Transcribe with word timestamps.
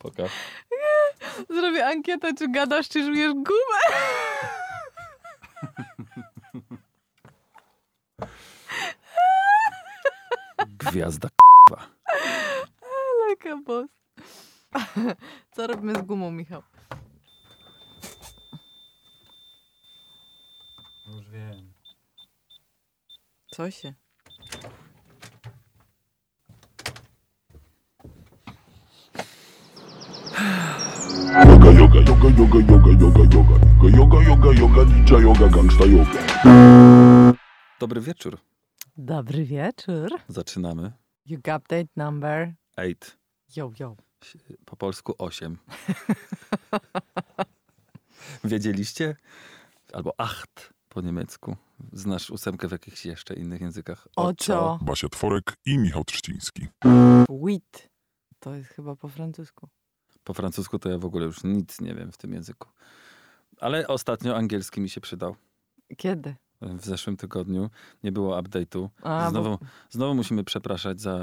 Pokaż. 0.00 0.30
Zrobię 1.50 1.86
ankietę, 1.86 2.34
czy 2.34 2.48
gadasz, 2.48 2.88
czy 2.88 3.04
żujesz 3.04 3.32
gumę. 3.32 3.80
Gwiazda 10.68 11.28
k***wa. 11.28 11.86
Leka 13.28 13.56
boss. 13.56 13.90
Co 15.52 15.66
robimy 15.66 15.94
z 15.94 16.02
gumą, 16.02 16.30
Michał? 16.30 16.62
Już 21.06 21.30
wiem. 21.30 21.72
Co 23.50 23.70
się? 23.70 23.94
Yoga, 32.20 32.38
yoga, 32.38 32.58
yoga, 32.58 32.90
yoga, 32.90 33.24
yoga, 33.34 33.56
yoga, 33.88 33.96
yoga, 33.96 34.18
yoga, 34.20 34.20
yoga, 34.22 34.52
yoga, 34.52 34.84
ninja 34.84 35.18
yoga, 35.18 35.48
gangsta 35.48 35.84
yoga. 35.86 36.20
Dobry 37.80 38.00
wieczór. 38.00 38.38
Dobry 38.96 39.44
wieczór. 39.44 40.10
Zaczynamy. 40.28 40.92
You 41.26 41.38
got 41.38 41.62
update 41.62 41.88
number. 41.96 42.54
Eight. 42.76 43.16
Yo, 43.56 43.72
yo. 43.78 43.96
Po 44.64 44.76
polsku 44.76 45.14
8. 45.18 45.58
Wiedzieliście? 48.44 49.16
Albo 49.92 50.14
acht 50.18 50.72
po 50.88 51.00
niemiecku. 51.00 51.56
Znasz 51.92 52.30
ósemkę 52.30 52.68
w 52.68 52.72
jakichś 52.72 53.06
jeszcze 53.06 53.34
innych 53.34 53.60
językach? 53.60 54.08
Ocio. 54.16 54.78
Basia 54.82 55.08
Tworek 55.08 55.56
i 55.66 55.78
Michał 55.78 56.04
Trzciński. 56.04 56.68
Wit. 57.46 57.90
To 58.38 58.54
jest 58.54 58.70
chyba 58.70 58.96
po 58.96 59.08
francusku. 59.08 59.68
Po 60.30 60.34
francusku 60.34 60.78
to 60.78 60.88
ja 60.90 60.98
w 60.98 61.04
ogóle 61.04 61.26
już 61.26 61.44
nic 61.44 61.80
nie 61.80 61.94
wiem 61.94 62.12
w 62.12 62.16
tym 62.16 62.32
języku. 62.32 62.68
Ale 63.60 63.88
ostatnio 63.88 64.36
angielski 64.36 64.80
mi 64.80 64.88
się 64.88 65.00
przydał. 65.00 65.36
Kiedy? 65.96 66.34
W 66.62 66.84
zeszłym 66.84 67.16
tygodniu 67.16 67.70
nie 68.04 68.12
było 68.12 68.40
update'u. 68.42 68.88
A, 69.02 69.30
Znowu, 69.30 69.50
bo- 69.50 69.58
znowu 69.90 70.14
musimy 70.14 70.44
przepraszać 70.44 71.00
za 71.00 71.14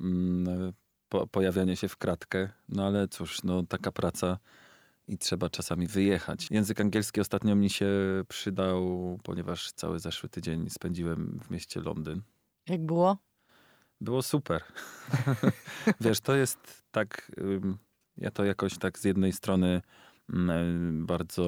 mm, 0.00 0.72
po, 1.08 1.26
pojawianie 1.26 1.76
się 1.76 1.88
w 1.88 1.96
kratkę. 1.96 2.48
No 2.68 2.86
ale 2.86 3.08
cóż, 3.08 3.42
no 3.44 3.62
taka 3.62 3.92
praca 3.92 4.38
i 5.08 5.18
trzeba 5.18 5.50
czasami 5.50 5.86
wyjechać. 5.86 6.50
Język 6.50 6.80
angielski 6.80 7.20
ostatnio 7.20 7.54
mi 7.56 7.70
się 7.70 7.90
przydał, 8.28 9.18
ponieważ 9.24 9.72
cały 9.72 9.98
zeszły 9.98 10.28
tydzień 10.28 10.70
spędziłem 10.70 11.40
w 11.44 11.50
mieście 11.50 11.80
Londyn. 11.80 12.22
Jak 12.68 12.86
było? 12.86 13.16
Było 14.00 14.22
super. 14.22 14.62
Wiesz, 16.00 16.20
to 16.20 16.34
jest 16.36 16.82
tak, 16.90 17.32
ja 18.22 18.30
to 18.30 18.44
jakoś 18.44 18.78
tak 18.78 18.98
z 18.98 19.04
jednej 19.04 19.32
strony 19.32 19.82
mm, 20.32 21.06
bardzo 21.06 21.44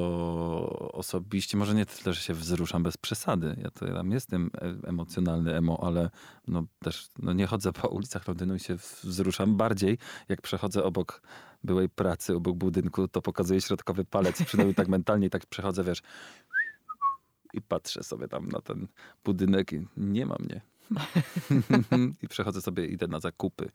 osobiście, 0.93 1.57
może 1.57 1.75
nie 1.75 1.87
tyle, 1.87 2.15
że 2.15 2.21
się 2.21 2.35
wzruszam 2.35 2.83
bez 2.83 2.97
przesady. 2.97 3.57
Ja 3.63 3.71
to 3.71 3.87
tam 3.87 4.11
jestem 4.11 4.51
e- 4.55 4.89
emocjonalny 4.89 5.57
emo, 5.57 5.79
ale 5.83 6.11
no 6.49 6.65
też 6.79 7.09
no 7.19 7.33
nie 7.33 7.47
chodzę 7.47 7.73
po 7.73 7.89
ulicach 7.89 8.29
Londynu 8.29 8.55
i 8.55 8.61
się 8.61 8.77
wzruszam 9.03 9.57
bardziej, 9.57 9.99
jak 10.29 10.43
przechodzę 10.43 10.85
obok 10.85 11.23
byłej 11.65 11.89
pracy, 11.89 12.37
obok 12.37 12.57
budynku, 12.57 13.09
to 13.09 13.23
pokazuję 13.23 13.61
środkowy 13.61 14.05
palec, 14.05 14.45
przynajmniej 14.45 14.75
tak 14.75 14.89
mentalnie, 14.99 15.31
tak 15.31 15.47
przechodzę, 15.47 15.85
wiesz, 15.85 16.03
i 17.53 17.63
patrzę 17.63 18.03
sobie 18.03 18.29
tam 18.29 18.49
na 18.49 18.61
ten 18.61 18.89
budynek 19.25 19.73
i 19.73 19.87
nie 19.97 20.27
ma 20.27 20.37
mnie. 20.41 20.74
I 22.23 22.29
przechodzę 22.29 22.61
sobie, 22.61 22.87
idę 22.87 23.07
na 23.09 23.21
zakupy. 23.21 23.71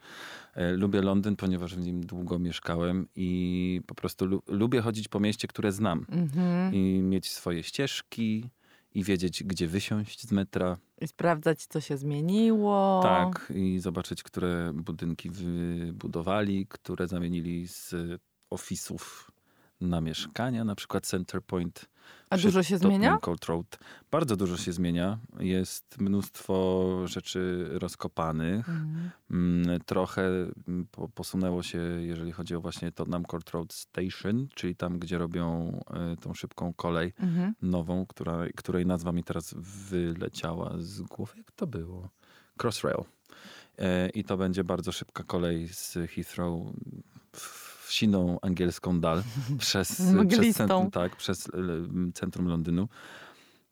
E, 0.55 0.71
Lubię 0.71 1.01
Londyn, 1.01 1.35
ponieważ 1.35 1.75
w 1.75 1.79
nim 1.79 2.05
długo 2.05 2.39
mieszkałem 2.39 3.07
i 3.15 3.81
po 3.87 3.95
prostu 3.95 4.25
lu- 4.25 4.43
lubię 4.47 4.81
chodzić 4.81 5.07
po 5.07 5.19
mieście, 5.19 5.47
które 5.47 5.71
znam. 5.71 6.05
Mhm. 6.09 6.73
I 6.73 7.01
mieć 7.03 7.29
swoje 7.31 7.63
ścieżki 7.63 8.49
i 8.95 9.03
wiedzieć, 9.03 9.43
gdzie 9.43 9.67
wysiąść 9.67 10.27
z 10.27 10.31
metra. 10.31 10.77
I 11.01 11.07
sprawdzać, 11.07 11.65
co 11.65 11.81
się 11.81 11.97
zmieniło. 11.97 12.99
Tak, 13.03 13.53
i 13.55 13.79
zobaczyć, 13.79 14.23
które 14.23 14.71
budynki 14.73 15.29
wybudowali, 15.29 16.67
które 16.69 17.07
zamienili 17.07 17.67
z 17.67 17.95
ofisów 18.49 19.31
na 19.81 20.01
mieszkania, 20.01 20.63
na 20.63 20.75
przykład 20.75 21.05
Center 21.07 21.41
Point. 21.43 21.85
A 22.29 22.37
dużo 22.37 22.63
się 22.63 22.75
Tottenham 22.75 22.99
zmienia? 22.99 23.17
Court 23.17 23.45
Road. 23.45 23.77
Bardzo 24.11 24.35
dużo 24.35 24.57
się 24.57 24.73
zmienia. 24.73 25.19
Jest 25.39 25.99
mnóstwo 25.99 26.85
rzeczy 27.07 27.69
rozkopanych. 27.71 28.69
Mhm. 28.69 29.09
Mm, 29.31 29.79
Trochę 29.85 30.21
mm, 30.67 30.87
po, 30.91 31.09
posunęło 31.09 31.63
się, 31.63 31.77
jeżeli 31.77 32.31
chodzi 32.31 32.55
o 32.55 32.61
właśnie 32.61 32.91
Tottenham 32.91 33.25
Court 33.25 33.49
Road 33.49 33.73
Station, 33.73 34.47
czyli 34.55 34.75
tam, 34.75 34.99
gdzie 34.99 35.17
robią 35.17 35.79
y, 36.13 36.17
tą 36.17 36.33
szybką 36.33 36.73
kolej 36.73 37.13
Mhm. 37.19 37.53
nową, 37.61 38.05
która, 38.05 38.39
której 38.55 38.85
nazwa 38.85 39.11
mi 39.11 39.23
teraz 39.23 39.53
wyleciała 39.89 40.73
z 40.77 41.01
głowy. 41.01 41.33
Jak 41.37 41.51
to 41.51 41.67
było? 41.67 42.09
Crossrail. 42.63 43.03
E, 43.77 44.09
I 44.09 44.23
to 44.23 44.37
będzie 44.37 44.63
bardzo 44.63 44.91
szybka 44.91 45.23
kolej 45.23 45.67
z 45.67 45.97
Heathrow 46.15 46.61
w 47.35 47.68
siną 47.91 48.39
angielską 48.41 48.99
dal 48.99 49.23
przez, 49.59 50.01
przez, 50.29 50.55
centrum, 50.55 50.91
tak, 50.91 51.15
przez 51.15 51.47
e, 51.47 51.51
centrum 52.13 52.47
Londynu. 52.47 52.87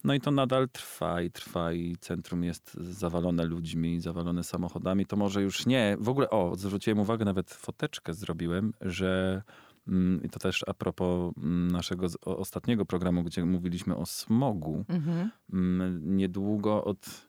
No 0.03 0.13
i 0.13 0.21
to 0.21 0.31
nadal 0.31 0.69
trwa 0.69 1.21
i 1.21 1.31
trwa 1.31 1.73
i 1.73 1.95
centrum 1.99 2.43
jest 2.43 2.73
zawalone 2.73 3.45
ludźmi, 3.45 4.01
zawalone 4.01 4.43
samochodami. 4.43 5.05
To 5.05 5.15
może 5.15 5.41
już 5.41 5.65
nie. 5.65 5.97
W 5.99 6.09
ogóle, 6.09 6.29
o, 6.29 6.55
zwróciłem 6.55 6.99
uwagę, 6.99 7.25
nawet 7.25 7.51
foteczkę 7.51 8.13
zrobiłem, 8.13 8.73
że 8.81 9.41
mm, 9.87 10.23
i 10.23 10.29
to 10.29 10.39
też 10.39 10.63
a 10.67 10.73
propos 10.73 11.33
mm, 11.37 11.71
naszego 11.71 12.07
ostatniego 12.21 12.85
programu, 12.85 13.23
gdzie 13.23 13.45
mówiliśmy 13.45 13.95
o 13.95 14.05
smogu. 14.05 14.85
Mhm. 14.89 15.31
Mm, 15.53 16.17
Niedługo 16.17 16.83
od, 16.83 17.26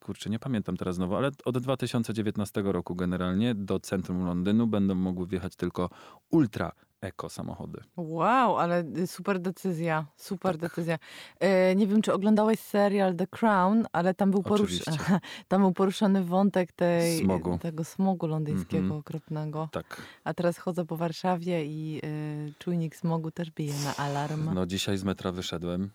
kurczę, 0.00 0.30
nie 0.30 0.38
pamiętam 0.38 0.76
teraz 0.76 0.94
znowu, 0.96 1.16
ale 1.16 1.30
od 1.44 1.58
2019 1.58 2.62
roku 2.64 2.94
generalnie 2.94 3.54
do 3.54 3.80
centrum 3.80 4.26
Londynu 4.26 4.66
będą 4.66 4.94
mogły 4.94 5.26
wjechać 5.26 5.56
tylko 5.56 5.90
ultra 6.30 6.72
eko 7.00 7.28
samochody. 7.28 7.80
Wow, 7.96 8.56
ale 8.58 8.84
y, 8.98 9.06
super 9.06 9.38
decyzja. 9.40 10.06
Super 10.16 10.52
Tak. 10.58 10.60
decyzja. 10.60 10.98
E, 11.40 11.74
nie 11.76 11.86
wiem, 11.86 12.02
czy 12.02 12.12
oglądałeś 12.12 12.60
serial 12.60 13.16
The 13.16 13.26
Crown, 13.26 13.84
ale 13.92 14.14
tam 14.14 14.30
był, 14.30 14.42
porusz... 14.42 14.72
Tam 15.48 15.60
był 15.62 15.72
poruszony 15.72 16.24
wątek 16.24 16.72
tej, 16.72 17.18
Smogu. 17.18 17.58
tego 17.58 17.84
smogu 17.84 18.26
londyńskiego 18.26 18.82
Mhm. 18.82 19.00
okropnego. 19.00 19.68
Tak. 19.72 20.02
A 20.24 20.34
teraz 20.34 20.58
chodzę 20.58 20.84
po 20.84 20.96
Warszawie 20.96 21.64
i 21.66 22.00
y, 22.04 22.52
czujnik 22.58 22.96
smogu 22.96 23.30
też 23.30 23.50
bije 23.50 23.74
na 23.84 23.96
alarm. 23.96 24.54
No 24.54 24.66
dzisiaj 24.66 24.98
z 24.98 25.04
metra 25.04 25.32
wyszedłem 25.32 25.90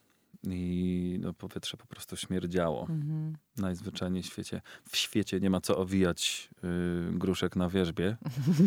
i 0.49 1.17
no, 1.21 1.33
powietrze 1.33 1.77
po 1.77 1.85
prostu 1.85 2.17
śmierdziało. 2.17 2.81
Mhm. 2.89 3.37
Najzwyczajniej 3.57 4.23
w 4.23 4.25
świecie. 4.25 4.61
W 4.89 4.97
świecie 4.97 5.39
nie 5.39 5.49
ma 5.49 5.61
co 5.61 5.77
owijać 5.77 6.49
y, 6.63 7.17
gruszek 7.17 7.55
na 7.55 7.69
wierzbie, 7.69 8.17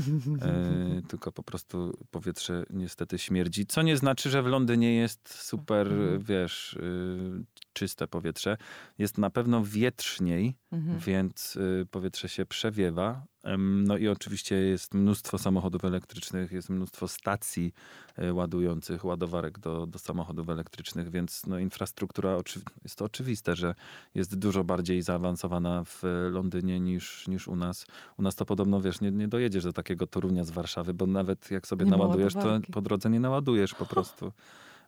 y, 0.98 1.02
tylko 1.08 1.32
po 1.32 1.42
prostu 1.42 1.98
powietrze 2.10 2.64
niestety 2.70 3.18
śmierdzi. 3.18 3.66
Co 3.66 3.82
nie 3.82 3.96
znaczy, 3.96 4.30
że 4.30 4.42
w 4.42 4.46
Londynie 4.46 4.94
jest 4.94 5.28
super, 5.42 5.86
Mhm. 5.86 6.22
wiesz, 6.22 6.72
y, 6.74 7.44
czyste 7.74 8.08
powietrze. 8.08 8.56
Jest 8.98 9.18
na 9.18 9.30
pewno 9.30 9.64
wietrzniej, 9.64 10.56
Mhm. 10.72 10.98
więc 10.98 11.56
y, 11.56 11.86
powietrze 11.90 12.28
się 12.28 12.46
przewiewa. 12.46 13.26
No 13.58 13.96
i 13.96 14.08
oczywiście 14.08 14.54
jest 14.56 14.94
mnóstwo 14.94 15.38
samochodów 15.38 15.84
elektrycznych, 15.84 16.52
jest 16.52 16.70
mnóstwo 16.70 17.08
stacji 17.08 17.74
y, 18.18 18.32
ładujących, 18.32 19.04
ładowarek 19.04 19.58
do, 19.58 19.86
do 19.86 19.98
samochodów 19.98 20.48
elektrycznych, 20.48 21.10
więc 21.10 21.46
no, 21.46 21.58
infrastruktura, 21.58 22.36
jest 22.84 22.98
to 22.98 23.04
oczywiste, 23.04 23.56
że 23.56 23.74
jest 24.14 24.38
dużo 24.38 24.64
bardziej 24.64 25.02
zaawansowana 25.02 25.84
w 25.84 26.02
Londynie 26.30 26.80
niż, 26.80 27.28
niż 27.28 27.48
u 27.48 27.56
nas. 27.56 27.86
U 28.18 28.22
nas 28.22 28.34
to 28.36 28.44
podobno, 28.44 28.80
wiesz, 28.80 29.00
nie, 29.00 29.10
nie 29.10 29.28
dojedziesz 29.28 29.64
do 29.64 29.72
takiego 29.72 30.06
Torunia 30.06 30.44
z 30.44 30.50
Warszawy, 30.50 30.94
bo 30.94 31.06
nawet 31.06 31.50
jak 31.50 31.66
sobie 31.66 31.84
Nie 31.84 31.90
naładujesz, 31.90 32.34
to 32.34 32.60
po 32.72 32.82
drodze 32.82 33.10
nie 33.10 33.20
naładujesz 33.20 33.74
po 33.74 33.86
prostu. 33.94 34.32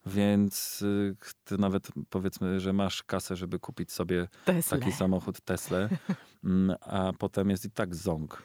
Więc 0.07 0.83
y, 0.83 1.17
ty 1.45 1.59
nawet 1.59 1.89
powiedzmy, 2.11 2.61
że 2.61 2.73
masz 2.73 3.03
kasę, 3.03 3.37
żeby 3.37 3.59
kupić 3.59 3.93
sobie 3.93 4.29
Tesla. 4.45 4.79
taki 4.79 4.93
samochód 4.93 5.41
Tesla, 5.41 5.79
mm, 6.45 6.77
a 6.81 7.13
potem 7.19 7.51
jest 7.51 7.65
i 7.65 7.71
tak 7.71 7.95
ząg. 7.95 8.43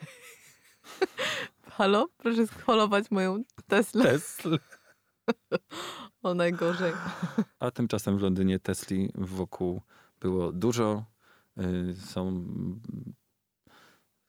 Halo? 1.78 2.08
Proszę 2.18 2.48
scholować 2.48 3.12
moją 3.12 3.44
Teslę. 3.68 4.04
Tesla. 4.04 4.58
O 6.24 6.34
najgorzej. 6.34 6.94
A 7.60 7.72
tymczasem 7.72 8.18
w 8.18 8.22
Londynie 8.22 8.60
Tesli 8.60 9.10
wokół 9.16 9.82
było 10.20 10.52
dużo. 10.52 11.06
Y, 11.60 11.96
Są 11.96 12.46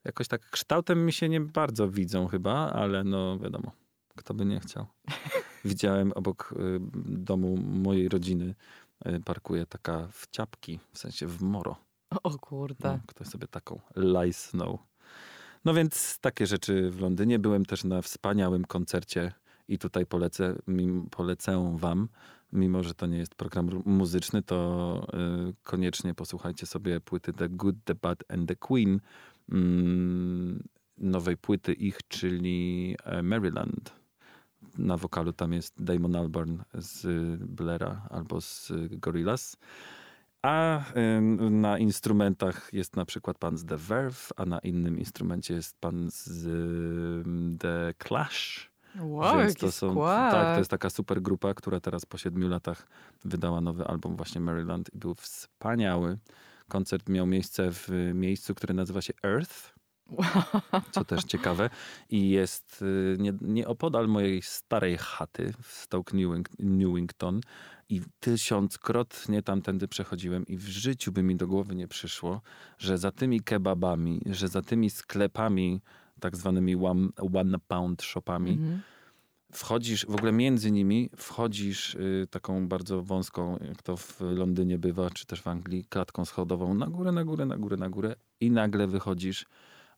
jakoś 0.05 0.29
tak 0.29 0.50
kształtem 0.50 1.06
mi 1.06 1.12
się 1.12 1.29
nie 1.29 1.40
bardzo 1.40 1.88
widzą 1.88 2.26
chyba, 2.29 2.73
ale 2.73 3.05
no 3.05 3.38
wiadomo, 3.38 3.73
kto 4.17 4.34
by 4.34 4.44
nie 4.44 4.61
chciał. 4.61 4.87
Widziałem 5.64 6.12
obok 6.12 6.55
y, 6.56 6.81
domu 7.06 7.56
mojej 7.56 8.09
rodziny 8.09 8.55
y, 9.06 9.20
parkuje 9.20 9.67
taka 9.67 10.09
w 10.12 10.26
ciapki, 10.31 10.81
w 10.93 10.99
sensie 10.99 11.26
w 11.26 11.43
moro. 11.43 11.76
O 12.23 12.38
kurde. 12.38 12.93
No, 12.93 12.99
ktoś 13.06 13.26
sobie 13.26 13.49
taką 13.49 13.81
lajsnął. 13.97 14.79
No 15.64 15.75
więc 15.75 16.19
takie 16.19 16.47
rzeczy 16.47 16.91
w 16.91 17.00
Londynie. 17.00 17.38
Byłem 17.38 17.64
też 17.64 17.85
na 17.85 18.03
wspaniałym 18.03 18.64
koncercie 18.64 19.32
i 19.69 19.79
tutaj 19.79 20.06
polecę, 20.06 20.55
mim- 20.69 21.06
polecę 21.11 21.76
wam, 21.79 22.08
mimo 22.53 22.82
że 22.82 22.94
to 22.94 23.06
nie 23.06 23.19
jest 23.19 23.35
program 23.35 23.82
muzyczny, 23.85 24.43
to 24.43 25.06
y, 25.50 25.55
koniecznie 25.62 26.15
posłuchajcie 26.15 26.67
sobie 26.67 27.00
płyty 27.00 27.32
The 27.32 27.49
Good, 27.49 27.76
The 27.85 27.94
Bad 27.94 28.25
and 28.29 28.49
The 28.49 28.56
Queen, 28.56 29.00
mm, 29.49 30.62
nowej 30.99 31.37
płyty 31.37 31.73
ich, 31.73 31.99
czyli 32.08 32.97
e, 33.05 33.23
Maryland. 33.23 34.02
Na 34.79 34.97
wokalu 34.97 35.33
tam 35.33 35.53
jest 35.53 35.83
Damon 35.85 36.17
Albarn 36.17 36.59
z 36.75 37.07
Blera 37.41 38.07
albo 38.11 38.41
z 38.41 38.73
Gorillaz. 38.91 39.57
A 40.43 40.85
na 41.51 41.79
instrumentach 41.79 42.69
jest 42.73 42.97
na 42.97 43.05
przykład 43.05 43.39
pan 43.39 43.57
z 43.57 43.65
The 43.65 43.77
Verve, 43.77 44.33
a 44.37 44.47
na 44.47 44.59
innym 44.59 44.99
instrumencie 44.99 45.55
jest 45.55 45.81
pan 45.81 46.09
z 46.11 46.49
The 47.59 47.95
Clash. 48.09 48.73
Wow, 49.01 49.39
Więc 49.39 49.55
to 49.55 49.73
są, 49.73 49.91
skład. 49.91 50.33
tak, 50.33 50.55
to 50.55 50.59
jest 50.59 50.71
taka 50.71 50.91
super 50.91 51.23
grupa, 51.23 51.55
która 51.55 51.81
teraz 51.81 52.07
po 52.07 52.19
siedmiu 52.19 52.49
latach 52.49 52.87
wydała 53.25 53.61
nowy 53.61 53.85
album 53.85 54.17
właśnie 54.17 54.41
Maryland 54.41 54.95
i 54.95 54.99
był 54.99 55.15
wspaniały. 55.15 56.19
Koncert 56.69 57.09
miał 57.09 57.27
miejsce 57.27 57.71
w 57.73 57.89
miejscu, 58.15 58.55
które 58.55 58.75
nazywa 58.75 59.03
się 59.03 59.13
Earth, 59.25 59.75
co 60.91 61.05
też 61.05 61.25
ciekawe. 61.25 61.71
I 62.11 62.31
jest 62.31 62.83
y, 62.83 63.17
nie, 63.19 63.33
nieopodal 63.41 64.09
mojej 64.09 64.43
starej 64.43 64.97
chaty 64.99 65.53
w 65.63 65.73
Stoke 65.73 66.17
Newing, 66.17 66.49
Newington. 66.59 67.41
I 67.89 68.01
tysiąckrotnie 68.21 69.43
tamtędy 69.43 69.89
przechodziłem 69.89 70.47
i 70.47 70.57
w 70.57 70.69
życiu 70.69 71.13
by 71.13 71.23
mi 71.23 71.37
do 71.37 71.47
głowy 71.47 71.75
nie 71.75 71.89
przyszło, 71.89 72.41
że 72.79 72.99
za 72.99 73.13
tymi 73.13 73.41
kebabami, 73.41 74.21
że 74.27 74.49
za 74.49 74.63
tymi 74.63 74.91
sklepami, 74.91 75.83
tak 76.21 76.37
zwanymi 76.37 76.77
one, 76.77 77.09
one 77.35 77.59
pound 77.59 78.03
shopami, 78.03 78.51
Mhm. 78.51 78.81
wchodzisz, 79.53 80.07
w 80.07 80.15
ogóle 80.15 80.33
między 80.33 80.71
nimi 80.71 81.11
wchodzisz 81.17 81.95
y, 81.95 82.27
taką 82.31 82.69
bardzo 82.69 83.03
wąską, 83.03 83.59
jak 83.69 83.83
to 83.83 83.97
w 83.97 84.21
Londynie 84.21 84.79
bywa, 84.79 85.11
czy 85.11 85.27
też 85.27 85.43
w 85.43 85.49
Anglii, 85.49 85.85
klatką 85.85 86.25
schodową 86.25 86.75
na 86.75 86.87
górę, 86.87 87.13
na 87.13 87.25
górę, 87.25 87.47
na 87.47 87.57
górę, 87.57 87.77
na 87.77 87.89
górę 87.89 88.17
i 88.41 88.51
nagle 88.51 88.87
wychodzisz, 88.87 89.47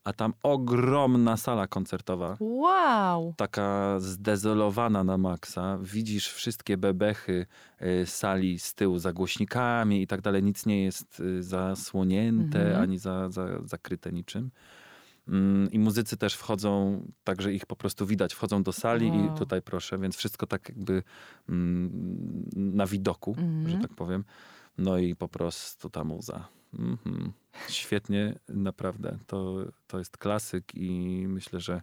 a 0.05 0.13
tam 0.13 0.33
ogromna 0.43 1.37
sala 1.37 1.67
koncertowa, 1.67 2.37
Wow. 2.39 3.33
taka 3.37 3.95
zdezolowana 3.99 5.03
na 5.03 5.17
maksa. 5.17 5.77
Widzisz 5.81 6.27
wszystkie 6.29 6.77
bebechy 6.77 7.45
y, 7.81 8.05
sali 8.05 8.59
z 8.59 8.73
tyłu 8.73 8.99
za 8.99 9.13
głośnikami 9.13 10.01
i 10.01 10.07
tak 10.07 10.21
dalej. 10.21 10.43
Nic 10.43 10.65
nie 10.65 10.83
jest 10.83 11.19
y, 11.19 11.43
zasłonięte 11.43 12.61
Mhm. 12.65 12.81
ani 12.83 12.97
za, 12.99 13.29
za, 13.29 13.47
zakryte 13.65 14.11
niczym. 14.11 14.51
Mm, 15.27 15.71
I 15.71 15.79
muzycy 15.79 16.17
też 16.17 16.33
wchodzą, 16.35 17.01
także 17.23 17.53
ich 17.53 17.65
po 17.65 17.75
prostu 17.75 18.05
widać. 18.05 18.33
Wchodzą 18.33 18.63
do 18.63 18.71
sali 18.73 19.09
Wow. 19.11 19.25
i 19.35 19.37
tutaj 19.39 19.61
proszę, 19.61 19.97
więc 19.97 20.15
wszystko 20.15 20.47
tak 20.47 20.69
jakby 20.69 21.03
mm, 21.49 22.45
na 22.55 22.85
widoku, 22.85 23.35
Mhm. 23.37 23.69
że 23.69 23.77
tak 23.87 23.93
powiem. 23.93 24.23
No 24.77 24.97
i 24.97 25.15
po 25.15 25.27
prostu 25.27 25.89
ta 25.89 26.03
muza. 26.03 26.47
Mhm. 26.73 27.31
Świetnie, 27.69 28.39
naprawdę. 28.49 29.17
To, 29.27 29.55
to 29.87 29.99
jest 29.99 30.17
klasyk 30.17 30.75
i 30.75 31.25
myślę, 31.27 31.59
że 31.59 31.81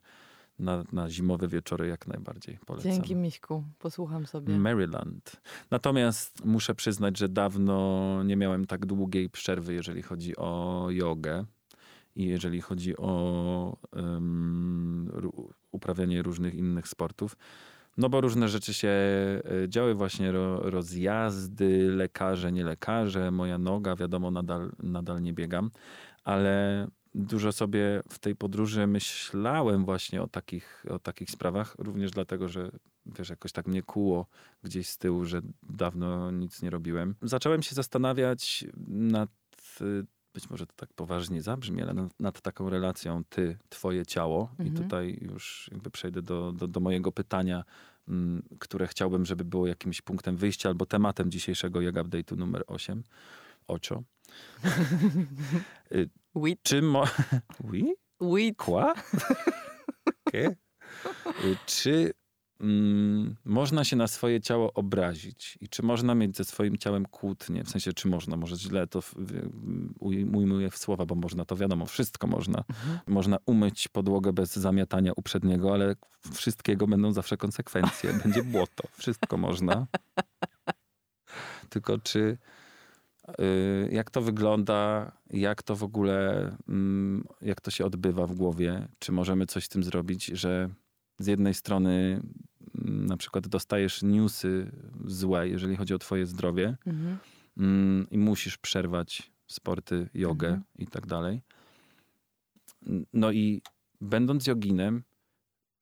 na, 0.59 0.85
na 0.93 1.11
zimowe 1.11 1.49
wieczory 1.49 1.87
jak 1.89 2.07
najbardziej 2.07 2.59
polecam. 2.67 2.93
Dzięki 2.93 3.17
Miśku, 3.17 3.65
posłucham 3.79 4.27
sobie. 4.27 4.59
Maryland. 4.59 5.43
Natomiast 5.71 6.45
muszę 6.45 6.75
przyznać, 6.75 7.19
że 7.19 7.29
dawno 7.29 8.23
nie 8.25 8.37
miałem 8.37 8.67
tak 8.67 8.87
długiej 8.87 9.31
przerwy, 9.31 9.75
jeżeli 9.75 10.03
chodzi 10.03 10.37
o 10.37 10.87
jogę 10.91 11.45
i 12.17 12.25
jeżeli 12.27 12.61
chodzi 12.61 12.97
o 12.97 13.77
ró- 15.07 15.49
uprawianie 15.73 16.23
różnych 16.23 16.55
innych 16.55 16.89
sportów. 16.89 17.37
No 17.97 18.09
bo 18.09 18.21
różne 18.21 18.49
rzeczy 18.49 18.75
się 18.75 18.89
e, 18.89 19.43
działy, 19.69 19.95
właśnie 19.95 20.33
ro, 20.33 20.71
rozjazdy, 20.71 21.91
lekarze, 21.91 22.53
nie 22.53 22.65
lekarze, 22.65 23.31
moja 23.31 23.59
noga, 23.59 23.97
wiadomo, 23.97 24.31
nadal, 24.31 24.73
nadal 24.83 25.23
nie 25.23 25.33
biegam, 25.33 25.71
ale 26.25 26.87
dużo 27.15 27.53
sobie 27.53 28.03
w 28.09 28.19
tej 28.19 28.37
podróży 28.37 28.87
myślałem 28.87 29.85
właśnie 29.85 30.23
o 30.23 30.29
takich, 30.29 30.85
o 30.91 30.99
takich 30.99 31.31
sprawach, 31.31 31.75
również 31.79 32.11
dlatego, 32.11 32.49
że 32.49 32.71
wiesz, 33.07 33.31
jakoś 33.31 33.53
tak 33.53 33.67
mnie 33.67 33.83
kuło 33.83 34.27
gdzieś 34.63 34.89
z 34.89 34.99
tyłu, 34.99 35.25
że 35.25 35.41
dawno 35.63 36.31
nic 36.31 36.63
nie 36.63 36.71
robiłem. 36.71 37.15
Zacząłem 37.23 37.63
się 37.63 37.75
zastanawiać 37.75 38.65
nad, 38.89 39.31
y, 39.81 40.07
być 40.35 40.51
może 40.51 40.67
to 40.67 40.73
tak 40.77 40.93
poważnie 40.93 41.43
zabrzmi, 41.43 41.83
ale 41.83 41.95
nad, 41.95 42.21
nad 42.21 42.41
taką 42.41 42.71
relacją 42.71 43.25
ty, 43.25 43.59
twoje 43.69 44.07
ciało. 44.07 44.51
I 44.59 44.63
Mhm. 44.63 44.85
tutaj 44.85 45.19
już 45.23 45.69
jakby 45.73 45.91
przejdę 45.91 46.23
do, 46.23 46.53
do, 46.53 46.69
do 46.69 46.81
mojego 46.81 47.13
pytania, 47.13 47.65
mm, 48.09 48.43
które 48.59 48.87
chciałbym, 48.87 49.27
żeby 49.27 49.45
było 49.45 49.67
jakimś 49.67 50.03
punktem 50.03 50.37
wyjścia 50.37 50.69
albo 50.69 50.87
tematem 50.87 51.31
dzisiejszego 51.31 51.81
Yoga 51.81 52.03
Update'u 52.03 52.37
numer 52.37 52.65
8. 52.67 53.03
Ocho. 53.69 54.03
Wheat. 56.35 56.59
Czy 56.63 56.83
mo... 56.83 57.05
Oui? 57.65 57.95
Wheat. 58.21 58.57
Kła? 58.57 58.95
Okay. 60.27 60.57
Czy 61.67 62.13
mm, 62.63 63.37
można 63.45 63.85
się 63.85 63.97
na 63.97 64.07
swoje 64.07 64.41
ciało 64.41 64.73
obrazić? 64.73 65.59
I 65.61 65.69
czy 65.69 65.83
można 65.83 66.15
mieć 66.15 66.37
ze 66.37 66.45
swoim 66.45 66.79
ciałem 66.79 67.07
kłótnie? 67.07 67.65
W 67.65 67.71
sensie, 67.71 67.93
czy 67.93 68.09
można? 68.09 68.37
Może 68.37 68.57
źle 68.57 68.87
to 68.87 69.01
ujmuję 70.35 70.71
w 70.71 70.79
słowa, 70.79 71.07
bo 71.07 71.15
można, 71.15 71.45
to 71.45 71.57
wiadomo, 71.57 71.87
wszystko 71.87 72.27
można. 72.27 72.65
Można 73.07 73.39
umyć 73.47 73.89
podłogę 73.89 74.33
bez 74.33 74.57
zamiatania 74.57 75.13
uprzedniego, 75.17 75.75
ale 75.75 75.97
wszystkiego 76.33 76.87
będą 76.87 77.13
zawsze 77.13 77.37
konsekwencje. 77.37 78.13
Będzie 78.25 78.43
błoto. 78.43 78.89
Wszystko 78.93 79.37
można. 79.37 79.87
Tylko 81.69 81.99
czy 81.99 82.39
y, 83.41 83.89
jak 83.93 84.11
to 84.11 84.21
wygląda, 84.21 85.13
jak 85.31 85.63
to 85.63 85.77
w 85.77 85.83
ogóle, 85.83 86.51
mm, 86.69 87.25
jak 87.43 87.61
to 87.61 87.71
się 87.71 87.85
odbywa 87.85 88.27
w 88.27 88.35
głowie? 88.35 88.89
Czy 88.99 89.13
możemy 89.13 89.47
coś 89.47 89.65
z 89.65 89.69
tym 89.69 89.85
zrobić, 89.85 90.27
że 90.27 90.71
z 91.19 91.27
jednej 91.27 91.55
strony 91.55 92.23
na 92.85 93.17
przykład 93.17 93.49
dostajesz 93.49 94.03
newsy 94.03 94.73
złe, 95.05 95.49
jeżeli 95.49 95.77
chodzi 95.77 95.95
o 95.95 95.99
twoje 95.99 96.27
zdrowie 96.27 96.77
Mhm. 96.87 97.19
mm, 97.59 98.11
i 98.11 98.19
musisz 98.19 98.59
przerwać 98.59 99.33
sporty, 99.47 100.09
jogę 100.15 100.47
Mhm. 100.49 100.65
i 100.79 100.87
tak 100.87 101.07
dalej. 101.07 101.43
No 103.13 103.33
i 103.33 103.63
będąc 104.01 104.47
joginem, 104.47 105.03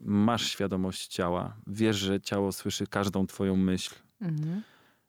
masz 0.00 0.46
świadomość 0.48 1.06
ciała, 1.06 1.56
wiesz, 1.66 1.96
że 1.96 2.20
ciało 2.20 2.52
słyszy 2.52 2.86
każdą 2.86 3.26
twoją 3.26 3.56
myśl, 3.56 3.94
Mhm. 4.20 4.62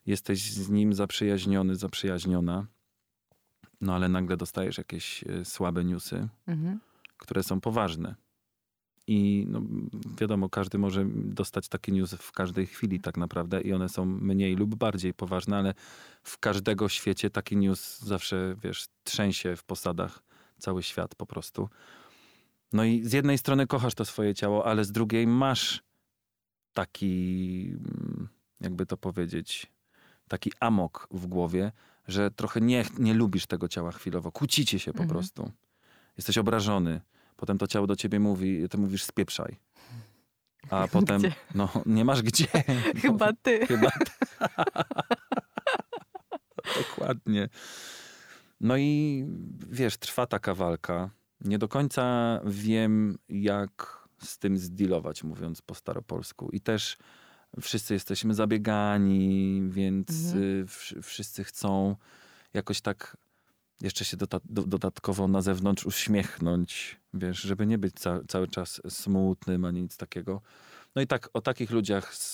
jesteś 0.05 0.51
z 0.51 0.69
nim 0.69 0.93
zaprzyjaźniony, 0.93 1.75
zaprzyjaźniona, 1.75 2.67
no 3.81 3.95
ale 3.95 4.09
nagle 4.09 4.37
dostajesz 4.37 4.77
jakieś 4.77 5.23
e, 5.23 5.45
słabe 5.45 5.83
newsy, 5.83 6.27
Mhm. 6.47 6.79
które 7.17 7.43
są 7.43 7.61
poważne. 7.61 8.15
I 9.07 9.45
no, 9.49 9.61
wiadomo, 10.19 10.49
każdy 10.49 10.77
może 10.77 11.05
dostać 11.15 11.67
taki 11.69 11.91
news 11.91 12.13
w 12.13 12.31
każdej 12.31 12.65
chwili 12.67 12.99
tak 12.99 13.17
naprawdę 13.17 13.61
i 13.61 13.73
one 13.73 13.89
są 13.89 14.05
mniej 14.05 14.55
lub 14.55 14.75
bardziej 14.75 15.13
poważne, 15.13 15.57
ale 15.57 15.73
w 16.23 16.37
każdego 16.37 16.89
świecie 16.89 17.29
taki 17.29 17.57
news 17.57 17.99
zawsze, 17.99 18.55
wiesz, 18.63 18.85
trzęsie 19.03 19.55
w 19.55 19.63
posadach 19.63 20.23
cały 20.57 20.83
świat 20.83 21.15
po 21.15 21.25
prostu. 21.25 21.69
No 22.73 22.83
i 22.83 23.03
z 23.03 23.13
jednej 23.13 23.37
strony 23.37 23.67
kochasz 23.67 23.95
to 23.95 24.05
swoje 24.05 24.35
ciało, 24.35 24.65
ale 24.65 24.85
z 24.85 24.91
drugiej 24.91 25.27
masz 25.27 25.83
taki, 26.73 27.75
jakby 28.61 28.85
to 28.85 28.97
powiedzieć, 28.97 29.71
taki 30.27 30.51
amok 30.59 31.07
w 31.11 31.27
głowie, 31.27 31.71
że 32.07 32.31
trochę 32.31 32.61
nie, 32.61 32.85
nie 32.99 33.13
lubisz 33.13 33.45
tego 33.45 33.67
ciała 33.67 33.91
chwilowo. 33.91 34.31
Kłócicie 34.31 34.79
się 34.79 34.93
po 34.93 35.03
Mhm. 35.03 35.09
prostu. 35.09 35.51
Jesteś 36.17 36.37
obrażony. 36.37 37.01
Potem 37.41 37.57
to 37.57 37.67
ciało 37.67 37.87
do 37.87 37.95
ciebie 37.95 38.19
mówi, 38.19 38.69
ty 38.69 38.77
mówisz 38.77 39.03
spieprzaj. 39.03 39.55
A 40.69 40.87
potem, 40.87 41.21
Gdzie? 41.21 41.33
no 41.55 41.69
nie 41.85 42.05
masz 42.05 42.21
gdzie. 42.21 42.47
Chyba 43.01 43.33
ty. 43.41 43.65
Chyba. 43.67 43.89
Dokładnie. 46.89 47.49
No 48.59 48.77
i 48.77 49.23
wiesz, 49.69 49.97
trwa 49.97 50.25
taka 50.25 50.53
walka. 50.55 51.09
Nie 51.41 51.57
do 51.57 51.67
końca 51.67 52.39
wiem, 52.45 53.17
jak 53.29 54.07
z 54.23 54.37
tym 54.37 54.57
zdealować, 54.57 55.23
mówiąc 55.23 55.61
po 55.61 55.75
staropolsku. 55.75 56.49
I 56.49 56.61
też 56.61 56.97
wszyscy 57.61 57.93
jesteśmy 57.93 58.33
zabiegani, 58.33 59.61
więc 59.69 60.09
Mhm. 60.25 60.43
y, 60.43 60.65
wsz- 60.65 61.01
wszyscy 61.01 61.43
chcą 61.43 61.95
jakoś 62.53 62.81
tak 62.81 63.17
jeszcze 63.81 64.05
się 64.05 64.17
dota- 64.17 64.39
do, 64.45 64.63
dodatkowo 64.63 65.27
na 65.27 65.41
zewnątrz 65.41 65.85
uśmiechnąć, 65.85 67.00
wiesz, 67.13 67.41
żeby 67.41 67.67
nie 67.67 67.77
być 67.77 67.93
ca- 67.95 68.21
cały 68.27 68.47
czas 68.47 68.81
smutnym 68.89 69.65
ani 69.65 69.81
nic 69.81 69.97
takiego. 69.97 70.41
No 70.95 71.01
i 71.01 71.07
tak 71.07 71.29
o 71.33 71.41
takich 71.41 71.71
ludziach 71.71 72.15
z, 72.15 72.33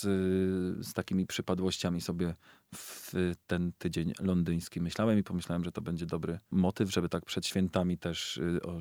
z 0.86 0.92
takimi 0.92 1.26
przypadłościami 1.26 2.00
sobie 2.00 2.34
w 2.74 3.12
ten 3.46 3.72
tydzień 3.78 4.12
londyński 4.20 4.80
myślałem 4.80 5.18
i 5.18 5.22
pomyślałem, 5.22 5.64
że 5.64 5.72
to 5.72 5.80
będzie 5.80 6.06
dobry 6.06 6.38
motyw, 6.50 6.90
żeby 6.92 7.08
tak 7.08 7.24
przed 7.24 7.46
świętami 7.46 7.98
też 7.98 8.36
y, 8.36 8.60
o, 8.62 8.80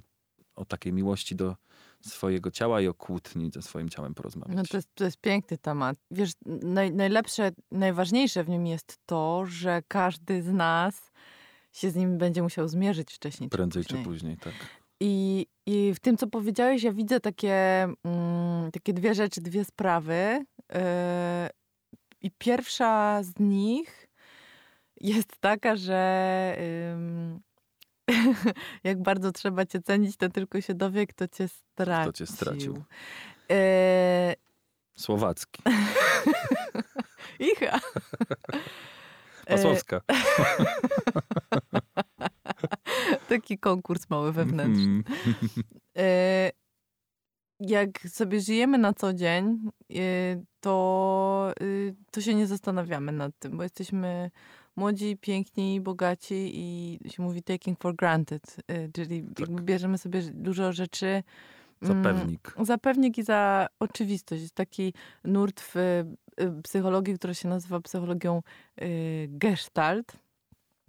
o 0.56 0.66
takiej 0.66 0.94
miłości 0.94 1.36
do 1.36 1.56
swojego 2.01 2.51
ciała 2.51 2.82
i 2.82 2.88
o 2.88 2.94
kłótni 2.94 3.51
ze 3.54 3.62
swoim 3.62 3.89
ciałem 3.89 4.13
porozmawiać. 4.13 4.56
No 4.56 4.63
to 4.63 4.77
jest, 4.77 4.89
to 4.96 5.04
jest 5.04 5.18
piękny 5.22 5.58
temat. 5.58 5.98
Wiesz, 6.12 6.32
naj, 6.46 6.92
najlepsze, 6.94 7.51
najważniejsze 7.72 8.44
w 8.44 8.50
nim 8.50 8.68
jest 8.68 8.98
to, 9.06 9.46
że 9.46 9.82
każdy 9.88 10.44
z 10.44 10.48
nas 10.48 11.12
się 11.72 11.92
z 11.92 11.96
nim 11.96 12.18
będzie 12.18 12.42
musiał 12.44 12.68
zmierzyć 12.68 13.13
wcześniej 13.13 13.50
Prędzej 13.50 13.84
czy 13.86 13.89
później. 13.89 14.04
czy 14.04 14.10
później, 14.10 14.38
tak. 14.38 14.54
I, 15.00 15.46
I 15.66 15.94
w 15.94 16.00
tym, 16.00 16.18
co 16.18 16.27
powiedziałeś, 16.27 16.84
ja 16.84 16.94
widzę 16.94 17.20
takie, 17.20 17.88
mm, 18.04 18.72
takie 18.72 18.94
dwie 18.94 19.16
rzeczy, 19.16 19.42
dwie 19.42 19.66
sprawy. 19.66 20.46
Yy, 20.74 20.80
I 22.22 22.32
pierwsza 22.32 23.24
z 23.24 23.39
nich 23.39 24.08
jest 25.01 25.38
taka, 25.39 25.75
że 25.75 26.56
ym, 26.94 27.39
jak 28.84 29.01
bardzo 29.01 29.32
trzeba 29.32 29.66
cię 29.66 29.82
cenić, 29.82 30.18
to 30.18 30.30
tylko 30.30 30.62
się 30.62 30.74
dowie, 30.74 31.08
kto 31.08 31.27
cię 31.27 31.48
stracił. 31.48 32.12
Kto 32.12 32.18
cię 32.18 32.27
stracił. 32.27 32.84
Yy, 33.50 33.56
Słowacki. 34.98 35.63
Icha. 37.51 37.80
Masłowska. 39.50 40.01
Taki 43.30 43.58
konkurs 43.58 44.10
mały 44.10 44.34
wewnętrzny. 44.34 44.84
Mm. 44.84 45.04
E, 45.98 46.52
jak 47.60 48.00
sobie 48.10 48.42
żyjemy 48.42 48.78
na 48.78 48.94
co 48.94 49.14
dzień, 49.14 49.70
e, 49.96 50.00
to, 50.60 51.54
e, 51.60 51.64
to 52.12 52.22
się 52.22 52.36
nie 52.36 52.48
zastanawiamy 52.48 53.12
nad 53.12 53.32
tym, 53.40 53.58
bo 53.58 53.64
jesteśmy 53.64 54.32
młodzi, 54.76 55.18
piękni, 55.18 55.82
bogaci 55.82 56.52
i 56.54 57.00
się 57.10 57.24
mówi 57.24 57.44
taking 57.44 57.80
for 57.80 57.96
granted, 57.96 58.58
e, 58.68 58.90
czyli 58.92 59.26
jakby 59.40 59.62
bierzemy 59.62 59.98
sobie 59.98 60.22
dużo 60.22 60.74
rzeczy 60.74 61.24
mm, 61.82 62.04
Zapewnik. 62.04 62.54
za 62.62 62.78
pewnik 62.78 63.18
i 63.18 63.24
za 63.24 63.68
oczywistość. 63.80 64.42
Jest 64.42 64.56
taki 64.56 64.94
nurt 65.24 65.62
w 65.62 65.76
y, 65.76 66.62
psychologii, 66.64 67.16
która 67.16 67.34
się 67.34 67.48
nazywa 67.48 67.80
psychologią 67.80 68.42
y, 68.82 69.28
gestalt. 69.30 70.18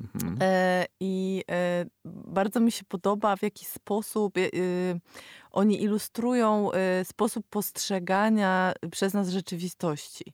Mhm. 0.00 0.36
E, 0.40 0.86
I 1.00 1.44
e, 1.50 1.86
bardzo 2.04 2.60
mi 2.60 2.72
się 2.72 2.84
podoba, 2.84 3.36
w 3.36 3.42
jaki 3.42 3.64
sposób 3.64 4.38
e, 4.38 4.40
y, 4.40 5.00
oni 5.50 5.82
ilustrują 5.82 6.72
e, 6.72 7.04
sposób 7.04 7.46
postrzegania 7.50 8.72
przez 8.90 9.14
nas 9.14 9.28
rzeczywistości. 9.28 10.32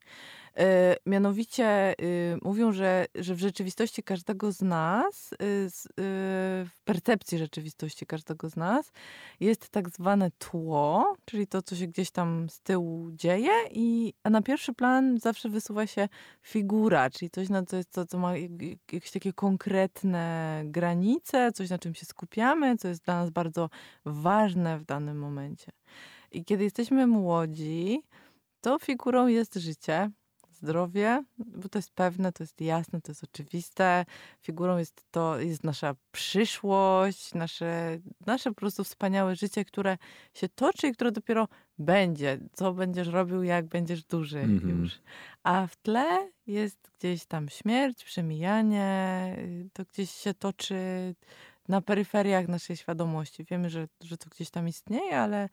E, 0.58 0.96
Mianowicie 1.06 1.94
y, 2.00 2.38
mówią, 2.42 2.72
że, 2.72 3.06
że 3.14 3.34
w 3.34 3.38
rzeczywistości 3.38 4.02
każdego 4.02 4.52
z 4.52 4.62
nas, 4.62 5.32
y, 5.32 5.36
y, 5.36 5.70
w 6.64 6.80
percepcji 6.84 7.38
rzeczywistości 7.38 8.06
każdego 8.06 8.50
z 8.50 8.56
nas 8.56 8.92
jest 9.40 9.68
tak 9.68 9.90
zwane 9.90 10.30
tło, 10.30 11.16
czyli 11.24 11.46
to, 11.46 11.62
co 11.62 11.76
się 11.76 11.86
gdzieś 11.86 12.10
tam 12.10 12.48
z 12.50 12.60
tyłu 12.60 13.10
dzieje, 13.12 13.50
i, 13.70 14.14
a 14.22 14.30
na 14.30 14.42
pierwszy 14.42 14.72
plan 14.74 15.18
zawsze 15.18 15.48
wysuwa 15.48 15.86
się 15.86 16.08
figura, 16.42 17.10
czyli 17.10 17.30
coś, 17.30 17.48
na 17.48 17.62
co, 17.62 17.76
jest, 17.76 17.90
co, 17.92 18.06
co 18.06 18.18
ma 18.18 18.36
jak- 18.36 18.62
jak- 18.62 18.92
jakieś 18.92 19.10
takie 19.10 19.32
konkretne 19.32 20.62
granice, 20.64 21.52
coś 21.52 21.70
na 21.70 21.78
czym 21.78 21.94
się 21.94 22.06
skupiamy, 22.06 22.76
co 22.76 22.88
jest 22.88 23.04
dla 23.04 23.14
nas 23.14 23.30
bardzo 23.30 23.70
ważne 24.04 24.78
w 24.78 24.84
danym 24.84 25.18
momencie. 25.18 25.72
I 26.32 26.44
kiedy 26.44 26.64
jesteśmy 26.64 27.06
młodzi, 27.06 28.02
to 28.60 28.78
figurą 28.78 29.26
jest 29.26 29.54
życie, 29.54 30.10
zdrowie, 30.54 31.24
bo 31.38 31.68
to 31.68 31.78
jest 31.78 31.92
pewne, 31.92 32.32
to 32.32 32.42
jest 32.42 32.60
jasne, 32.60 33.00
to 33.00 33.12
jest 33.12 33.24
oczywiste. 33.24 34.04
Figurą 34.42 34.78
jest 34.78 35.06
to, 35.10 35.38
jest 35.40 35.64
nasza 35.64 35.94
przyszłość, 36.12 37.34
nasze, 37.34 37.98
nasze 38.26 38.50
po 38.50 38.56
prostu 38.56 38.84
wspaniałe 38.84 39.36
życie, 39.36 39.64
które 39.64 39.98
się 40.34 40.48
toczy 40.48 40.88
i 40.88 40.92
które 40.92 41.12
dopiero 41.12 41.48
będzie. 41.78 42.38
Co 42.52 42.72
będziesz 42.72 43.08
robił, 43.08 43.42
jak 43.42 43.66
będziesz 43.66 44.04
duży 44.04 44.38
Mhm. 44.38 44.78
już. 44.80 45.00
A 45.42 45.66
w 45.66 45.76
tle 45.76 46.30
jest 46.46 46.90
gdzieś 46.98 47.26
tam 47.26 47.48
śmierć, 47.48 48.04
przemijanie, 48.04 49.36
to 49.72 49.84
gdzieś 49.84 50.10
się 50.10 50.34
toczy 50.34 51.14
na 51.68 51.80
peryferiach 51.80 52.48
naszej 52.48 52.76
świadomości. 52.76 53.44
Wiemy, 53.44 53.70
że, 53.70 53.88
że 54.00 54.16
to 54.16 54.30
gdzieś 54.30 54.50
tam 54.50 54.68
istnieje, 54.68 55.20
ale, 55.20 55.48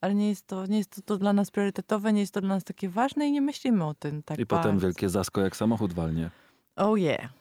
ale 0.00 0.14
nie 0.14 0.28
jest, 0.28 0.46
to, 0.46 0.66
nie 0.66 0.78
jest 0.78 0.90
to, 0.90 1.02
to 1.02 1.16
dla 1.16 1.32
nas 1.32 1.50
priorytetowe, 1.50 2.12
nie 2.12 2.20
jest 2.20 2.34
to 2.34 2.40
dla 2.40 2.54
nas 2.54 2.64
takie 2.64 2.88
ważne 2.88 3.28
i 3.28 3.32
nie 3.32 3.40
myślimy 3.40 3.84
o 3.84 3.94
tym 3.94 4.22
tak 4.22 4.38
I 4.38 4.46
potem 4.46 4.70
bardzo. 4.70 4.86
wielkie 4.86 5.08
zasko, 5.08 5.40
jak 5.40 5.56
samochód 5.56 5.92
walnie. 5.92 6.30
Oh 6.76 6.98
yeah. 6.98 7.32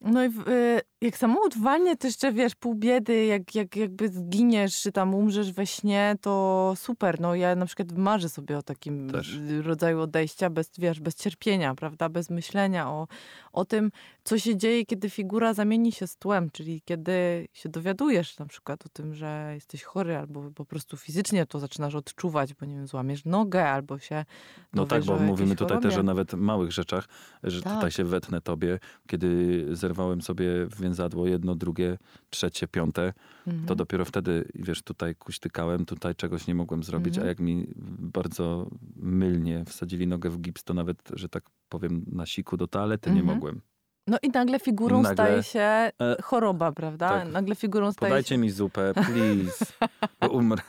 No 0.00 0.24
i 0.24 0.28
w, 0.28 0.48
y, 0.48 0.80
jak 1.00 1.16
samochód 1.16 1.58
walnie, 1.58 1.96
to 1.96 2.06
jeszcze 2.06 2.32
wiesz, 2.32 2.54
pół 2.54 2.74
biedy, 2.74 3.24
jak, 3.24 3.54
jak 3.54 3.76
jakby 3.76 4.08
zginiesz, 4.08 4.80
czy 4.80 4.92
tam 4.92 5.14
umrzesz 5.14 5.52
we 5.52 5.66
śnie, 5.66 6.16
to 6.20 6.72
super. 6.76 7.20
No 7.20 7.34
ja 7.34 7.56
na 7.56 7.66
przykład 7.66 7.92
marzę 7.92 8.28
sobie 8.28 8.58
o 8.58 8.62
takim 8.62 9.10
Też. 9.10 9.38
rodzaju 9.62 10.00
odejścia 10.00 10.50
bez, 10.50 10.70
wiesz, 10.78 11.00
bez 11.00 11.14
cierpienia, 11.14 11.74
prawda, 11.74 12.08
bez 12.08 12.30
myślenia 12.30 12.90
o, 12.90 13.08
o 13.52 13.64
tym, 13.64 13.90
co 14.24 14.38
się 14.38 14.56
dzieje, 14.56 14.86
kiedy 14.86 15.10
figura 15.10 15.54
zamieni 15.54 15.92
się 15.92 16.06
z 16.06 16.16
tłem, 16.16 16.50
czyli 16.50 16.82
kiedy 16.84 17.48
się 17.52 17.68
dowiadujesz 17.68 18.38
na 18.38 18.46
przykład 18.46 18.86
o 18.86 18.88
tym, 18.88 19.14
że 19.14 19.50
jesteś 19.54 19.82
chory, 19.82 20.16
albo 20.16 20.50
po 20.50 20.64
prostu 20.64 20.96
fizycznie 20.96 21.46
to 21.46 21.58
zaczynasz 21.58 21.94
odczuwać, 21.94 22.54
bo 22.54 22.66
nie 22.66 22.74
wiem, 22.74 22.86
złamiesz 22.86 23.24
nogę, 23.24 23.68
albo 23.68 23.98
się 23.98 24.24
No 24.72 24.86
tak, 24.86 25.04
bo 25.04 25.16
mówimy 25.16 25.56
tutaj 25.56 25.80
też 25.80 25.96
o 25.96 26.02
nawet 26.02 26.32
małych 26.34 26.72
rzeczach, 26.72 27.08
że 27.42 27.62
Tak. 27.62 27.74
tutaj 27.74 27.90
się 27.90 28.04
wetnę 28.04 28.40
tobie, 28.40 28.78
kiedy 29.06 29.64
zerwałem 29.76 30.22
sobie 30.22 30.46
w 30.66 30.87
więzadło 30.88 31.26
jedno, 31.26 31.54
drugie, 31.54 31.98
trzecie, 32.30 32.68
piąte, 32.68 33.12
Mhm. 33.46 33.66
to 33.66 33.74
dopiero 33.74 34.04
wtedy, 34.04 34.48
wiesz, 34.54 34.82
tutaj 34.82 35.14
kuśtykałem, 35.14 35.84
tutaj 35.84 36.14
czegoś 36.14 36.46
nie 36.46 36.54
mogłem 36.54 36.82
zrobić, 36.82 37.14
Mhm. 37.14 37.26
a 37.26 37.28
jak 37.28 37.40
mi 37.40 37.66
bardzo 37.98 38.66
mylnie 38.96 39.64
wsadzili 39.64 40.06
nogę 40.06 40.30
w 40.30 40.38
gips, 40.40 40.64
to 40.64 40.74
nawet, 40.74 40.96
że 41.12 41.28
tak 41.28 41.44
powiem, 41.68 42.04
na 42.12 42.26
siku 42.26 42.56
do 42.56 42.66
toalety 42.66 43.10
nie 43.10 43.20
Mhm. 43.20 43.36
mogłem. 43.36 43.60
No 44.06 44.18
i 44.22 44.28
nagle 44.28 44.58
figurą 44.60 45.02
Nagle, 45.02 45.14
staje 45.14 45.42
się 45.42 45.60
e, 45.60 45.92
choroba, 46.22 46.72
prawda? 46.72 47.08
tak. 47.08 47.32
Nagle 47.32 47.54
figurą 47.54 47.92
staje 47.92 48.10
Podajcie 48.10 48.28
się... 48.28 48.38
mi 48.38 48.50
zupę, 48.50 48.92
please, 48.94 49.66
bo 50.20 50.28
umrę, 50.28 50.62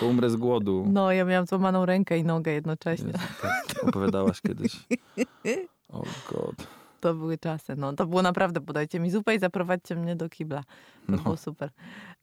bo 0.00 0.06
umrę 0.06 0.30
z 0.30 0.36
głodu. 0.36 0.86
No, 0.92 1.12
ja 1.12 1.24
miałam 1.24 1.46
złamaną 1.46 1.86
rękę 1.86 2.18
i 2.18 2.24
nogę 2.24 2.52
jednocześnie. 2.52 3.06
Jezu, 3.06 3.18
tak, 3.42 3.88
opowiadałaś 3.88 4.40
kiedyś. 4.40 4.76
O 5.88 6.02
god. 6.32 6.66
To 7.06 7.14
były 7.14 7.38
czasy. 7.38 7.76
No, 7.76 7.92
to 7.92 8.06
było 8.06 8.22
naprawdę, 8.22 8.60
podajcie 8.60 9.00
mi 9.00 9.10
zupę 9.10 9.34
i 9.34 9.38
zaprowadźcie 9.38 9.96
mnie 9.96 10.16
do 10.16 10.28
kibla. 10.28 10.62
To 11.06 11.12
No. 11.12 11.18
było 11.18 11.36
super. 11.36 11.70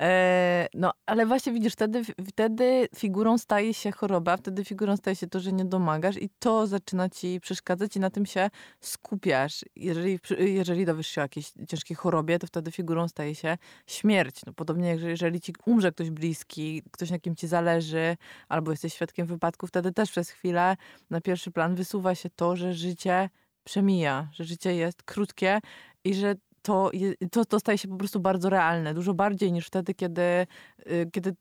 E, 0.02 0.68
no, 0.74 0.92
ale 1.06 1.26
właśnie 1.26 1.54
widzisz, 1.54 1.74
wtedy, 1.74 2.02
wtedy 2.28 2.88
figurą 2.96 3.38
staje 3.38 3.74
się 3.74 3.92
choroba, 3.92 4.38
wtedy 4.38 4.66
figurą 4.66 4.98
staje 4.98 5.16
się 5.16 5.28
to, 5.28 5.40
że 5.40 5.52
nie 5.52 5.66
domagasz 5.66 6.18
i 6.18 6.30
to 6.40 6.68
zaczyna 6.68 7.10
ci 7.10 7.40
przeszkadzać 7.42 7.96
i 7.96 8.00
na 8.00 8.10
tym 8.10 8.26
się 8.26 8.50
skupiasz. 8.82 9.66
Jeżeli, 9.76 10.20
jeżeli 10.38 10.86
dowiesz 10.86 11.08
się 11.08 11.22
o 11.22 11.24
jakiejś 11.24 11.52
ciężkiej 11.68 11.98
chorobie, 11.98 12.40
to 12.40 12.48
wtedy 12.48 12.72
figurą 12.72 13.08
staje 13.08 13.36
się 13.36 13.58
śmierć. 13.88 14.46
No, 14.46 14.54
podobnie 14.54 14.88
jak 14.90 15.02
jeżeli 15.02 15.42
ci 15.42 15.54
umrze 15.66 15.92
ktoś 15.92 16.10
bliski, 16.10 16.82
ktoś 16.92 17.12
na 17.12 17.20
kim 17.20 17.36
ci 17.36 17.48
zależy, 17.48 18.18
albo 18.50 18.72
jesteś 18.72 18.94
świadkiem 18.94 19.28
wypadku, 19.28 19.68
wtedy 19.68 19.92
też 19.92 20.12
przez 20.12 20.30
chwilę 20.30 20.78
na 21.10 21.22
pierwszy 21.22 21.52
plan 21.52 21.76
wysuwa 21.76 22.16
się 22.16 22.30
to, 22.30 22.56
że 22.56 22.74
życie 22.74 23.30
przemija, 23.64 24.30
że 24.34 24.44
życie 24.44 24.76
jest 24.76 25.04
krótkie 25.04 25.60
i 26.04 26.14
że 26.14 26.36
to, 26.62 26.92
to, 27.32 27.46
to 27.46 27.60
staje 27.60 27.78
się 27.78 27.88
po 27.88 27.96
prostu 27.96 28.20
bardzo 28.20 28.50
realne, 28.50 28.94
dużo 28.94 29.14
bardziej 29.14 29.52
niż 29.52 29.68
wtedy, 29.68 29.94
kiedy, 29.94 30.22
y, 30.22 31.10
kiedy 31.12 31.36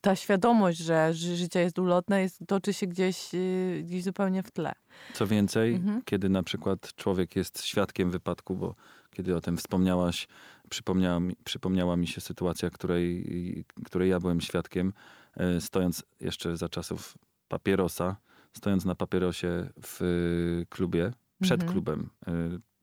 ta 0.00 0.16
świadomość, 0.16 0.78
że 0.78 1.14
ży- 1.14 1.36
życie 1.36 1.60
jest 1.60 1.78
ulotne, 1.78 2.22
jest, 2.22 2.38
toczy 2.48 2.72
się 2.72 2.86
gdzieś, 2.86 3.34
y, 3.34 3.82
gdzieś 3.84 4.04
zupełnie 4.04 4.42
w 4.42 4.50
tle. 4.50 4.72
Co 5.14 5.26
więcej, 5.26 5.74
Mhm. 5.74 6.02
kiedy 6.04 6.28
na 6.28 6.42
przykład 6.42 6.94
człowiek 6.94 7.36
jest 7.36 7.62
świadkiem 7.64 8.10
wypadku, 8.10 8.56
bo 8.56 8.74
kiedy 9.10 9.36
o 9.36 9.40
tym 9.40 9.56
wspomniałaś, 9.56 10.28
przypomniała 10.70 11.20
mi, 11.20 11.36
przypomniała 11.44 11.96
mi 11.96 12.06
się 12.06 12.20
sytuacja, 12.20 12.70
której, 12.70 13.64
której 13.84 14.10
ja 14.10 14.20
byłem 14.20 14.40
świadkiem, 14.40 14.92
e, 15.36 15.60
stojąc 15.60 16.02
jeszcze 16.20 16.56
za 16.56 16.68
czasów 16.68 17.18
papierosa, 17.48 18.16
stojąc 18.52 18.84
na 18.84 18.94
papierosie 18.94 19.70
w 19.82 20.02
e, 20.02 20.66
klubie, 20.66 21.12
przed 21.42 21.60
Mhm. 21.60 21.72
klubem 21.72 22.10
e, 22.26 22.32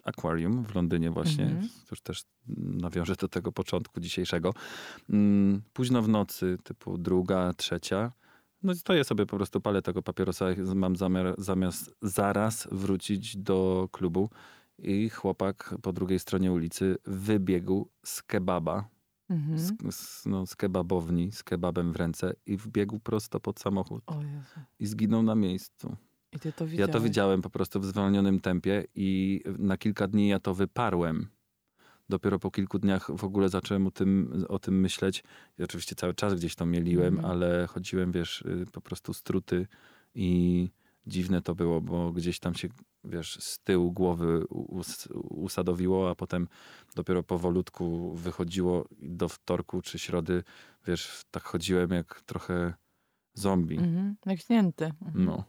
Aquarium 0.04 0.64
w 0.66 0.76
Londynie 0.76 1.12
właśnie, 1.12 1.44
Mhm. 1.46 1.70
już 1.92 2.02
też 2.02 2.24
nawiążę 2.58 3.16
do 3.16 3.28
tego 3.28 3.52
początku 3.52 4.00
dzisiejszego. 4.00 4.54
Mm, 5.10 5.62
Późno 5.74 6.02
w 6.02 6.08
nocy, 6.10 6.58
typu 6.64 6.98
druga, 6.98 7.54
trzecia, 7.54 8.12
no 8.64 8.76
stoję 8.76 9.04
sobie 9.04 9.26
po 9.26 9.38
prostu, 9.38 9.62
palę 9.62 9.82
tego 9.82 10.02
papierosa, 10.02 10.46
mam 10.76 10.96
zamiar 10.96 11.36
zamiast 11.38 11.96
zaraz 12.02 12.68
wrócić 12.72 13.38
do 13.38 13.90
klubu 13.92 14.30
i 14.80 15.10
chłopak 15.10 15.76
po 15.82 15.94
drugiej 15.94 16.20
stronie 16.20 16.52
ulicy 16.52 16.98
wybiegł 17.06 17.90
z 18.06 18.24
kebaba, 18.24 18.90
Mhm. 19.30 19.60
z, 19.60 19.96
z, 19.96 20.26
no, 20.26 20.46
z 20.46 20.56
kebabowni, 20.56 21.32
z 21.32 21.44
kebabem 21.44 21.92
w 21.94 21.96
ręce 21.96 22.34
i 22.46 22.58
wbiegł 22.58 23.00
prosto 23.00 23.40
pod 23.40 23.60
samochód 23.60 24.04
i 24.80 24.86
zginął 24.86 25.24
na 25.24 25.36
miejscu. 25.36 25.96
I 26.34 26.40
ty 26.40 26.54
to 26.54 26.64
Ja 26.66 26.70
widziałeś. 26.72 26.92
to 26.92 27.00
widziałem 27.02 27.42
po 27.42 27.50
prostu 27.50 27.80
w 27.80 27.86
zwolnionym 27.86 28.40
tempie 28.40 28.84
i 28.96 29.42
na 29.60 29.78
kilka 29.78 30.08
dni 30.08 30.28
ja 30.28 30.40
to 30.40 30.54
wyparłem. 30.54 31.28
dopiero 32.10 32.40
po 32.40 32.52
kilku 32.52 32.80
dniach 32.80 33.12
w 33.18 33.24
ogóle 33.24 33.50
zacząłem 33.50 33.88
o 33.88 33.92
tym, 33.92 34.44
o 34.50 34.60
tym 34.60 34.80
myśleć. 34.80 35.24
I 35.60 35.64
oczywiście 35.64 35.96
cały 35.96 36.14
czas 36.14 36.34
gdzieś 36.34 36.56
to 36.56 36.66
mieliłem, 36.66 37.14
Mhm. 37.16 37.32
ale 37.32 37.68
chodziłem, 37.68 38.12
wiesz, 38.12 38.42
y, 38.42 38.66
po 38.72 38.82
prostu 38.82 39.14
struty 39.14 39.68
i 40.16 40.70
dziwne 41.08 41.42
to 41.42 41.56
było, 41.56 41.82
bo 41.82 42.12
gdzieś 42.12 42.40
tam 42.40 42.54
się, 42.56 42.68
wiesz, 43.04 43.38
z 43.44 43.60
tyłu 43.60 43.92
głowy 43.92 44.46
us, 44.50 45.08
usadowiło, 45.30 46.10
a 46.10 46.16
potem 46.16 46.48
dopiero 46.96 47.24
powolutku 47.24 48.14
wychodziło 48.16 48.86
do 49.00 49.30
wtorku 49.30 49.82
czy 49.82 50.00
środy, 50.00 50.44
wiesz, 50.88 51.24
tak 51.32 51.44
chodziłem 51.44 51.92
jak 51.92 52.22
trochę 52.22 52.74
zombie. 53.34 53.78
Mhm. 53.78 54.16
Jak 54.26 54.40
śnięty. 54.40 54.86
Mhm. 54.86 55.26
No. 55.26 55.44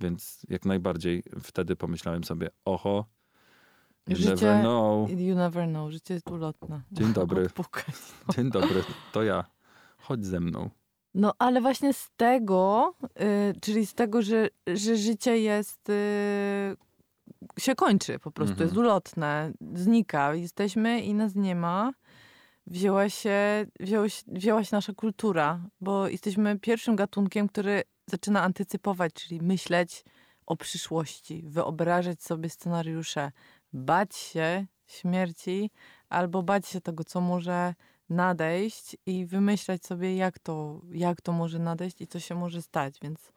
Więc 0.00 0.46
jak 0.48 0.64
najbardziej 0.64 1.22
wtedy 1.42 1.76
pomyślałem 1.76 2.24
sobie, 2.24 2.48
oho, 2.64 3.04
you 4.08 4.16
Życie- 4.16 4.28
never 4.30 4.60
know. 4.60 5.10
You 5.10 5.34
never 5.34 5.68
know, 5.68 5.90
życie 5.92 6.14
jest 6.14 6.30
ulotne. 6.30 6.82
Dzień 6.92 7.12
dobry. 7.12 7.44
Odpukać. 7.46 7.94
Dzień 8.36 8.50
dobry, 8.50 8.84
to 9.12 9.22
ja. 9.22 9.44
Chodź 9.98 10.26
ze 10.26 10.40
mną. 10.40 10.70
No 11.14 11.32
ale 11.38 11.60
właśnie 11.60 11.92
z 11.92 12.10
tego, 12.16 12.94
y, 13.04 13.60
czyli 13.60 13.86
z 13.86 13.94
tego, 13.94 14.22
że, 14.22 14.48
że 14.74 14.96
życie 14.96 15.38
jest, 15.38 15.88
y, 15.90 16.76
się 17.58 17.74
kończy 17.74 18.18
po 18.18 18.30
prostu, 18.30 18.52
Mhm. 18.52 18.68
jest 18.68 18.78
ulotne, 18.78 19.52
znika, 19.74 20.34
jesteśmy 20.34 21.00
i 21.02 21.14
nas 21.14 21.34
nie 21.34 21.54
ma, 21.54 21.92
wzięła 22.66 23.08
się, 23.08 23.66
wzięła 23.80 24.08
się, 24.08 24.22
wzięła 24.26 24.64
się 24.64 24.76
nasza 24.76 24.92
kultura, 24.94 25.60
bo 25.80 26.08
jesteśmy 26.08 26.58
pierwszym 26.58 26.96
gatunkiem, 26.96 27.48
który 27.48 27.82
zaczyna 28.10 28.42
antycypować, 28.42 29.12
czyli 29.12 29.40
myśleć 29.40 30.04
o 30.46 30.56
przyszłości, 30.56 31.42
wyobrażać 31.46 32.22
sobie 32.22 32.50
scenariusze, 32.50 33.32
bać 33.72 34.16
się 34.16 34.66
śmierci 34.86 35.70
albo 36.08 36.42
bać 36.42 36.66
się 36.66 36.80
tego, 36.80 37.04
co 37.04 37.20
może 37.20 37.74
nadejść 38.08 38.96
i 39.06 39.26
wymyślać 39.26 39.86
sobie, 39.86 40.16
jak 40.16 40.38
to, 40.38 40.80
jak 40.92 41.20
to 41.20 41.32
może 41.32 41.58
nadejść 41.58 42.00
i 42.00 42.06
co 42.06 42.20
się 42.20 42.34
może 42.34 42.62
stać. 42.62 42.94
Więc 43.02 43.32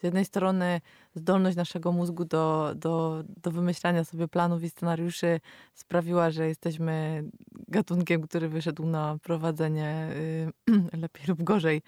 z 0.00 0.02
jednej 0.02 0.24
strony 0.24 0.80
zdolność 1.14 1.56
naszego 1.56 1.92
mózgu 1.92 2.24
do, 2.24 2.72
do, 2.76 3.24
do 3.42 3.50
wymyślania 3.50 4.04
sobie 4.04 4.28
planów 4.28 4.62
i 4.62 4.70
scenariuszy 4.70 5.40
sprawiła, 5.74 6.30
że 6.30 6.48
jesteśmy 6.48 7.24
gatunkiem, 7.68 8.22
który 8.22 8.48
wyszedł 8.48 8.86
na 8.86 9.18
prowadzenie 9.22 10.08
y, 10.70 10.96
lepiej 11.02 11.26
lub 11.26 11.42
gorzej 11.42 11.82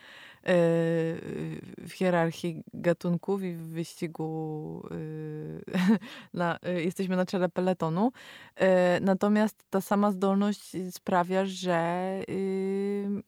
w 0.47 1.91
hierarchii 1.93 2.63
gatunków 2.75 3.43
i 3.43 3.55
w 3.55 3.69
wyścigu 3.69 4.83
y, 4.93 5.65
na, 6.35 6.59
y, 6.69 6.83
jesteśmy 6.83 7.17
na 7.17 7.27
czele 7.27 7.49
peletonu. 7.49 8.13
E, 8.57 9.01
Natomiast 9.01 9.65
ta 9.71 9.81
sama 9.81 10.13
zdolność 10.13 10.77
sprawia, 10.91 11.45
że, 11.47 12.21
y, 12.29 13.23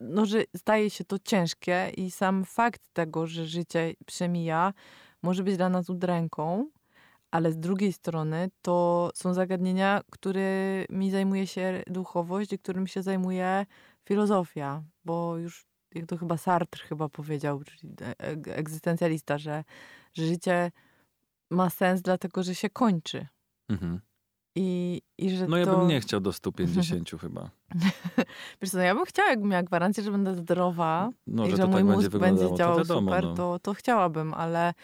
no, 0.00 0.26
że 0.26 0.44
staje 0.56 0.90
się 0.90 1.04
to 1.04 1.18
ciężkie 1.18 1.90
i 1.96 2.10
sam 2.10 2.44
fakt 2.44 2.82
tego, 2.92 3.26
że 3.26 3.46
życie 3.46 3.94
przemija, 4.06 4.72
może 5.22 5.42
być 5.42 5.56
dla 5.56 5.68
nas 5.68 5.90
udręką, 5.90 6.68
ale 7.30 7.52
z 7.52 7.58
drugiej 7.58 7.92
strony 7.92 8.50
to 8.62 9.10
są 9.14 9.34
zagadnienia, 9.34 10.00
którymi 10.10 11.10
zajmuje 11.10 11.46
się 11.46 11.82
duchowość 11.86 12.52
i 12.52 12.58
którym 12.58 12.86
się 12.86 13.02
zajmuje 13.02 13.66
filozofia, 14.04 14.82
bo 15.04 15.36
już 15.36 15.65
jak 15.94 16.06
to 16.06 16.16
chyba 16.16 16.36
Sartre 16.36 16.84
chyba 16.84 17.08
powiedział, 17.08 17.62
czyli 17.64 17.92
e- 18.02 18.20
e- 18.20 18.54
egzystencjalista, 18.56 19.38
że, 19.38 19.64
że 20.14 20.26
życie 20.26 20.70
ma 21.50 21.70
sens 21.70 22.02
dlatego, 22.02 22.42
że 22.42 22.54
się 22.54 22.70
kończy. 22.70 23.26
Mhm. 23.68 24.00
I, 24.58 25.02
i 25.18 25.30
że 25.36 25.46
No 25.46 25.56
ja 25.56 25.64
to... 25.64 25.78
bym 25.78 25.88
nie 25.88 26.00
chciał 26.00 26.20
do 26.20 26.32
150 26.32 27.10
chyba. 27.20 27.50
Wiesz 28.62 28.70
co, 28.70 28.76
no 28.76 28.82
ja 28.82 28.94
bym 28.94 29.04
chciała, 29.04 29.28
jakbym 29.30 29.48
miała 29.48 29.62
gwarancję, 29.62 30.02
że 30.02 30.10
będę 30.10 30.34
zdrowa 30.34 31.10
No, 31.26 31.46
i 31.46 31.50
że 31.50 31.56
że 31.56 31.62
to 31.62 31.68
mój 31.68 31.76
tak 31.76 31.86
będzie 31.86 32.06
mózg 32.06 32.16
będzie 32.18 32.48
to 32.48 32.56
działał 32.56 32.78
wiadomo. 32.78 33.10
super, 33.10 33.24
no. 33.24 33.34
to, 33.34 33.58
to 33.58 33.74
chciałabym, 33.74 34.34
ale 34.34 34.74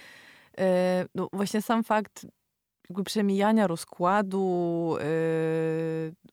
e, 0.59 1.07
no 1.15 1.29
właśnie 1.33 1.63
sam 1.63 1.85
fakt 1.85 2.27
jakby 2.93 3.05
przemijania 3.05 3.67
rozkładu, 3.67 4.97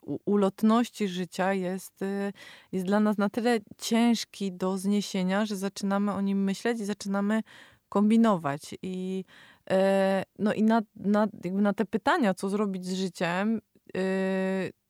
u- 0.02 0.20
ulotności 0.26 1.08
życia 1.08 1.54
jest, 1.54 2.02
e, 2.02 2.32
jest 2.72 2.86
dla 2.86 3.00
nas 3.00 3.18
na 3.18 3.30
tyle 3.30 3.60
ciężki 3.78 4.52
do 4.52 4.78
zniesienia, 4.78 5.46
że 5.46 5.56
zaczynamy 5.56 6.14
o 6.14 6.22
nim 6.22 6.44
myśleć 6.44 6.80
i 6.80 6.86
zaczynamy 6.86 7.42
kombinować. 7.90 8.76
I, 8.82 9.26
e, 9.70 10.24
no 10.40 10.54
i 10.54 10.64
na, 10.64 10.82
na, 10.96 11.28
jakby 11.44 11.62
na 11.62 11.74
te 11.74 11.86
pytania, 11.86 12.34
co 12.34 12.50
zrobić 12.50 12.86
z 12.86 12.94
życiem, 12.94 13.62
e, 13.96 14.02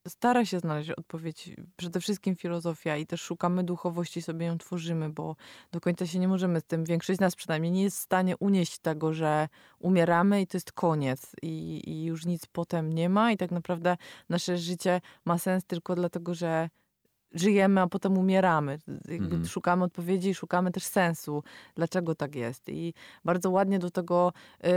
stara 0.09 0.45
się 0.45 0.59
znaleźć 0.59 0.89
odpowiedź. 0.89 1.49
Przede 1.77 1.99
wszystkim 1.99 2.35
filozofia 2.35 2.97
i 2.97 3.05
też 3.05 3.21
szukamy 3.21 3.63
duchowości, 3.63 4.21
sobie 4.21 4.45
ją 4.45 4.57
tworzymy, 4.57 5.09
bo 5.09 5.35
do 5.71 5.81
końca 5.81 6.07
się 6.07 6.19
nie 6.19 6.27
możemy 6.27 6.59
z 6.59 6.63
tym, 6.63 6.85
większość 6.85 7.17
z 7.17 7.21
nas 7.21 7.35
przynajmniej 7.35 7.71
nie 7.71 7.83
jest 7.83 7.97
w 7.97 8.01
stanie 8.01 8.37
unieść 8.37 8.79
tego, 8.79 9.13
że 9.13 9.47
umieramy 9.79 10.41
i 10.41 10.47
to 10.47 10.57
jest 10.57 10.71
koniec 10.71 11.35
i, 11.41 11.81
i 11.89 12.03
już 12.05 12.25
nic 12.25 12.45
potem 12.45 12.93
nie 12.93 13.09
ma 13.09 13.31
i 13.31 13.37
tak 13.37 13.51
naprawdę 13.51 13.97
nasze 14.29 14.57
życie 14.57 15.01
ma 15.25 15.37
sens 15.37 15.65
tylko 15.65 15.95
dlatego, 15.95 16.33
że 16.33 16.69
żyjemy, 17.33 17.81
a 17.81 17.87
potem 17.87 18.17
umieramy. 18.17 18.79
Mhm. 19.07 19.45
Szukamy 19.45 19.83
odpowiedzi 19.83 20.29
i 20.29 20.35
szukamy 20.35 20.71
też 20.71 20.83
sensu, 20.83 21.43
dlaczego 21.75 22.15
tak 22.15 22.35
jest. 22.35 22.69
I 22.69 22.93
bardzo 23.25 23.49
ładnie 23.49 23.79
do 23.79 23.91
tego 23.91 24.33
y, 24.65 24.69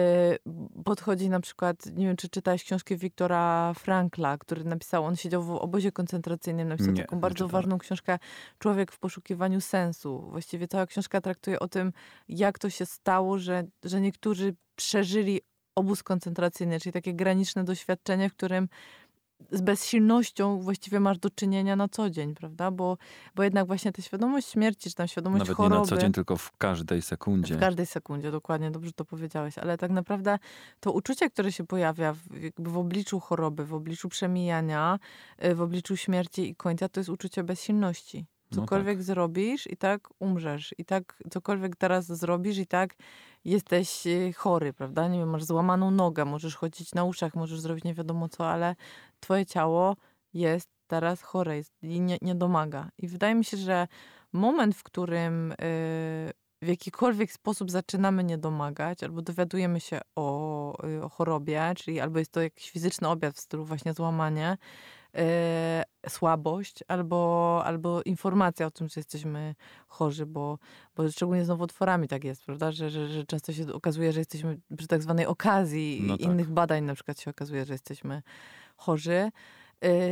podchodzi 0.85 1.29
na 1.29 1.41
przykład, 1.41 1.87
nie 1.87 2.07
wiem, 2.07 2.17
czy 2.17 2.29
czytałeś 2.29 2.65
książkę 2.65 2.97
Wiktora 2.97 3.75
Frankla, 3.75 4.39
który 4.39 4.65
napisał, 4.65 5.05
on 5.05 5.17
siedział 5.17 5.43
w 5.43 5.51
obozie 5.51 5.93
koncentracyjnym, 5.93 6.69
napisał 6.69 6.93
Nie, 6.93 7.03
taką 7.03 7.21
bardzo 7.21 7.49
ważną 7.49 7.79
książkę 7.79 8.19
Człowiek 8.59 8.93
w 8.93 8.99
poszukiwaniu 8.99 9.61
sensu. 9.61 10.27
Właściwie 10.31 10.69
cała 10.69 10.87
książka 10.87 11.21
traktuje 11.21 11.61
o 11.61 11.69
tym, 11.69 11.93
jak 12.29 12.59
to 12.59 12.71
się 12.71 12.87
stało, 12.87 13.39
że, 13.39 13.65
że 13.85 14.01
niektórzy 14.01 14.55
przeżyli 14.77 15.41
obóz 15.75 16.03
koncentracyjny, 16.03 16.81
czyli 16.81 16.93
takie 16.93 17.15
graniczne 17.15 17.65
doświadczenie, 17.65 18.29
w 18.29 18.35
którym 18.35 18.69
z 19.51 19.61
bezsilnością 19.61 20.61
właściwie 20.61 21.01
masz 21.01 21.19
do 21.19 21.31
czynienia 21.31 21.77
na 21.77 21.89
co 21.89 22.11
dzień, 22.11 22.35
prawda? 22.35 22.71
Bo, 22.71 22.99
bo 23.35 23.43
jednak 23.43 23.67
właśnie 23.67 23.93
ta 23.93 24.03
świadomość 24.03 24.49
śmierci, 24.49 24.91
czy 24.91 24.97
tam 24.97 25.09
świadomość 25.09 25.39
Nawet 25.39 25.57
choroby... 25.57 25.75
nie 25.75 25.81
na 25.81 25.87
co 25.87 25.97
dzień, 25.97 26.13
tylko 26.13 26.37
w 26.37 26.57
każdej 26.57 27.03
sekundzie. 27.03 27.57
W 27.57 27.61
każdej 27.61 27.87
sekundzie, 27.87 28.31
dokładnie, 28.31 28.71
dobrze 28.71 28.93
to 28.93 29.05
powiedziałeś. 29.05 29.59
Ale 29.59 29.79
tak 29.79 29.91
naprawdę 29.91 30.39
to 30.81 30.93
uczucie, 30.93 31.31
które 31.31 31.53
się 31.53 31.67
pojawia 31.67 32.13
w, 32.13 32.21
w 32.59 32.77
obliczu 32.77 33.21
choroby, 33.21 33.65
w 33.65 33.75
obliczu 33.75 34.09
przemijania, 34.09 34.99
y, 35.45 35.55
w 35.55 35.61
obliczu 35.61 35.97
śmierci 35.97 36.49
i 36.49 36.55
końca, 36.55 36.89
to 36.89 37.01
jest 37.01 37.11
uczucie 37.11 37.45
bezsilności. 37.45 38.27
No 38.57 38.63
Cokolwiek 38.63 39.03
zrobisz 39.03 39.67
i 39.67 39.77
tak 39.77 40.09
umrzesz. 40.19 40.75
I 40.79 40.85
tak 40.85 41.23
cokolwiek 41.31 41.77
teraz 41.77 42.07
zrobisz 42.07 42.59
i 42.59 42.67
tak 42.67 42.95
jesteś 43.45 44.07
y, 44.07 44.33
chory, 44.37 44.73
prawda? 44.73 45.09
Nie 45.09 45.19
wiem, 45.19 45.31
masz 45.31 45.45
złamaną 45.45 45.91
nogę, 45.91 46.25
możesz 46.25 46.57
chodzić 46.57 46.95
na 46.95 47.05
uszach, 47.05 47.35
możesz 47.35 47.61
zrobić 47.61 47.85
nie 47.85 47.95
wiadomo 47.95 48.29
co, 48.29 48.51
ale 48.51 48.77
twoje 49.21 49.47
ciało 49.47 49.97
jest 50.35 50.69
teraz 50.87 51.23
chore 51.23 51.57
jest 51.57 51.73
i 51.83 52.01
nie, 52.01 52.19
nie 52.23 52.35
domaga. 52.35 52.89
I 52.99 53.09
wydaje 53.09 53.35
mi 53.35 53.45
się, 53.45 53.57
że 53.57 53.89
moment, 54.33 54.77
w 54.77 54.83
którym 54.83 55.53
y, 55.53 55.57
w 56.63 56.67
jakikolwiek 56.67 57.33
sposób 57.33 57.71
zaczynamy 57.71 58.25
nie 58.25 58.39
domagać, 58.39 59.03
albo 59.03 59.23
dowiadujemy 59.23 59.81
się 59.81 60.01
o, 60.17 60.87
y, 60.89 61.05
o 61.05 61.09
chorobie, 61.09 61.73
czyli 61.77 62.01
albo 62.01 62.19
jest 62.19 62.33
to 62.33 62.43
jakiś 62.43 62.71
fizyczny 62.71 63.09
objaw 63.09 63.35
w 63.35 63.41
stylu 63.41 63.65
właśnie 63.65 63.93
złamanie, 63.93 64.57
y, 65.19 66.11
słabość, 66.11 66.79
albo, 66.89 67.63
albo 67.65 68.03
informacja 68.03 68.67
o 68.67 68.71
tym, 68.71 68.89
że 68.89 69.01
jesteśmy 69.01 69.55
chorzy, 69.89 70.27
bo, 70.27 70.59
bo 70.97 71.11
szczególnie 71.11 71.45
z 71.45 71.49
nowotworami 71.49 72.09
tak 72.09 72.25
jest, 72.25 72.45
prawda, 72.45 72.73
że, 72.73 72.91
że, 72.91 73.09
że 73.09 73.25
często 73.27 73.53
się 73.53 73.73
okazuje, 73.73 74.13
że 74.13 74.21
jesteśmy 74.21 74.59
przy 74.77 74.87
tak 74.87 75.03
zwanej 75.03 75.27
okazji 75.27 76.03
No 76.03 76.17
tak. 76.19 76.27
innych 76.27 76.51
badań 76.51 76.85
na 76.85 76.95
przykład 76.95 77.21
się 77.21 77.31
okazuje, 77.31 77.65
że 77.65 77.75
jesteśmy 77.75 78.23
chorzy. 78.77 79.31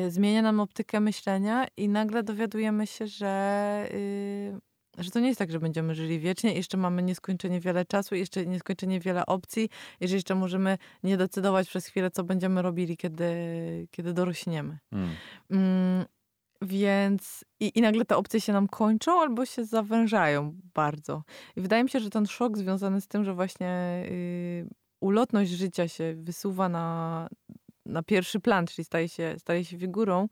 Y, 0.06 0.10
zmienia 0.10 0.42
nam 0.42 0.60
optykę 0.60 1.00
myślenia 1.00 1.66
i 1.76 1.88
nagle 1.88 2.22
dowiadujemy 2.22 2.86
się, 2.86 3.06
że, 3.06 3.88
y, 3.92 4.58
że 5.02 5.10
to 5.10 5.20
nie 5.20 5.28
jest 5.28 5.38
tak, 5.38 5.50
że 5.50 5.60
będziemy 5.60 5.94
żyli 5.94 6.20
wiecznie, 6.20 6.54
jeszcze 6.54 6.76
mamy 6.76 7.02
nieskończenie 7.02 7.60
wiele 7.60 7.84
czasu, 7.84 8.14
jeszcze 8.14 8.46
nieskończenie 8.46 9.00
wiele 9.00 9.26
opcji, 9.26 9.68
i 10.00 10.08
że 10.08 10.14
jeszcze 10.14 10.34
możemy 10.34 10.78
nie 11.02 11.16
decydować 11.16 11.68
przez 11.68 11.86
chwilę, 11.86 12.10
co 12.10 12.24
będziemy 12.24 12.62
robili, 12.62 12.96
kiedy, 12.96 13.32
kiedy 13.90 14.12
dorośniemy. 14.12 14.78
Mm. 14.92 15.10
Mm, 15.50 16.04
więc 16.62 17.44
i, 17.60 17.78
i 17.78 17.80
nagle 17.80 18.04
te 18.04 18.16
opcje 18.16 18.40
się 18.40 18.52
nam 18.52 18.68
kończą 18.68 19.20
albo 19.20 19.46
się 19.46 19.64
zawężają 19.64 20.54
bardzo. 20.74 21.22
I 21.56 21.60
wydaje 21.60 21.84
mi 21.84 21.90
się, 21.90 22.00
że 22.00 22.10
ten 22.10 22.26
szok 22.26 22.58
związany 22.58 23.00
z 23.00 23.08
tym, 23.08 23.24
że 23.24 23.34
właśnie 23.34 24.02
y, 24.06 24.68
ulotność 25.00 25.50
życia 25.50 25.88
się 25.88 26.14
wysuwa 26.16 26.68
na, 26.68 27.28
na 27.86 28.02
pierwszy 28.02 28.40
plan, 28.40 28.66
czyli 28.66 28.84
staje 28.84 29.08
się, 29.08 29.34
staje 29.38 29.64
się 29.64 29.78
figurą, 29.78 30.28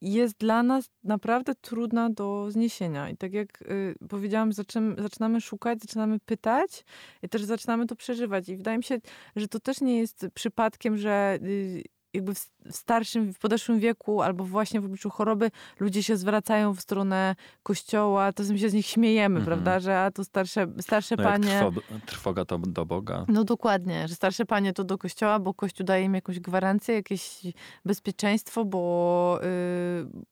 jest 0.00 0.38
dla 0.38 0.62
nas 0.62 0.90
naprawdę 1.04 1.54
trudna 1.54 2.10
do 2.10 2.50
zniesienia. 2.50 3.10
I 3.10 3.16
tak 3.16 3.32
jak 3.32 3.62
y, 3.62 3.94
powiedziałam, 4.08 4.52
zaczynamy, 4.52 5.02
zaczynamy 5.02 5.40
szukać, 5.40 5.80
zaczynamy 5.80 6.20
pytać 6.20 6.84
i 7.22 7.28
też 7.28 7.44
zaczynamy 7.44 7.86
to 7.86 7.96
przeżywać. 7.96 8.48
I 8.48 8.56
wydaje 8.56 8.78
mi 8.78 8.84
się, 8.84 8.98
że 9.36 9.48
to 9.48 9.60
też 9.60 9.80
nie 9.80 9.98
jest 9.98 10.26
przypadkiem, 10.34 10.96
że 10.96 11.38
y, 11.42 11.82
jakby 12.14 12.34
w, 12.34 12.46
starszym, 12.70 13.32
w 13.34 13.38
podeszłym 13.38 13.78
wieku 13.80 14.22
albo 14.22 14.44
właśnie 14.44 14.80
w 14.80 14.84
obliczu 14.84 15.10
choroby 15.10 15.50
ludzie 15.80 16.02
się 16.02 16.16
zwracają 16.16 16.74
w 16.74 16.80
stronę 16.80 17.36
kościoła, 17.62 18.32
to 18.32 18.42
my 18.42 18.58
się 18.58 18.70
z 18.70 18.74
nich 18.74 18.86
śmiejemy, 18.86 19.40
Mhm. 19.40 19.44
prawda, 19.46 19.80
że 19.80 20.00
a 20.00 20.10
to 20.10 20.24
starsze, 20.24 20.66
starsze 20.80 21.14
No 21.18 21.24
panie... 21.24 21.46
trwo, 21.48 21.72
trwoga 22.06 22.44
to 22.44 22.58
do 22.58 22.86
Boga. 22.86 23.24
No 23.28 23.44
dokładnie, 23.44 24.08
że 24.08 24.14
starsze 24.14 24.46
panie 24.46 24.72
to 24.72 24.84
do 24.84 24.98
kościoła, 24.98 25.38
bo 25.38 25.54
kościół 25.54 25.86
daje 25.86 26.04
im 26.04 26.14
jakąś 26.14 26.40
gwarancję, 26.40 26.94
jakieś 26.94 27.40
bezpieczeństwo, 27.84 28.64
bo, 28.64 29.38
yy, 29.42 30.22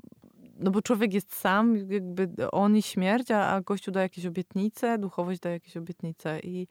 no 0.58 0.70
bo 0.70 0.82
człowiek 0.82 1.14
jest 1.14 1.34
sam, 1.36 1.76
jakby 1.90 2.28
on 2.52 2.76
i 2.76 2.82
śmierć, 2.82 3.30
a, 3.30 3.48
a 3.54 3.62
kościół 3.62 3.94
daje 3.94 4.04
jakieś 4.04 4.26
obietnice, 4.26 4.98
duchowość 4.98 5.40
daje 5.40 5.52
jakieś 5.56 5.76
obietnice 5.76 6.40
i, 6.40 6.66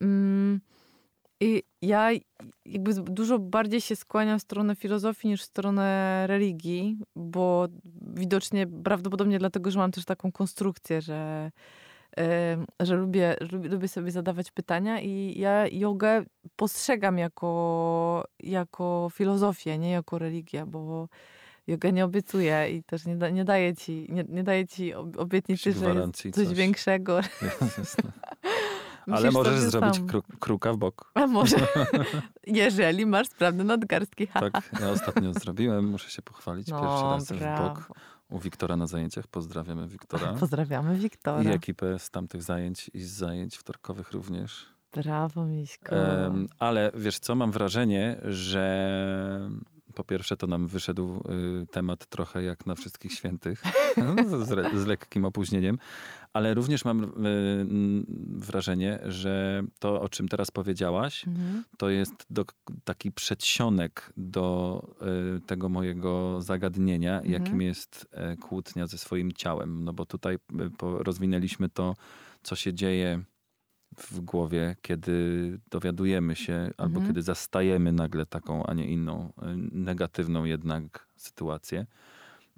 mm, 0.00 0.60
i 1.40 1.62
ja 1.82 2.10
jakby 2.66 2.94
dużo 2.94 3.38
bardziej 3.38 3.80
się 3.80 3.96
skłaniam 3.96 4.38
w 4.38 4.42
stronę 4.42 4.76
filozofii 4.76 5.28
niż 5.28 5.42
w 5.42 5.44
stronę 5.44 6.24
religii, 6.26 6.98
bo 7.16 7.68
widocznie 8.14 8.66
prawdopodobnie 8.66 9.38
dlatego, 9.38 9.70
że 9.70 9.78
mam 9.78 9.90
też 9.90 10.04
taką 10.04 10.32
konstrukcję, 10.32 11.00
że 11.00 11.50
że 12.80 12.94
lubię, 12.96 13.36
lubię, 13.70 13.88
sobie 13.88 14.10
zadawać 14.10 14.50
pytania 14.50 15.00
i 15.00 15.34
ja 15.38 15.66
jogę 15.66 16.24
postrzegam 16.56 17.18
jako, 17.18 18.24
jako 18.40 19.08
filozofię, 19.12 19.78
nie 19.78 19.90
jako 19.90 20.18
religię, 20.18 20.66
bo 20.66 21.08
joga 21.66 21.90
nie 21.90 22.04
obiecuje 22.04 22.70
i 22.70 22.82
też 22.82 23.06
nie, 23.06 23.16
da, 23.16 23.30
nie 23.30 23.44
daje 23.44 23.76
ci, 23.76 24.06
nie, 24.08 24.24
nie 24.28 24.42
daje 24.42 24.66
ci 24.66 24.94
ob- 24.94 25.18
obietnicy, 25.18 25.72
że 25.72 26.12
coś, 26.12 26.32
coś. 26.32 26.54
większego. 26.54 27.16
Jasne. 27.78 28.12
Ale 29.06 29.30
możesz 29.30 29.60
zrobić 29.60 30.00
kru, 30.08 30.22
kruka 30.40 30.72
w 30.72 30.76
bok. 30.76 31.10
A 31.14 31.26
może, 31.26 31.56
jeżeli 32.46 33.06
masz 33.06 33.28
sprawne 33.28 33.64
nadgarstki. 33.64 34.26
Tak, 34.52 34.70
ja 34.80 34.90
ostatnio 34.90 35.32
zrobiłem, 35.32 35.88
muszę 35.88 36.10
się 36.10 36.22
pochwalić. 36.22 36.66
Pierwszy 36.66 36.84
no, 36.84 37.12
raz 37.12 37.32
w 37.32 37.38
brawo. 37.38 37.68
bok 37.68 37.88
u 38.30 38.38
Wiktora 38.38 38.76
na 38.76 38.86
zajęciach. 38.86 39.26
Pozdrawiamy 39.26 39.88
Wiktora. 39.88 40.34
Pozdrawiamy 40.40 40.98
Wiktora. 40.98 41.42
I 41.42 41.54
ekipę 41.54 41.98
z 41.98 42.10
tamtych 42.10 42.42
zajęć 42.42 42.90
i 42.94 43.02
z 43.02 43.10
zajęć 43.10 43.56
wtorkowych 43.56 44.12
również. 44.12 44.66
Brawo, 44.92 45.44
Miśko. 45.44 45.96
Em, 45.96 46.48
ale 46.58 46.90
wiesz 46.94 47.18
co, 47.18 47.34
mam 47.34 47.52
wrażenie, 47.52 48.20
że 48.24 49.50
po 50.00 50.04
pierwsze 50.04 50.36
to 50.36 50.46
nam 50.46 50.66
wyszedł 50.66 51.22
y, 51.62 51.66
temat 51.66 52.06
trochę 52.06 52.42
jak 52.42 52.66
na 52.66 52.74
wszystkich 52.74 53.12
świętych, 53.12 53.62
no, 53.96 54.16
z, 54.44 54.48
z 54.82 54.86
lekkim 54.86 55.24
opóźnieniem, 55.24 55.78
ale 56.32 56.54
również 56.54 56.84
mam 56.84 57.04
y, 57.04 57.08
wrażenie, 58.38 58.98
że 59.06 59.62
to, 59.78 60.00
o 60.00 60.08
czym 60.08 60.28
teraz 60.28 60.50
powiedziałaś, 60.50 61.26
Mhm. 61.26 61.64
to 61.78 61.90
jest 61.90 62.12
do, 62.30 62.44
taki 62.84 63.12
przedsionek 63.12 64.12
do 64.16 64.82
y, 65.36 65.40
tego 65.40 65.68
mojego 65.68 66.42
zagadnienia, 66.42 67.16
Mhm. 67.20 67.32
jakim 67.32 67.62
jest 67.62 68.06
e, 68.12 68.36
kłótnia 68.36 68.86
ze 68.86 68.98
swoim 68.98 69.32
ciałem. 69.32 69.84
No 69.84 69.92
bo 69.92 70.06
tutaj 70.06 70.38
rozwinęliśmy 70.80 71.68
to, 71.68 71.94
co 72.42 72.56
się 72.56 72.74
dzieje 72.74 73.22
w 73.96 74.20
głowie, 74.20 74.76
kiedy 74.82 75.58
dowiadujemy 75.70 76.36
się, 76.36 76.70
albo 76.76 76.94
Mhm. 76.94 77.06
kiedy 77.06 77.22
zastajemy 77.22 77.92
nagle 77.92 78.26
taką, 78.26 78.66
a 78.66 78.74
nie 78.74 78.86
inną, 78.86 79.28
y, 79.28 79.32
negatywną 79.72 80.44
jednak 80.44 81.06
sytuację. 81.16 81.86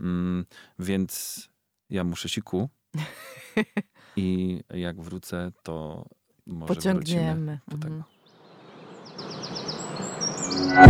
Mm, 0.00 0.44
więc 0.78 1.48
ja 1.90 2.04
muszę 2.04 2.28
siku 2.28 2.68
i 4.16 4.60
jak 4.74 5.00
wrócę, 5.00 5.52
to 5.62 6.06
może 6.46 6.74
Pociągniemy. 6.74 7.58
do 7.68 7.78
tego. 7.78 7.94
Mhm. 7.94 8.04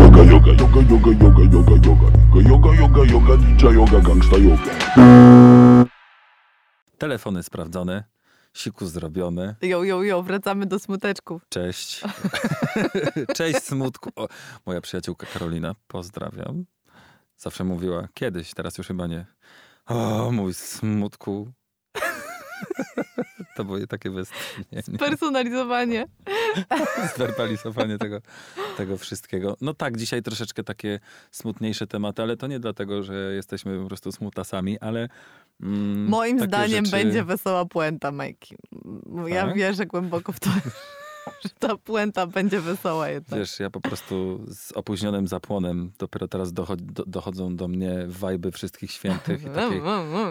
Yoga, 0.03 0.23
yoga, 0.25 0.53
yoga, 0.53 0.81
yoga, 0.91 1.11
yoga, 1.11 1.43
yoga, 1.53 1.73
yoga. 1.87 2.13
Yoga, 2.51 2.75
yoga, 2.75 3.05
yoga, 3.13 3.37
ninja 3.37 3.71
yoga, 3.71 4.01
gangsta 4.01 4.37
yoga. 4.39 4.73
Telefony 6.99 7.43
sprawdzone, 7.43 8.05
siku 8.55 8.87
zrobione. 8.87 9.57
Jo, 9.63 9.85
jo, 9.85 10.03
jo, 10.03 10.23
wracamy 10.23 10.67
do 10.67 10.79
smuteczków. 10.79 11.47
Cześć. 11.49 12.03
Cześć 13.37 13.63
smutku. 13.63 14.11
O, 14.17 14.29
moja 14.67 14.81
przyjaciółka 14.81 15.27
Karolina, 15.27 15.75
pozdrawiam. 15.87 16.65
Zawsze 17.37 17.65
mówiła 17.65 18.09
kiedyś, 18.15 18.55
teraz 18.55 18.79
już 18.79 18.87
chyba 18.87 19.07
nie. 19.07 19.27
O, 19.87 20.31
mój 20.33 20.55
smutku. 20.55 21.53
To 23.57 23.65
było 23.65 23.87
takie 23.87 24.11
westchnienie, 24.11 24.99
Personalizowanie. 24.99 26.07
zwerbalizowanie 27.17 27.99
tego, 27.99 28.21
tego 28.77 28.97
wszystkiego. 28.97 29.57
No 29.61 29.75
tak, 29.75 29.97
dzisiaj 29.97 30.23
troszeczkę 30.23 30.65
takie 30.65 31.01
smutniejsze 31.31 31.87
tematy, 31.87 32.23
ale 32.23 32.37
to 32.37 32.47
nie 32.47 32.61
dlatego, 32.61 33.03
że 33.03 33.33
jesteśmy 33.35 33.79
po 33.79 33.87
prostu 33.89 34.13
smutasami, 34.13 34.79
ale 34.79 35.09
mm, 35.63 36.09
Moim 36.09 36.41
zdaniem 36.41 36.85
rzeczy- 36.85 36.97
będzie 36.97 37.25
wesoła 37.25 37.65
puenta, 37.65 38.13
Majki. 38.13 38.57
Ja 39.27 39.47
Tak? 39.47 39.55
wierzę 39.57 39.87
głęboko 39.87 40.33
w 40.33 40.41
to, 40.41 40.51
że 41.45 41.49
ta 41.59 41.77
puenta 41.77 42.27
będzie 42.27 42.61
wesoła 42.61 43.09
jednak. 43.09 43.41
Wiesz, 43.41 43.61
ja 43.61 43.71
po 43.71 43.81
prostu 43.81 44.45
z 44.49 44.73
opóźnionym 44.73 45.27
zapłonem 45.29 45.93
dopiero 45.99 46.29
teraz 46.29 46.53
do, 46.53 46.67
dochodzą 47.07 47.57
do 47.57 47.69
mnie 47.69 47.95
wajby 48.07 48.53
wszystkich 48.53 48.93
świętych 48.93 49.43
i 49.43 49.47
takiej, 49.61 49.81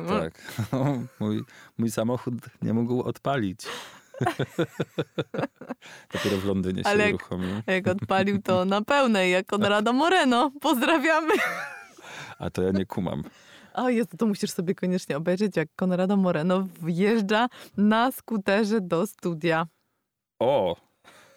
tak, 0.08 0.42
mój, 1.20 1.44
mój 1.78 1.92
samochód 1.92 2.34
nie 2.62 2.74
mógł 2.74 3.02
odpalić. 3.02 3.60
dopiero 6.14 6.38
w 6.38 6.46
Londynie 6.46 6.84
się 6.84 6.90
Ale 6.90 7.06
jak- 7.06 7.16
uruchomił. 7.16 7.50
Jak 7.68 7.88
odpalił 7.88 8.42
to 8.42 8.66
na 8.66 8.82
pełnej, 8.82 9.32
jak 9.32 9.46
Konrado 9.46 9.94
Moreno. 9.94 10.52
Pozdrawiamy. 10.62 11.34
A 12.40 12.50
to 12.50 12.62
ja 12.62 12.72
nie 12.72 12.86
kumam. 12.86 13.24
O 13.74 13.90
Jezu, 13.90 14.18
to 14.18 14.26
musisz 14.26 14.52
sobie 14.52 14.76
koniecznie 14.76 15.18
obejrzeć, 15.18 15.58
jak 15.58 15.70
Konrado 15.76 16.18
Moreno 16.18 16.68
wjeżdża 16.84 17.48
na 17.78 18.12
skuterze 18.12 18.82
do 18.82 19.08
studia. 19.08 19.68
O! 20.42 20.76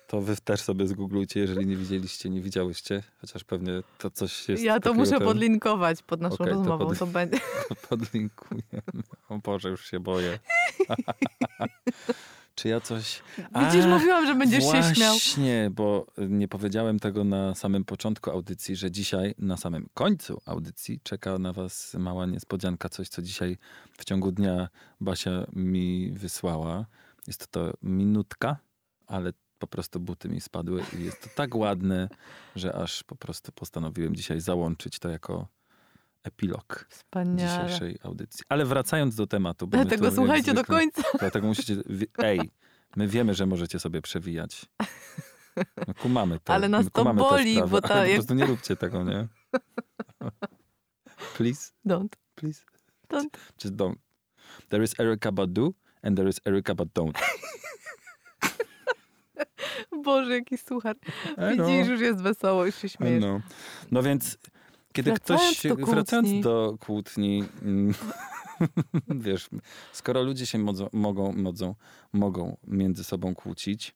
To 0.07 0.21
wy 0.21 0.37
też 0.37 0.61
sobie 0.61 0.87
zgooglujcie, 0.87 1.41
jeżeli 1.41 1.67
nie 1.67 1.77
widzieliście, 1.77 2.31
nie 2.31 2.41
widziałyście. 2.41 3.03
Chociaż 3.21 3.45
pewnie 3.45 3.73
to 3.99 4.11
coś 4.11 4.49
jest 4.49 4.63
ja 4.63 4.81
to 4.81 4.95
muszę 4.95 5.19
to 5.19 5.21
podlinkować 5.21 6.03
pod 6.03 6.21
naszą 6.21 6.37
to 6.37 6.45
rozmową. 6.45 6.87
pod- 6.87 6.99
To 6.99 7.07
będzie. 7.07 7.39
podlinkujemy. 7.89 9.03
O 9.29 9.39
Boże, 9.39 9.69
już 9.69 9.91
się 9.91 10.01
boję. 10.01 10.39
Czy 12.55 12.69
ja 12.69 12.81
coś... 12.81 13.23
Widzisz, 13.37 13.85
A, 13.85 13.89
mówiłam, 13.89 14.27
że 14.27 14.35
będziesz 14.35 14.65
się 14.65 14.95
śmiał. 14.95 15.13
Właśnie, 15.13 15.71
bo 15.75 16.07
nie 16.29 16.49
powiedziałem 16.49 16.99
tego 17.01 17.25
na 17.25 17.55
samym 17.55 17.85
początku 17.85 18.31
audycji, 18.31 18.77
że 18.77 18.91
dzisiaj 18.91 19.35
na 19.39 19.57
samym 19.57 19.89
końcu 19.95 20.41
audycji 20.47 21.01
czeka 21.03 21.39
na 21.39 21.53
was 21.53 21.95
mała 21.95 22.27
niespodzianka, 22.27 22.89
coś 22.89 23.09
co 23.09 23.23
dzisiaj 23.23 23.59
w 23.99 24.05
ciągu 24.05 24.33
dnia 24.33 24.69
Basia 25.01 25.31
mi 25.53 26.13
wysłała. 26.13 26.87
Jest 27.27 27.47
to 27.49 27.73
minutka, 27.83 28.57
ale 29.15 29.33
po 29.59 29.67
prostu 29.67 30.01
buty 30.01 30.29
mi 30.29 30.41
spadły 30.41 30.83
i 30.99 31.05
jest 31.05 31.23
to 31.23 31.29
tak 31.35 31.55
ładne, 31.55 32.09
że 32.57 32.75
aż 32.75 33.03
po 33.05 33.17
prostu 33.17 33.53
postanowiłem 33.53 34.15
dzisiaj 34.17 34.41
załączyć 34.41 34.99
to 34.99 35.09
jako 35.09 35.49
epilog 36.23 36.87
Wspaniale. 36.91 37.65
dzisiejszej 37.65 37.99
audycji. 38.03 38.45
Ale 38.49 38.65
wracając 38.65 39.15
do 39.17 39.27
tematu. 39.27 39.67
Bo 39.67 39.77
Dlatego 39.77 40.11
słuchajcie 40.11 40.55
do 40.55 40.61
zwykle- 40.63 40.77
końca. 40.77 41.03
Dlatego 41.19 41.47
musicie. 41.47 41.77
Ej, 42.19 42.41
my 42.97 43.09
wiemy, 43.09 43.35
że 43.35 43.47
możecie 43.47 43.79
sobie 43.81 44.03
przewijać. 44.03 44.67
No, 45.87 45.95
kumamy 46.03 46.39
to. 46.45 46.53
Ale 46.53 46.69
nas 46.69 46.85
my 46.85 46.91
to 46.91 47.15
boli, 47.15 47.63
bo 47.69 47.81
ta- 47.81 47.95
ale 47.95 48.07
po 48.09 48.15
prostu 48.15 48.35
nie 48.35 48.47
róbcie 48.47 48.77
tego, 48.77 49.05
nie? 49.05 49.29
Please, 51.37 51.73
Don't. 51.87 52.09
please. 52.35 52.63
Don't. 53.09 53.31
Just 53.65 53.75
don't. 53.77 53.97
There 54.69 54.85
is 54.85 55.01
Erica 55.01 55.33
but 55.33 55.53
do 55.53 55.73
and 56.03 56.17
there 56.17 56.29
is 56.31 56.41
Erica 56.47 56.75
but 56.75 56.89
don't. 56.95 57.19
Boże, 60.05 60.35
jaki 60.35 60.59
suchar. 60.59 60.97
Know. 61.35 61.51
Widzisz, 61.51 61.89
już 61.89 62.01
jest 62.01 62.23
wesoło, 62.23 62.67
już 62.67 62.75
się 62.75 62.89
śmiejesz. 62.89 63.21
No. 63.23 63.41
no 63.91 64.03
więc, 64.03 64.39
kiedy 64.93 65.11
Wracając 65.11 65.59
ktoś, 65.59 65.77
do 65.77 65.87
wracając 65.87 66.45
do 66.45 66.77
kłótni, 66.81 67.45
mm, 67.63 67.95
wiesz, 69.09 69.49
skoro 69.93 70.23
ludzie 70.23 70.47
się 70.47 70.59
modzą, 70.59 70.89
mogą, 70.93 71.33
modzą, 71.33 71.75
mogą 72.13 72.57
między 72.67 73.05
sobą 73.05 73.35
kłócić, 73.35 73.95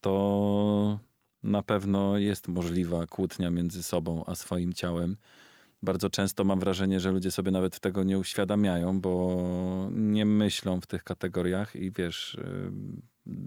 to 0.00 0.98
na 1.42 1.62
pewno 1.62 2.18
jest 2.18 2.48
możliwa 2.48 3.06
kłótnia 3.06 3.50
między 3.50 3.82
sobą 3.82 4.24
a 4.26 4.34
swoim 4.34 4.72
ciałem. 4.72 5.16
Bardzo 5.82 6.10
często 6.10 6.44
mam 6.44 6.60
wrażenie, 6.60 7.00
że 7.00 7.10
ludzie 7.10 7.30
sobie 7.30 7.50
nawet 7.50 7.80
tego 7.80 8.04
nie 8.04 8.18
uświadamiają, 8.18 9.00
bo 9.00 9.36
nie 9.90 10.26
myślą 10.26 10.80
w 10.80 10.86
tych 10.86 11.04
kategoriach 11.04 11.76
i 11.76 11.90
wiesz, 11.90 12.38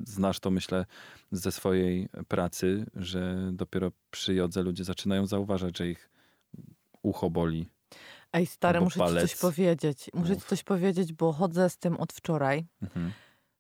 znasz 0.04 0.40
to 0.40 0.52
myślę 0.52 0.86
ze 1.32 1.52
swojej 1.52 2.10
pracy, 2.28 2.86
że 2.96 3.50
dopiero 3.54 3.92
przy 4.12 4.34
jodze 4.34 4.64
ludzie 4.64 4.84
zaczynają 4.84 5.26
zauważać, 5.26 5.78
że 5.78 5.90
ich 5.90 6.10
ucho 7.02 7.30
boli. 7.30 7.70
Ej, 8.34 8.46
stary, 8.46 8.82
muszę 8.82 8.94
ci 8.94 9.00
palec. 9.00 9.32
coś 9.32 9.40
powiedzieć. 9.40 10.10
Muszę 10.14 10.28
ci 10.28 10.34
Mów. 10.34 10.46
coś 10.46 10.64
powiedzieć, 10.64 11.14
bo 11.14 11.34
chodzę 11.34 11.70
z 11.70 11.78
tym 11.78 11.98
od 11.98 12.14
wczoraj. 12.14 12.66
Mhm. 12.82 13.12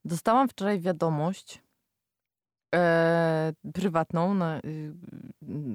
Dostałam 0.05 0.49
wczoraj 0.49 0.79
wiadomość 0.79 1.61
e, 2.75 3.53
prywatną 3.73 4.33
na, 4.33 4.59
y, 4.59 4.93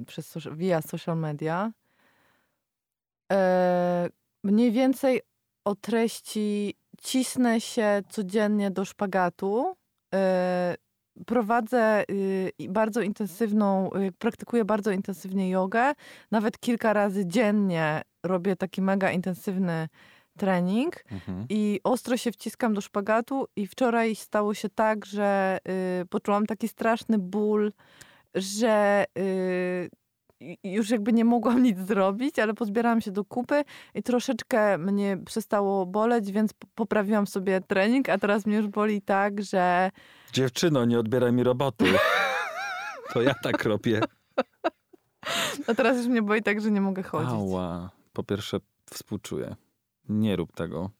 przez 0.07 0.39
via 0.53 0.83
social 0.83 1.19
media. 1.19 1.73
E, 3.33 4.09
mniej 4.45 4.73
więcej 4.73 5.21
o 5.65 5.75
treści 5.75 6.75
cisnę 7.03 7.61
się 7.61 8.03
codziennie 8.09 8.71
do 8.71 8.85
szpagatu. 8.85 9.77
E, 10.15 10.75
prowadzę 11.27 12.05
y, 12.11 12.53
bardzo 12.69 13.01
intensywną, 13.01 13.91
y, 13.93 14.13
praktykuję 14.19 14.65
bardzo 14.65 14.91
intensywnie 14.91 15.51
jogę. 15.51 15.93
Nawet 16.31 16.59
kilka 16.59 16.93
razy 16.93 17.27
dziennie 17.27 18.03
robię 18.23 18.57
taki 18.57 18.83
mega 18.83 19.11
intensywny 19.11 19.89
trening 20.39 21.05
Mhm. 21.11 21.47
i 21.49 21.81
ostro 21.85 22.17
się 22.17 22.33
wciskam 22.33 22.75
do 22.75 22.81
szpagatu 22.81 23.47
i 23.57 23.67
wczoraj 23.67 24.15
stało 24.15 24.55
się 24.55 24.69
tak, 24.69 25.07
że 25.07 25.59
y, 26.03 26.07
poczułam 26.07 26.47
taki 26.47 26.69
straszny 26.69 27.19
ból, 27.19 27.73
że 28.35 29.05
y, 29.19 29.91
już 30.65 30.91
jakby 30.91 31.13
nie 31.13 31.25
mogłam 31.25 31.63
nic 31.63 31.79
zrobić, 31.79 32.39
ale 32.39 32.55
pozbierałam 32.55 33.01
się 33.01 33.11
do 33.11 33.25
kupy 33.25 33.65
i 33.95 34.03
troszeczkę 34.03 34.79
mnie 34.79 35.19
przestało 35.27 35.87
boleć, 35.87 36.33
więc 36.33 36.51
poprawiłam 36.75 37.27
sobie 37.27 37.61
trening, 37.61 38.09
a 38.09 38.19
teraz 38.19 38.47
mnie 38.47 38.57
już 38.57 38.67
boli 38.67 39.03
tak, 39.03 39.43
że 39.43 39.91
Dziewczyno, 40.33 40.85
nie 40.85 40.99
odbieraj 40.99 41.33
mi 41.33 41.43
roboty. 41.43 41.85
To 43.13 43.23
ja 43.23 43.35
tak 43.43 43.65
robię. 43.65 44.01
a 45.67 45.75
teraz 45.77 45.97
już 45.97 46.07
mnie 46.07 46.23
boli 46.23 46.43
tak, 46.43 46.61
że 46.61 46.71
nie 46.71 46.81
mogę 46.81 47.03
chodzić. 47.03 47.33
Ała. 47.33 47.91
Po 48.13 48.23
pierwsze 48.25 48.59
współczuję. 48.91 49.57
Nie 50.09 50.37
rób 50.37 50.53
tego. 50.53 50.91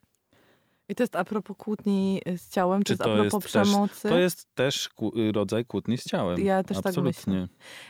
I 0.93 0.95
to 0.95 1.03
jest 1.03 1.17
a 1.17 1.25
propos 1.25 1.57
kłótni 1.57 2.21
y, 2.29 2.39
z 2.39 2.49
ciałem, 2.49 2.83
Czy 2.83 2.97
to 2.97 3.09
jest 3.09 3.19
a 3.19 3.23
jest 3.23 3.31
propos 3.31 3.53
też- 3.53 3.63
przemocy. 3.69 4.09
To 4.09 4.19
jest 4.19 4.55
też 4.55 4.89
ku- 4.89 5.19
y, 5.19 5.33
rodzaj 5.33 5.65
kłótni 5.65 5.99
z 5.99 6.05
ciałem. 6.05 6.41
Ja 6.41 6.63
też 6.63 6.77
tak 6.77 6.87
Absolutnie. 6.87 7.33
myślę. 7.33 7.49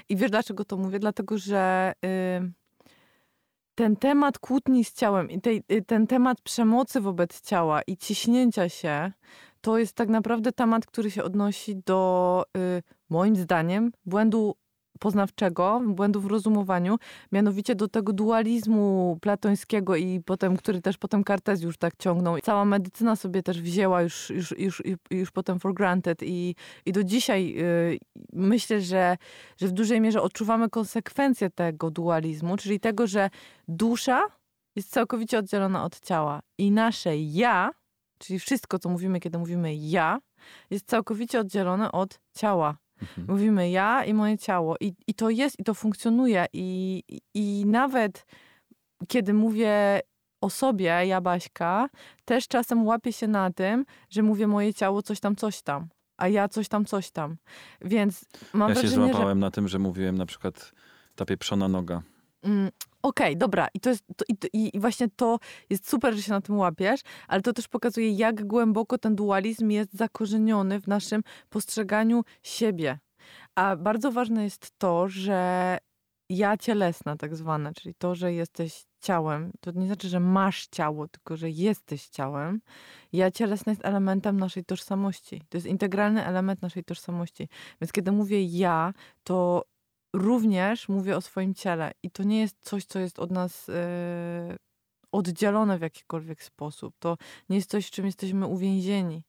I 0.09 0.17
wiesz 0.17 0.31
dlaczego 0.31 0.65
to 0.65 0.77
mówię? 0.77 0.99
Dlatego, 0.99 1.39
że 1.39 1.93
y, 2.05 2.53
ten 3.75 3.97
temat 3.97 4.39
kłótni 4.39 4.85
z 4.85 4.93
ciałem 4.95 5.31
i 5.31 5.41
tej, 5.41 5.63
y, 5.73 5.83
ten 5.83 6.07
temat 6.07 6.41
przemocy 6.41 7.01
wobec 7.01 7.41
ciała 7.41 7.83
i 7.87 7.97
ciśnięcia 7.97 8.69
się, 8.69 9.13
to 9.61 9.79
jest 9.79 9.93
tak 9.93 10.09
naprawdę 10.09 10.53
temat, 10.53 10.87
który 10.87 11.11
się 11.11 11.25
odnosi 11.25 11.77
do, 11.87 12.45
y, 12.57 12.83
moim 13.09 13.37
zdaniem, 13.37 13.93
błędu 14.07 14.55
poznawczego, 14.99 15.81
błędu 15.87 16.21
w 16.21 16.27
rozumowaniu, 16.27 16.99
mianowicie 17.33 17.75
do 17.75 17.89
tego 17.89 18.13
dualizmu 18.13 19.19
platońskiego 19.21 19.97
i 19.97 20.21
potem, 20.21 20.57
który 20.57 20.81
też 20.81 20.99
potem 20.99 21.25
Kartezjusz 21.25 21.79
tak 21.79 21.97
ciągnął. 21.97 22.39
Cała 22.43 22.65
medycyna 22.65 23.17
sobie 23.17 23.43
też 23.43 23.63
wzięła 23.63 24.03
już, 24.03 24.31
już, 24.31 24.55
już, 24.59 24.83
już 25.11 25.31
potem 25.31 25.61
for 25.61 25.75
granted 25.75 26.23
i, 26.23 26.55
i 26.87 26.93
do 26.93 27.05
dzisiaj 27.05 27.55
y, 27.59 27.99
myślę, 28.33 28.81
że, 28.81 29.17
że 29.61 29.69
w 29.69 29.73
dużej 29.73 30.01
mierze 30.01 30.23
odczuwamy 30.23 30.71
konsekwencje 30.71 31.51
tego 31.51 31.91
dualizmu, 31.91 32.57
czyli 32.57 32.81
tego, 32.81 33.07
że 33.07 33.31
dusza 33.69 34.23
jest 34.77 34.91
całkowicie 34.91 35.39
oddzielona 35.39 35.85
od 35.85 36.01
ciała 36.01 36.41
i 36.59 36.71
nasze 36.71 37.17
ja, 37.17 37.71
czyli 38.19 38.39
wszystko, 38.39 38.79
co 38.79 38.89
mówimy, 38.89 39.21
kiedy 39.21 39.39
mówimy 39.39 39.75
ja, 39.75 40.19
jest 40.71 40.89
całkowicie 40.89 41.41
oddzielone 41.41 41.93
od 41.93 42.21
ciała. 42.37 42.77
Mhm. 43.03 43.27
Mówimy 43.29 43.71
ja 43.71 44.05
i 44.05 44.15
moje 44.15 44.39
ciało. 44.39 44.77
I, 44.81 44.95
i 45.07 45.15
to 45.15 45.31
jest, 45.31 45.59
i 45.59 45.65
to 45.65 45.75
funkcjonuje. 45.75 46.47
I, 46.53 47.03
i, 47.35 47.65
nawet 47.67 48.27
kiedy 49.09 49.35
mówię 49.35 50.01
o 50.41 50.51
sobie, 50.51 50.85
ja 50.85 51.21
Baśka, 51.21 51.89
też 52.25 52.49
czasem 52.49 52.87
łapię 52.87 53.13
się 53.13 53.29
na 53.29 53.51
tym, 53.51 53.85
że 54.11 54.23
mówię 54.23 54.47
moje 54.47 54.75
ciało 54.75 55.03
coś 55.03 55.21
tam, 55.21 55.37
coś 55.37 55.63
tam. 55.63 55.89
A 56.17 56.29
ja 56.29 56.49
coś 56.49 56.69
tam, 56.69 56.85
coś 56.85 57.11
tam. 57.11 57.37
Więc 57.81 58.25
mam 58.53 58.69
Ja 58.69 58.75
się 58.75 58.81
wrażenie, 58.81 59.07
że 59.07 59.13
złapałem 59.13 59.39
na 59.39 59.51
tym, 59.51 59.69
że 59.69 59.79
mówiłem 59.79 60.19
na 60.19 60.27
przykład 60.27 60.73
ta 61.15 61.25
pieprzona 61.25 61.69
noga. 61.69 62.03
Mm, 62.43 62.71
Okej, 63.03 63.37
dobra. 63.37 63.69
I, 63.75 63.81
to 63.81 63.91
jest, 63.91 64.05
to- 64.17 64.25
i, 64.53 64.71
I 64.77 64.81
właśnie 64.81 65.09
to 65.17 65.39
jest 65.71 65.91
super, 65.91 66.15
że 66.15 66.23
się 66.23 66.33
na 66.33 66.41
tym 66.41 66.59
łapiesz, 66.59 67.01
ale 67.29 67.43
to 67.43 67.53
też 67.53 67.69
pokazuje, 67.69 68.11
jak 68.11 68.47
głęboko 68.47 68.99
ten 68.99 69.17
dualizm 69.17 69.71
jest 69.71 69.95
zakorzeniony 69.95 70.81
w 70.81 70.87
naszym 70.87 71.23
postrzeganiu 71.49 72.23
siebie. 72.43 72.99
A 73.55 73.77
bardzo 73.77 74.13
ważne 74.13 74.45
jest 74.45 74.73
to, 74.79 75.09
że 75.09 75.79
ja 76.31 76.57
cielesna 76.57 77.17
tak 77.17 77.37
zwana, 77.37 77.73
czyli 77.73 77.95
to, 77.95 78.15
że 78.15 78.33
jesteś 78.33 78.85
ciałem, 79.01 79.53
to 79.61 79.71
nie 79.71 79.87
znaczy, 79.87 80.09
że 80.09 80.21
masz 80.21 80.67
ciało, 80.67 81.09
tylko 81.09 81.37
że 81.37 81.51
jesteś 81.51 82.09
ciałem. 82.09 82.61
Ja 83.13 83.31
cielesna 83.31 83.73
jest 83.73 83.85
elementem 83.85 84.41
naszej 84.41 84.65
tożsamości. 84.65 85.43
To 85.49 85.57
jest 85.57 85.67
integralny 85.67 86.27
element 86.27 86.63
naszej 86.63 86.85
tożsamości. 86.85 87.49
Więc 87.81 87.93
kiedy 87.93 88.13
mówię 88.13 88.45
ja, 88.45 88.93
to 89.25 89.65
również 90.13 90.89
mówię 90.89 91.17
o 91.17 91.21
swoim 91.21 91.55
ciele. 91.55 91.93
I 92.03 92.11
to 92.11 92.23
nie 92.23 92.41
jest 92.41 92.57
coś, 92.61 92.85
co 92.85 92.99
jest 92.99 93.19
od 93.19 93.31
nas 93.31 93.69
e, 93.69 94.57
oddzielone 95.13 95.79
w 95.79 95.83
jakikolwiek 95.83 96.43
sposób. 96.43 96.95
To 96.99 97.17
nie 97.49 97.57
jest 97.57 97.71
coś, 97.71 97.87
w 97.87 97.91
czym 97.91 98.07
jesteśmy 98.07 98.47
uwięzieni. 98.47 99.23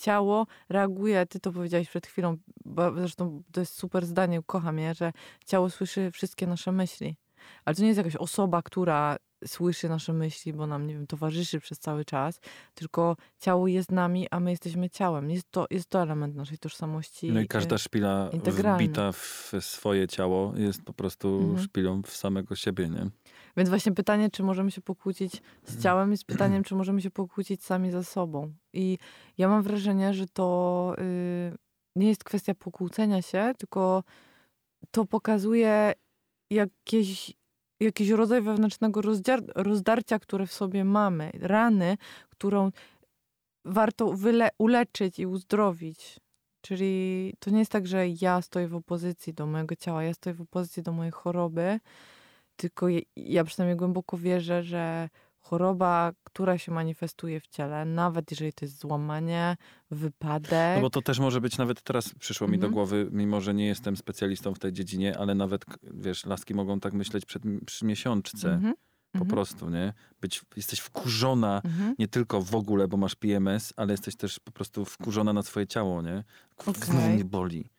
Ciało 0.00 0.46
reaguje, 0.68 1.26
ty 1.26 1.40
to 1.40 1.52
powiedziałeś 1.52 1.88
przed 1.88 2.06
chwilą, 2.06 2.36
bo 2.64 2.94
zresztą 2.94 3.42
to 3.52 3.60
jest 3.60 3.74
super 3.74 4.06
zdanie, 4.06 4.40
kocham 4.46 4.78
je, 4.78 4.94
że 4.94 5.12
ciało 5.46 5.70
słyszy 5.70 6.10
wszystkie 6.10 6.46
nasze 6.46 6.72
myśli. 6.72 7.16
Ale 7.64 7.76
to 7.76 7.82
nie 7.82 7.88
jest 7.88 7.98
jakaś 7.98 8.16
osoba, 8.16 8.62
która 8.62 9.16
słyszy 9.46 9.88
nasze 9.88 10.12
myśli, 10.12 10.52
bo 10.52 10.66
nam, 10.66 10.86
nie 10.86 10.94
wiem, 10.94 11.06
towarzyszy 11.06 11.60
przez 11.60 11.78
cały 11.78 12.04
czas, 12.04 12.40
tylko 12.74 13.16
ciało 13.38 13.68
jest 13.68 13.90
nami, 13.92 14.26
a 14.30 14.40
my 14.40 14.50
jesteśmy 14.50 14.90
ciałem. 14.90 15.30
Jest 15.30 15.50
to, 15.50 15.66
jest 15.70 15.88
to 15.88 16.02
element 16.02 16.36
naszej 16.36 16.58
tożsamości. 16.58 17.32
No 17.32 17.40
i 17.40 17.44
e, 17.44 17.46
każda 17.46 17.78
szpila 17.78 18.30
wbita 18.76 19.12
w 19.12 19.52
swoje 19.60 20.08
ciało 20.08 20.52
jest 20.56 20.82
po 20.82 20.92
prostu 20.92 21.38
Mhm. 21.38 21.58
szpilą 21.58 22.02
w 22.02 22.10
samego 22.16 22.56
siebie, 22.56 22.88
nie? 22.88 23.10
Więc 23.56 23.68
właśnie 23.68 23.92
pytanie, 23.92 24.30
czy 24.30 24.42
możemy 24.42 24.70
się 24.70 24.80
pokłócić 24.80 25.42
z 25.64 25.82
ciałem, 25.82 26.10
jest 26.10 26.24
pytaniem, 26.32 26.64
czy 26.64 26.74
możemy 26.74 27.02
się 27.02 27.10
pokłócić 27.10 27.64
sami 27.64 27.90
ze 27.90 28.04
sobą. 28.04 28.52
I 28.72 28.98
ja 29.38 29.48
mam 29.48 29.62
wrażenie, 29.62 30.14
że 30.14 30.26
to 30.26 30.94
y, 30.98 31.56
nie 31.96 32.08
jest 32.08 32.24
kwestia 32.24 32.54
pokłócenia 32.54 33.22
się, 33.22 33.52
tylko 33.58 34.04
to 34.90 35.04
pokazuje 35.04 35.92
jakieś, 36.50 37.32
jakiś 37.80 38.10
rodzaj 38.10 38.42
wewnętrznego 38.42 39.00
rozdziar- 39.00 39.52
rozdarcia, 39.54 40.18
które 40.18 40.46
w 40.46 40.52
sobie 40.52 40.84
mamy, 40.84 41.30
rany, 41.34 41.96
którą 42.30 42.70
warto 43.64 44.06
wyle- 44.12 44.50
uleczyć 44.58 45.18
i 45.18 45.26
uzdrowić. 45.26 46.20
Czyli 46.60 47.34
to 47.38 47.50
nie 47.50 47.58
jest 47.58 47.72
tak, 47.72 47.86
że 47.86 48.08
ja 48.20 48.42
stoję 48.42 48.68
w 48.68 48.74
opozycji 48.74 49.34
do 49.34 49.46
mojego 49.46 49.76
ciała, 49.76 50.04
ja 50.04 50.14
stoję 50.14 50.34
w 50.34 50.40
opozycji 50.40 50.82
do 50.82 50.92
mojej 50.92 51.12
choroby, 51.12 51.80
tylko 52.56 52.86
ja 53.16 53.44
przynajmniej 53.44 53.76
głęboko 53.76 54.18
wierzę, 54.18 54.62
że 54.62 55.08
choroba, 55.48 56.12
która 56.24 56.58
się 56.58 56.72
manifestuje 56.72 57.40
w 57.40 57.46
ciele, 57.46 57.84
nawet 57.84 58.30
jeżeli 58.30 58.52
to 58.52 58.64
jest 58.64 58.80
złamanie, 58.80 59.56
wypadek. 59.90 60.76
No 60.76 60.80
bo 60.80 60.90
to 60.90 61.02
też 61.02 61.18
może 61.18 61.40
być, 61.40 61.58
nawet 61.58 61.82
teraz 61.82 62.14
przyszło 62.14 62.48
mi 62.48 62.58
do 62.58 62.66
Mhm. 62.66 62.72
głowy, 62.72 63.08
mimo 63.12 63.40
że 63.40 63.54
nie 63.54 63.66
jestem 63.66 63.96
specjalistą 63.96 64.54
w 64.54 64.58
tej 64.58 64.72
dziedzinie, 64.72 65.18
ale 65.18 65.34
nawet, 65.34 65.64
wiesz, 65.82 66.26
laski 66.26 66.54
mogą 66.54 66.80
tak 66.80 66.92
myśleć 66.92 67.24
przed, 67.24 67.42
przy 67.66 67.84
miesiączce. 67.84 68.52
Mhm, 68.52 68.74
Po 69.12 69.18
mhm, 69.18 69.30
prostu, 69.30 69.70
nie? 69.70 69.92
Być, 70.20 70.42
jesteś 70.56 70.80
wkurzona 70.80 71.60
mhm. 71.64 71.94
nie 71.98 72.08
tylko 72.08 72.42
w 72.42 72.54
ogóle, 72.54 72.88
bo 72.88 72.96
masz 72.96 73.14
PMS, 73.14 73.72
ale 73.76 73.92
jesteś 73.92 74.16
też 74.16 74.40
po 74.40 74.52
prostu 74.52 74.84
wkurzona 74.84 75.32
na 75.32 75.42
swoje 75.42 75.66
ciało, 75.66 76.02
nie? 76.02 76.24
Kurwa, 76.56 76.70
Okej. 76.82 76.84
Znowu 76.84 77.08
mnie 77.08 77.24
boli. 77.24 77.70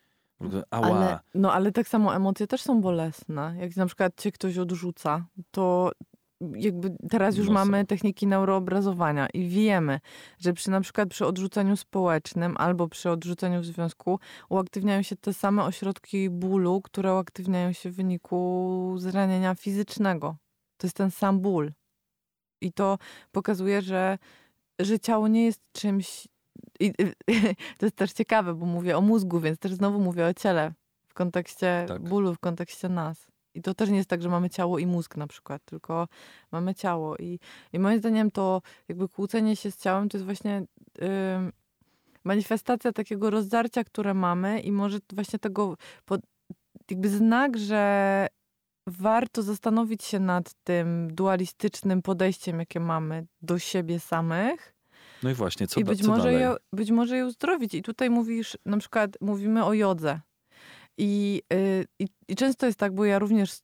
Ała. 0.70 0.86
Ale, 0.86 1.18
no 1.34 1.52
ale 1.52 1.72
tak 1.72 1.88
samo 1.88 2.16
emocje 2.16 2.46
też 2.46 2.62
są 2.62 2.80
bolesne. 2.80 3.56
Jak 3.60 3.76
na 3.76 3.86
przykład 3.86 4.20
cię 4.20 4.32
ktoś 4.32 4.58
odrzuca, 4.58 5.26
to 5.50 5.92
jakby 6.40 6.96
teraz 7.10 7.36
już 7.36 7.46
No 7.46 7.52
mamy 7.54 7.86
techniki 7.86 8.26
neuroobrazowania 8.26 9.28
i 9.34 9.48
wiemy, 9.48 10.00
że 10.38 10.52
przy 10.52 10.70
na 10.70 10.80
przykład 10.80 11.08
przy 11.08 11.26
odrzuceniu 11.26 11.76
społecznym 11.76 12.56
albo 12.56 12.88
przy 12.88 13.10
odrzuceniu 13.10 13.60
w 13.60 13.64
związku 13.64 14.20
uaktywniają 14.48 15.02
się 15.02 15.16
te 15.16 15.34
same 15.34 15.64
ośrodki 15.64 16.30
bólu, 16.30 16.80
które 16.82 17.14
uaktywniają 17.14 17.72
się 17.72 17.90
w 17.90 17.94
wyniku 17.94 18.94
zranienia 18.98 19.54
fizycznego. 19.54 20.36
To 20.76 20.86
jest 20.86 20.96
ten 20.96 21.10
sam 21.10 21.40
ból. 21.40 21.72
I 22.60 22.72
to 22.72 22.98
pokazuje, 23.32 23.82
że, 23.82 24.18
że 24.78 25.00
ciało 25.00 25.28
nie 25.28 25.44
jest 25.44 25.60
czymś. 25.72 26.28
I, 26.80 26.92
to 27.78 27.86
jest 27.86 27.96
też 27.96 28.12
ciekawe, 28.12 28.54
bo 28.54 28.66
mówię 28.66 28.96
o 28.96 29.00
mózgu, 29.00 29.40
więc 29.40 29.58
też 29.58 29.72
znowu 29.72 30.00
mówię 30.00 30.26
o 30.26 30.34
ciele 30.34 30.72
w 31.08 31.14
kontekście 31.14 31.84
Tak. 31.88 32.02
bólu, 32.02 32.34
w 32.34 32.38
kontekście 32.38 32.88
nas. 32.88 33.29
I 33.54 33.62
to 33.62 33.74
też 33.74 33.90
nie 33.90 33.96
jest 33.96 34.08
tak, 34.08 34.22
że 34.22 34.28
mamy 34.28 34.50
ciało 34.50 34.78
i 34.78 34.86
mózg 34.86 35.16
na 35.16 35.26
przykład, 35.26 35.64
tylko 35.64 36.08
mamy 36.52 36.74
ciało. 36.74 37.16
I, 37.16 37.38
i 37.72 37.78
moim 37.78 37.98
zdaniem 37.98 38.30
to 38.30 38.62
jakby 38.88 39.08
kłócenie 39.08 39.56
się 39.56 39.70
z 39.70 39.76
ciałem 39.78 40.08
to 40.08 40.16
jest 40.16 40.24
właśnie 40.24 40.62
ym, 41.02 41.52
manifestacja 42.24 42.92
takiego 42.92 43.30
rozdarcia, 43.30 43.84
które 43.84 44.14
mamy 44.14 44.60
i 44.60 44.72
może 44.72 44.98
właśnie 45.12 45.38
tego 45.38 45.76
pod, 46.04 46.20
jakby 46.90 47.08
znak, 47.08 47.58
że 47.58 48.26
warto 48.86 49.42
zastanowić 49.42 50.04
się 50.04 50.20
nad 50.20 50.54
tym 50.64 51.14
dualistycznym 51.14 52.02
podejściem, 52.02 52.58
jakie 52.58 52.80
mamy 52.80 53.26
do 53.42 53.58
siebie 53.58 54.00
samych 54.00 54.74
No 55.22 55.30
i 55.30 55.34
właśnie, 55.34 55.66
co, 55.66 55.80
i 55.80 55.84
być 55.84 56.02
co 56.02 56.08
może, 56.08 56.22
dalej? 56.22 56.40
je, 56.40 56.56
być 56.72 56.90
może 56.90 57.16
je 57.16 57.26
uzdrowić. 57.26 57.74
I 57.74 57.82
tutaj 57.82 58.10
mówisz, 58.10 58.58
na 58.66 58.78
przykład 58.78 59.10
mówimy 59.20 59.64
o 59.64 59.74
jodze. 59.74 60.20
I, 61.02 61.42
y, 61.52 61.84
i, 61.98 62.06
I 62.28 62.36
często 62.36 62.66
jest 62.66 62.78
tak, 62.78 62.94
bo 62.94 63.04
ja 63.04 63.18
również 63.18 63.58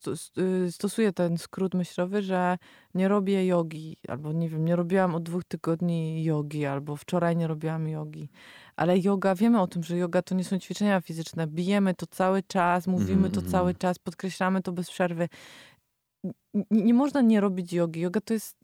y, 0.67 0.73
stosuję 0.73 1.13
ten 1.13 1.39
skrót 1.39 1.75
myślowy, 1.75 2.23
że 2.23 2.59
nie 2.95 3.09
robię 3.09 3.47
jogi, 3.47 3.97
albo 4.09 4.33
nie 4.33 4.49
wiem, 4.49 4.65
nie 4.65 4.77
robiłam 4.77 5.15
od 5.15 5.23
dwóch 5.23 5.45
tygodni 5.45 6.25
jogi, 6.25 6.67
albo 6.67 6.97
wczoraj 6.97 7.37
nie 7.37 7.47
robiłam 7.47 7.89
jogi. 7.89 8.29
Ale 8.77 8.99
yoga, 8.99 9.35
wiemy 9.35 9.61
o 9.61 9.67
tym, 9.67 9.83
że 9.83 9.97
yoga 9.97 10.23
to 10.23 10.35
nie 10.35 10.45
są 10.45 10.59
ćwiczenia 10.59 11.01
fizyczne. 11.01 11.47
Bijemy 11.47 11.95
to 11.95 12.07
cały 12.07 12.43
czas, 12.43 12.87
mówimy 12.87 13.31
to 13.31 13.41
Mhm, 13.41 13.53
cały 13.53 13.71
mhm. 13.71 13.77
czas, 13.79 13.99
podkreślamy 13.99 14.63
to 14.63 14.73
bez 14.73 14.91
przerwy. 14.91 15.29
N- 16.55 16.65
Nie 16.71 16.95
można 16.95 17.21
nie 17.21 17.41
robić 17.41 17.73
jogi. 17.73 18.01
Yoga 18.01 18.21
to 18.21 18.35
jest 18.35 18.57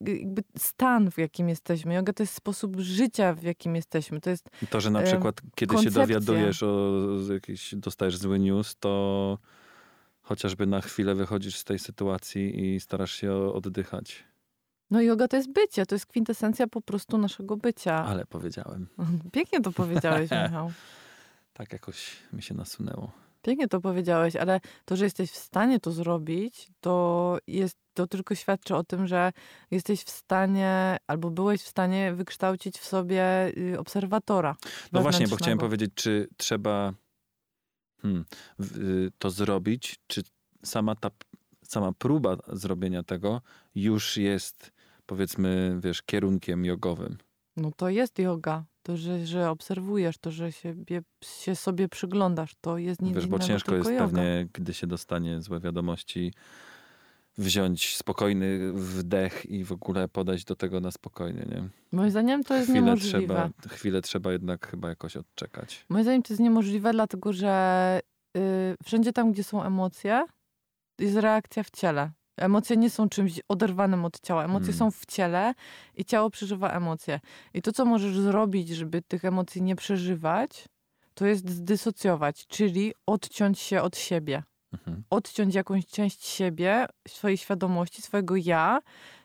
jakby 0.00 0.42
stan, 0.58 1.10
w 1.10 1.18
jakim 1.18 1.48
jesteśmy. 1.48 1.94
Yoga 1.94 2.12
to 2.12 2.22
jest 2.22 2.34
sposób 2.34 2.76
życia, 2.80 3.34
w 3.34 3.42
jakim 3.42 3.76
jesteśmy. 3.76 4.20
To 4.20 4.30
jest 4.30 4.50
To, 4.70 4.80
że 4.80 4.90
na 4.90 5.02
przykład 5.02 5.40
kiedy 5.54 5.72
się 5.72 5.76
koncepcja. 5.76 6.02
dowiadujesz 6.02 6.62
o 6.62 6.92
jakiś, 7.32 7.74
dostajesz 7.74 8.16
zły 8.16 8.38
news, 8.38 8.76
to 8.80 9.38
chociażby 10.22 10.66
na 10.66 10.80
chwilę 10.80 11.14
wychodzisz 11.14 11.56
z 11.58 11.64
tej 11.64 11.78
sytuacji 11.78 12.74
i 12.74 12.80
starasz 12.80 13.12
się 13.14 13.32
oddychać. 13.34 14.24
No 14.90 15.00
yoga 15.00 15.28
to 15.28 15.36
jest 15.36 15.52
bycie, 15.52 15.86
to 15.86 15.94
jest 15.94 16.06
kwintesencja 16.06 16.66
po 16.66 16.80
prostu 16.80 17.18
naszego 17.18 17.56
bycia. 17.56 18.04
Ale 18.04 18.26
powiedziałem. 18.26 18.86
Pięknie 19.32 19.60
to 19.60 19.72
powiedziałeś, 19.72 20.30
Michał. 20.44 20.72
Tak 21.52 21.72
jakoś 21.72 22.16
mi 22.32 22.42
się 22.42 22.54
nasunęło. 22.54 23.12
Pięknie 23.42 23.68
to 23.68 23.80
powiedziałeś, 23.80 24.36
ale 24.36 24.60
to, 24.84 24.96
że 24.96 25.04
jesteś 25.04 25.30
w 25.30 25.36
stanie 25.36 25.80
to 25.80 25.92
zrobić, 25.92 26.68
to 26.80 27.38
jest 27.46 27.76
to 28.00 28.06
tylko 28.06 28.34
świadczy 28.34 28.76
o 28.76 28.84
tym, 28.84 29.06
że 29.06 29.32
jesteś 29.70 30.02
w 30.02 30.10
stanie, 30.10 30.96
albo 31.06 31.30
byłeś 31.30 31.62
w 31.62 31.68
stanie 31.68 32.14
wykształcić 32.14 32.78
w 32.78 32.84
sobie 32.84 33.52
y, 33.58 33.78
obserwatora. 33.78 34.56
No 34.92 35.02
właśnie, 35.02 35.28
bo 35.28 35.36
chciałem 35.36 35.58
powiedzieć, 35.58 35.90
czy 35.94 36.28
trzeba 36.36 36.92
hmm, 38.02 38.24
y, 38.60 39.10
to 39.18 39.30
zrobić, 39.30 39.96
czy 40.06 40.22
sama 40.64 40.94
ta 40.94 41.10
sama 41.62 41.92
próba 41.92 42.36
zrobienia 42.48 43.02
tego 43.02 43.42
już 43.74 44.16
jest, 44.16 44.72
powiedzmy, 45.06 45.78
wiesz, 45.82 46.02
kierunkiem 46.02 46.64
jogowym. 46.64 47.18
No 47.56 47.70
to 47.76 47.88
jest 47.88 48.18
yoga. 48.18 48.64
To, 48.82 48.96
że, 48.96 49.26
że 49.26 49.50
obserwujesz, 49.50 50.18
to, 50.18 50.30
że 50.30 50.52
siebie, 50.52 51.02
się 51.24 51.56
sobie 51.56 51.88
przyglądasz, 51.88 52.54
to 52.60 52.78
jest 52.78 53.02
nic 53.02 53.14
Wiesz, 53.14 53.26
bo 53.26 53.38
ciężko 53.38 53.74
jest 53.74 53.90
yoga. 53.90 54.04
pewnie, 54.06 54.48
gdy 54.52 54.74
się 54.74 54.86
dostanie 54.86 55.40
złe 55.40 55.60
wiadomości, 55.60 56.32
wziąć 57.40 57.96
spokojny 57.96 58.72
wdech 58.72 59.46
i 59.46 59.64
w 59.64 59.72
ogóle 59.72 60.08
podejść 60.08 60.44
do 60.44 60.56
tego 60.56 60.80
na 60.80 60.90
spokojnie, 60.90 61.46
nie? 61.50 61.68
Moim 61.92 62.10
zdaniem 62.10 62.44
to 62.44 62.54
jest 62.54 62.66
Chwilę 62.70 62.80
niemożliwe. 62.84 63.20
trzeba, 63.20 63.50
chwilę 63.68 64.02
trzeba 64.02 64.32
jednak 64.32 64.66
chyba 64.70 64.88
jakoś 64.88 65.16
odczekać. 65.16 65.86
Moim 65.88 66.04
zdaniem 66.04 66.22
to 66.22 66.32
jest 66.32 66.40
niemożliwe, 66.40 66.92
dlatego 66.92 67.32
że 67.32 68.00
y, 68.36 68.40
wszędzie 68.84 69.12
tam, 69.12 69.32
gdzie 69.32 69.44
są 69.44 69.62
emocje, 69.62 70.24
jest 70.98 71.16
reakcja 71.16 71.62
w 71.62 71.70
ciele. 71.70 72.10
Emocje 72.36 72.76
nie 72.76 72.90
są 72.90 73.08
czymś 73.08 73.40
oderwanym 73.48 74.04
od 74.04 74.20
ciała. 74.20 74.44
Emocje 74.44 74.68
Mm. 74.68 74.78
są 74.78 74.90
w 74.90 75.06
ciele 75.06 75.54
i 75.96 76.04
ciało 76.04 76.30
przeżywa 76.30 76.70
emocje. 76.70 77.20
I 77.54 77.62
to, 77.62 77.72
co 77.72 77.84
możesz 77.84 78.18
zrobić, 78.18 78.68
żeby 78.68 79.02
tych 79.02 79.24
emocji 79.24 79.62
nie 79.62 79.76
przeżywać, 79.76 80.64
to 81.14 81.26
jest 81.26 81.50
zdysocjować, 81.50 82.46
czyli 82.46 82.92
odciąć 83.06 83.58
się 83.58 83.82
od 83.82 83.96
siebie. 83.96 84.42
Mhm. 84.72 85.02
Odciąć 85.10 85.54
jakąś 85.54 85.86
część 85.86 86.24
siebie, 86.26 86.86
swojej 87.08 87.36
świadomości, 87.38 88.02
swojego 88.02 88.36
ja 88.36 88.80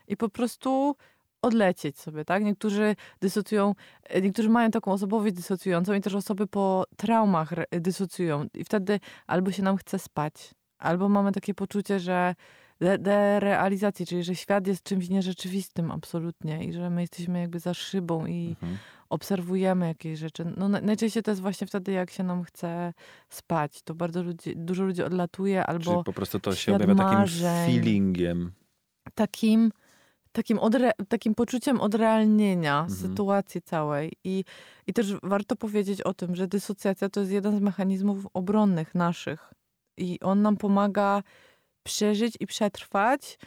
i 0.08 0.16
po 0.16 0.28
prostu 0.28 0.96
odlecieć 1.42 1.98
sobie, 1.98 2.24
tak? 2.24 2.44
Niektórzy 2.44 2.96
dysocjują, 3.20 3.74
e, 4.02 4.20
niektórzy 4.20 4.48
mają 4.48 4.70
taką 4.70 4.92
osobowość 4.92 5.34
dysocjującą 5.34 5.94
i 5.94 6.00
też 6.00 6.14
osoby 6.14 6.46
po 6.46 6.84
traumach 6.96 7.52
dysocjują. 7.70 8.46
I 8.54 8.64
wtedy 8.64 9.00
albo 9.26 9.52
się 9.52 9.62
nam 9.62 9.76
chce 9.76 9.98
spać, 9.98 10.34
albo 10.78 11.08
mamy 11.08 11.32
takie 11.32 11.54
poczucie, 11.54 12.00
że 12.00 12.34
de- 12.80 12.98
derealizacji, 12.98 14.06
czyli 14.06 14.24
że 14.24 14.34
świat 14.34 14.66
jest 14.66 14.82
czymś 14.82 15.08
nierzeczywistym 15.08 15.90
absolutnie 15.90 16.64
i 16.64 16.72
że 16.72 16.90
my 16.90 17.00
jesteśmy 17.00 17.40
jakby 17.40 17.58
za 17.60 17.74
szybą 17.74 18.26
i 18.26 18.48
Mhm. 18.48 18.78
Obserwujemy 19.10 19.86
jakieś 19.86 20.18
rzeczy. 20.18 20.44
No, 20.56 20.68
na- 20.68 20.80
najczęściej 20.80 21.22
to 21.22 21.30
jest 21.30 21.40
właśnie 21.40 21.66
wtedy, 21.66 21.92
jak 21.92 22.10
się 22.10 22.22
nam 22.24 22.44
chce 22.44 22.92
spać. 23.28 23.82
To 23.82 23.94
bardzo 23.94 24.22
ludzi, 24.22 24.52
dużo 24.56 24.84
ludzi 24.84 25.02
odlatuje 25.02 25.66
albo 25.66 25.84
Czyli 25.92 26.04
po 26.04 26.12
prostu 26.12 26.40
to 26.40 26.54
się 26.54 26.74
objawia 26.76 26.94
takim 26.94 27.18
marzeń. 27.18 27.66
feelingiem. 27.66 28.52
takim, 29.14 29.72
takim, 30.32 30.58
odre, 30.58 30.90
takim 31.08 31.34
poczuciem 31.34 31.80
odrealnienia 31.80 32.80
Mhm. 32.80 32.98
sytuacji 33.00 33.62
całej. 33.62 34.12
I, 34.24 34.44
I 34.86 34.92
też 34.92 35.14
warto 35.22 35.56
powiedzieć 35.56 36.02
o 36.02 36.14
tym, 36.14 36.36
że 36.36 36.46
dysocjacja 36.48 37.08
to 37.08 37.20
jest 37.20 37.32
jeden 37.32 37.58
z 37.58 37.60
mechanizmów 37.60 38.26
obronnych 38.34 38.94
naszych. 38.94 39.52
I 39.96 40.20
on 40.20 40.42
nam 40.42 40.56
pomaga 40.56 41.22
przeżyć 41.82 42.34
i 42.40 42.46
przetrwać 42.46 43.38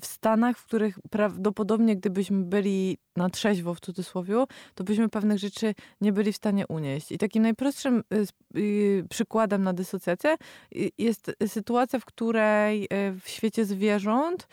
w- 0.00 0.06
stanach, 0.06 0.58
w 0.58 0.66
których 0.66 0.98
prawdopodobnie 1.10 1.96
gdybyśmy 1.96 2.44
byli 2.44 2.98
na 3.16 3.30
trzeźwo 3.30 3.74
w 3.74 3.80
cudzysłowie, 3.80 4.44
to 4.74 4.84
byśmy 4.84 5.08
pewnych 5.08 5.38
rzeczy 5.38 5.74
nie 6.00 6.12
byli 6.12 6.32
w 6.32 6.36
stanie 6.36 6.66
unieść. 6.66 7.12
I 7.12 7.18
takim 7.18 7.42
najprostszym 7.42 8.02
y, 8.14 8.58
y, 8.60 9.06
przykładem 9.10 9.62
na 9.62 9.72
dysocjację 9.72 10.36
y, 10.76 10.90
jest 10.98 11.32
sytuacja, 11.46 11.98
w 11.98 12.04
której 12.04 12.88
w 13.20 13.28
świecie 13.28 13.64
zwierząt 13.64 14.48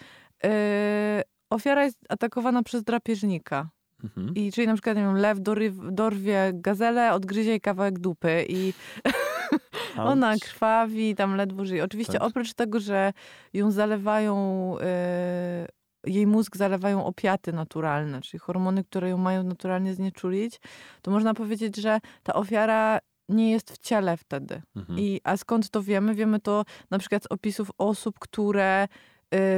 ofiara 1.49 1.83
jest 1.83 1.97
atakowana 2.09 2.63
przez 2.63 2.83
drapieżnika. 2.83 3.69
Mhm. 4.03 4.35
I 4.35 4.51
czyli 4.51 4.67
na 4.67 4.73
przykład 4.73 4.97
nie 4.97 5.03
wiem, 5.03 5.15
lew 5.15 5.37
dorwie 5.91 6.51
gazelę, 6.53 7.13
odgryzie 7.13 7.49
jej 7.49 7.61
kawałek 7.61 7.99
dupy 7.99 8.45
i 8.49 8.73
ona 9.97 10.35
krwawi, 10.37 11.15
tam 11.15 11.35
ledwo 11.35 11.65
żyje. 11.65 11.83
Oczywiście 11.83 12.13
Tak. 12.13 12.23
oprócz 12.23 12.53
tego, 12.53 12.79
że 12.79 13.13
ją 13.53 13.71
zalewają, 13.71 14.35
e, 14.81 15.67
jej 16.05 16.27
mózg 16.27 16.57
zalewają 16.57 17.05
opiaty 17.05 17.53
naturalne, 17.53 18.21
czyli 18.21 18.39
hormony, 18.39 18.83
które 18.83 19.09
ją 19.09 19.17
mają 19.17 19.43
naturalnie 19.43 19.93
znieczulić, 19.93 20.59
to 21.01 21.11
można 21.11 21.33
powiedzieć, 21.33 21.77
że 21.77 21.99
ta 22.23 22.33
ofiara 22.33 22.99
nie 23.29 23.51
jest 23.51 23.71
w 23.71 23.77
ciele 23.77 24.17
wtedy. 24.17 24.61
Mhm. 24.75 24.99
I, 24.99 25.21
a 25.23 25.37
skąd 25.37 25.69
to 25.69 25.83
wiemy? 25.83 26.15
Wiemy 26.15 26.39
to 26.39 26.65
na 26.89 26.99
przykład 26.99 27.23
z 27.23 27.27
opisów 27.29 27.71
osób, 27.77 28.19
które 28.19 28.83
y, 28.83 28.87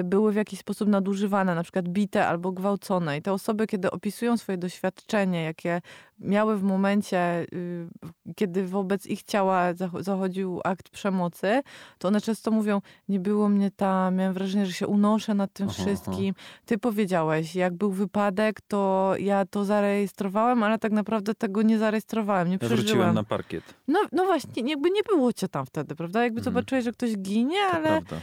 były 0.04 0.32
w 0.32 0.36
jakiś 0.36 0.60
sposób 0.60 0.90
nadużywane, 0.90 1.56
na 1.56 1.64
przykład 1.64 1.90
bite 1.90 2.28
albo 2.28 2.52
gwałcone. 2.52 3.18
I 3.18 3.22
te 3.22 3.34
osoby, 3.34 3.68
kiedy 3.68 3.92
opisują 3.92 4.38
swoje 4.38 4.58
doświadczenie, 4.58 5.44
jakie 5.44 5.82
miały 6.20 6.58
w 6.58 6.64
momencie, 6.64 7.46
y, 7.54 7.88
kiedy 8.36 8.68
wobec 8.68 9.08
ich 9.08 9.24
ciała 9.24 9.74
zach- 9.74 10.04
zachodził 10.04 10.62
akt 10.64 10.90
przemocy, 10.90 11.62
to 11.98 12.08
one 12.08 12.22
często 12.22 12.52
mówią, 12.52 12.82
nie 13.10 13.20
było 13.20 13.50
mnie 13.50 13.72
tam, 13.72 14.16
miałem 14.16 14.34
wrażenie, 14.34 14.66
że 14.66 14.74
się 14.74 14.88
unoszę 14.88 15.34
nad 15.34 15.54
tym 15.54 15.68
Aha, 15.70 15.76
aha. 15.80 15.86
wszystkim. 15.86 16.34
Ty 16.66 16.78
powiedziałeś, 16.78 17.56
jak 17.56 17.74
był 17.74 17.92
wypadek, 17.92 18.62
to 18.62 19.14
ja 19.20 19.46
to 19.46 19.66
zarejestrowałem, 19.66 20.64
ale 20.64 20.80
tak 20.80 20.92
naprawdę 20.92 21.36
tego 21.36 21.62
nie 21.62 21.78
zarejestrowałem, 21.80 22.48
nie 22.48 22.54
Ja 22.54 22.60
przeżyłem. 22.60 22.80
wróciłem 22.86 23.16
na 23.16 23.24
parkiet. 23.24 23.64
No, 23.88 24.00
no 24.12 24.26
właśnie, 24.26 24.70
jakby 24.70 24.90
nie 24.92 25.04
było 25.04 25.34
cię 25.34 25.48
tam 25.48 25.66
wtedy, 25.66 25.96
prawda? 25.96 26.24
Jakby 26.24 26.40
Mhm. 26.40 26.54
zobaczyłeś, 26.54 26.84
że 26.84 26.92
ktoś 26.92 27.18
ginie, 27.18 27.58
To 27.72 27.76
ale 27.78 27.84
prawda. 28.02 28.16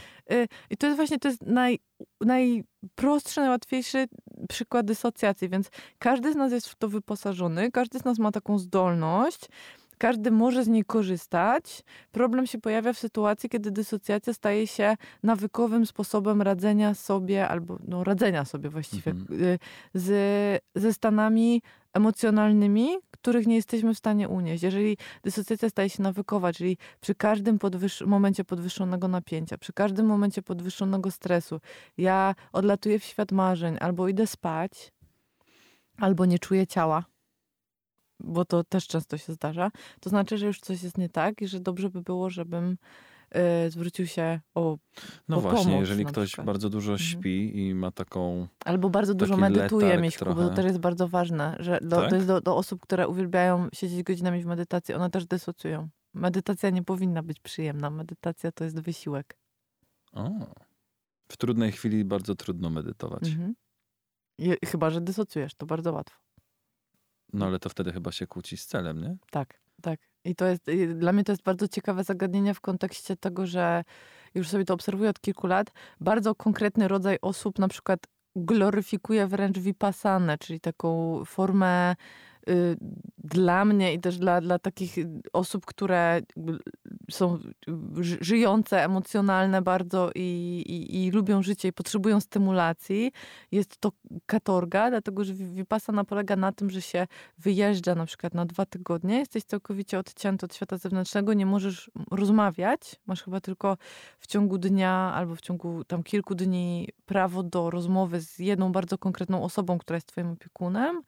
I 0.69 0.77
to 0.77 0.87
jest 0.87 0.97
właśnie, 0.97 1.19
to 1.19 1.27
jest 1.27 1.41
naj, 1.41 1.79
najprostszy, 2.21 3.39
najłatwiejszy 3.39 4.07
przykład 4.49 4.85
dysocjacji, 4.85 5.49
więc 5.49 5.69
każdy 5.99 6.33
z 6.33 6.35
nas 6.35 6.51
jest 6.51 6.67
w 6.69 6.75
to 6.75 6.89
wyposażony, 6.89 7.71
każdy 7.71 7.99
z 7.99 8.05
nas 8.05 8.19
ma 8.19 8.31
taką 8.31 8.59
zdolność, 8.59 9.47
każdy 10.01 10.31
może 10.31 10.63
z 10.63 10.67
niej 10.67 10.85
korzystać. 10.85 11.83
Problem 12.11 12.47
się 12.47 12.57
pojawia 12.57 12.93
w 12.93 12.97
sytuacji, 12.99 13.49
kiedy 13.49 13.71
dysocjacja 13.71 14.33
staje 14.33 14.67
się 14.67 14.95
nawykowym 15.23 15.85
sposobem 15.85 16.41
radzenia 16.41 16.93
sobie, 16.93 17.47
albo 17.47 17.79
no, 17.87 18.03
radzenia 18.03 18.45
sobie 18.45 18.69
właściwie 18.69 19.11
Mhm. 19.11 19.41
y, 19.41 19.59
z, 19.93 20.07
ze 20.75 20.93
stanami 20.93 21.61
emocjonalnymi, 21.93 22.97
których 23.11 23.47
nie 23.47 23.55
jesteśmy 23.55 23.93
w 23.93 23.97
stanie 23.97 24.29
unieść. 24.29 24.63
Jeżeli 24.63 24.97
dysocjacja 25.23 25.69
staje 25.69 25.89
się 25.89 26.03
nawykowa, 26.03 26.53
czyli 26.53 26.77
przy 27.01 27.15
każdym 27.15 27.57
podwyż- 27.57 28.07
momencie 28.07 28.43
podwyższonego 28.43 29.07
napięcia, 29.07 29.57
przy 29.57 29.73
każdym 29.73 30.05
momencie 30.05 30.41
podwyższonego 30.41 31.11
stresu, 31.11 31.59
ja 31.97 32.35
odlatuję 32.53 32.99
w 32.99 33.03
świat 33.03 33.31
marzeń, 33.31 33.77
albo 33.79 34.07
idę 34.07 34.27
spać, 34.27 34.91
albo 35.97 36.25
nie 36.25 36.39
czuję 36.39 36.67
ciała, 36.67 37.05
bo 38.23 38.45
to 38.45 38.63
też 38.63 38.87
często 38.87 39.17
się 39.17 39.33
zdarza, 39.33 39.71
to 39.99 40.09
znaczy, 40.09 40.37
że 40.37 40.45
już 40.47 40.59
coś 40.59 40.83
jest 40.83 40.97
nie 40.97 41.09
tak 41.09 41.41
i 41.41 41.47
że 41.47 41.59
dobrze 41.59 41.89
by 41.89 42.01
było, 42.01 42.29
żebym 42.29 42.77
y, 43.65 43.71
zwrócił 43.71 44.07
się 44.07 44.39
o 44.55 44.77
No 45.27 45.37
o 45.37 45.41
właśnie, 45.41 45.63
pomoc 45.65 45.79
jeżeli 45.79 46.05
ktoś 46.05 46.27
przykład. 46.27 46.45
bardzo 46.47 46.69
dużo 46.69 46.91
Mhm. 46.91 47.09
śpi 47.09 47.59
i 47.67 47.73
ma 47.75 47.91
taką... 47.91 48.47
Albo 48.65 48.89
bardzo 48.89 49.13
dużo 49.13 49.37
medytuje, 49.37 49.85
letarg 49.85 50.01
Miśku, 50.03 50.25
bo 50.25 50.31
to 50.31 50.39
trochę. 50.39 50.55
też 50.55 50.65
jest 50.65 50.79
bardzo 50.79 51.07
ważne, 51.07 51.55
że 51.59 51.79
do, 51.81 51.95
Tak? 52.01 52.09
to 52.09 52.15
jest 52.15 52.27
do, 52.27 52.41
do 52.41 52.55
osób, 52.57 52.81
które 52.81 53.07
uwielbiają 53.07 53.67
siedzieć 53.73 54.03
godzinami 54.03 54.41
w 54.43 54.45
medytacji, 54.45 54.93
one 54.95 55.09
też 55.09 55.25
dysocjują. 55.25 55.89
Medytacja 56.13 56.69
nie 56.69 56.83
powinna 56.83 57.23
być 57.23 57.39
przyjemna. 57.39 57.89
Medytacja 57.89 58.51
to 58.51 58.63
jest 58.63 58.79
wysiłek. 58.79 59.37
O. 60.13 60.29
W 61.31 61.37
trudnej 61.37 61.71
chwili 61.71 62.05
bardzo 62.05 62.35
trudno 62.35 62.69
medytować. 62.69 63.27
Mhm. 63.27 63.53
I, 64.37 64.53
chyba, 64.65 64.89
że 64.89 65.01
dysocjujesz, 65.01 65.55
to 65.55 65.65
bardzo 65.65 65.93
łatwo. 65.93 66.17
No 67.33 67.45
ale 67.45 67.59
to 67.59 67.69
wtedy 67.69 67.93
chyba 67.93 68.11
się 68.11 68.27
kłóci 68.27 68.57
z 68.57 68.65
celem, 68.65 69.01
nie? 69.01 69.17
Tak, 69.31 69.61
tak. 69.81 69.99
I 70.25 70.35
to 70.35 70.45
jest, 70.45 70.67
i 70.67 70.87
dla 70.87 71.13
mnie 71.13 71.23
to 71.23 71.31
jest 71.31 71.43
bardzo 71.43 71.67
ciekawe 71.67 72.03
zagadnienie 72.03 72.53
w 72.53 72.61
kontekście 72.61 73.17
tego, 73.17 73.47
że 73.47 73.83
już 74.35 74.47
sobie 74.49 74.65
to 74.65 74.73
obserwuję 74.73 75.09
od 75.09 75.19
kilku 75.19 75.47
lat. 75.47 75.71
Bardzo 75.99 76.35
konkretny 76.35 76.87
rodzaj 76.87 77.17
osób 77.21 77.59
na 77.59 77.67
przykład 77.67 77.99
gloryfikuje 78.35 79.27
wręcz 79.27 79.59
vipassanę, 79.59 80.37
czyli 80.37 80.59
taką 80.59 81.21
formę 81.25 81.95
dla 83.17 83.65
mnie 83.65 83.93
i 83.93 83.99
też 83.99 84.17
dla, 84.17 84.41
dla 84.41 84.59
takich 84.59 84.95
osób, 85.33 85.65
które 85.65 86.21
są 87.11 87.39
ży- 87.99 88.17
żyjące, 88.21 88.83
emocjonalne 88.83 89.61
bardzo 89.61 90.11
i, 90.15 90.63
i, 90.67 91.05
i 91.05 91.11
lubią 91.11 91.43
życie 91.43 91.67
i 91.67 91.73
potrzebują 91.73 92.19
stymulacji, 92.19 93.11
jest 93.51 93.77
to 93.77 93.91
katorga, 94.25 94.89
dlatego 94.89 95.23
że 95.23 95.33
vipassana 95.33 96.03
polega 96.03 96.35
na 96.35 96.51
tym, 96.51 96.69
że 96.69 96.81
się 96.81 97.07
wyjeżdża 97.37 97.95
na 97.95 98.05
przykład 98.05 98.33
na 98.33 98.45
dwa 98.45 98.65
tygodnie, 98.65 99.19
jesteś 99.19 99.43
całkowicie 99.43 99.99
odcięty 99.99 100.45
od 100.45 100.55
świata 100.55 100.77
zewnętrznego, 100.77 101.33
nie 101.33 101.45
możesz 101.45 101.91
rozmawiać, 102.11 102.95
masz 103.05 103.23
chyba 103.23 103.41
tylko 103.41 103.77
w 104.19 104.27
ciągu 104.27 104.57
dnia 104.57 105.11
albo 105.15 105.35
w 105.35 105.41
ciągu 105.41 105.83
tam 105.83 106.03
kilku 106.03 106.35
dni 106.35 106.87
prawo 107.05 107.43
do 107.43 107.69
rozmowy 107.69 108.21
z 108.21 108.39
jedną 108.39 108.71
bardzo 108.71 108.97
konkretną 108.97 109.43
osobą, 109.43 109.77
która 109.77 109.97
jest 109.97 110.07
twoim 110.07 110.31
opiekunem. 110.31 111.01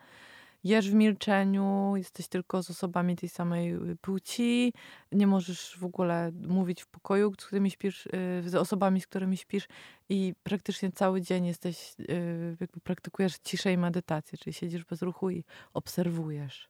Jesz 0.64 0.90
w 0.90 0.94
milczeniu, 0.94 1.94
jesteś 1.96 2.28
tylko 2.28 2.64
z 2.64 2.70
osobami 2.70 3.16
tej 3.16 3.30
samej 3.30 3.74
y, 3.74 3.96
płci, 4.02 4.74
nie 5.12 5.28
możesz 5.28 5.78
w 5.80 5.84
ogóle 5.84 6.32
mówić 6.48 6.82
w 6.82 6.88
pokoju, 6.88 7.34
z 7.34 7.46
którymi 7.46 7.72
śpisz, 7.72 8.06
y, 8.06 8.10
z 8.50 8.56
osobami, 8.56 9.02
z 9.02 9.08
którymi 9.08 9.38
śpisz 9.38 9.68
i 10.10 10.34
praktycznie 10.44 10.92
cały 10.92 11.22
dzień 11.22 11.46
jesteś, 11.46 11.96
y, 12.00 12.58
jakby 12.60 12.80
praktykujesz 12.80 13.38
ciszę 13.44 13.74
i 13.74 13.78
medytację, 13.78 14.38
czyli 14.38 14.54
siedzisz 14.54 14.86
bez 14.86 15.02
ruchu 15.02 15.30
i 15.30 15.44
obserwujesz. 15.74 16.70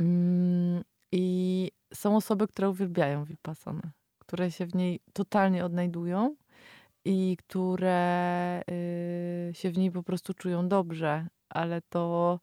Mm, 0.00 0.84
I 1.12 1.70
są 1.94 2.16
osoby, 2.16 2.48
które 2.48 2.70
uwielbiają 2.70 3.24
Vipassanę, 3.24 3.90
które 4.18 4.50
się 4.50 4.66
w 4.66 4.74
niej 4.74 5.00
totalnie 5.12 5.64
odnajdują 5.64 6.36
i 7.04 7.36
które 7.36 8.62
się 9.52 9.70
w 9.70 9.78
niej 9.78 9.90
po 9.90 10.02
prostu 10.02 10.34
czują 10.34 10.68
dobrze, 10.68 11.28
ale 11.48 11.82
to 11.82 12.40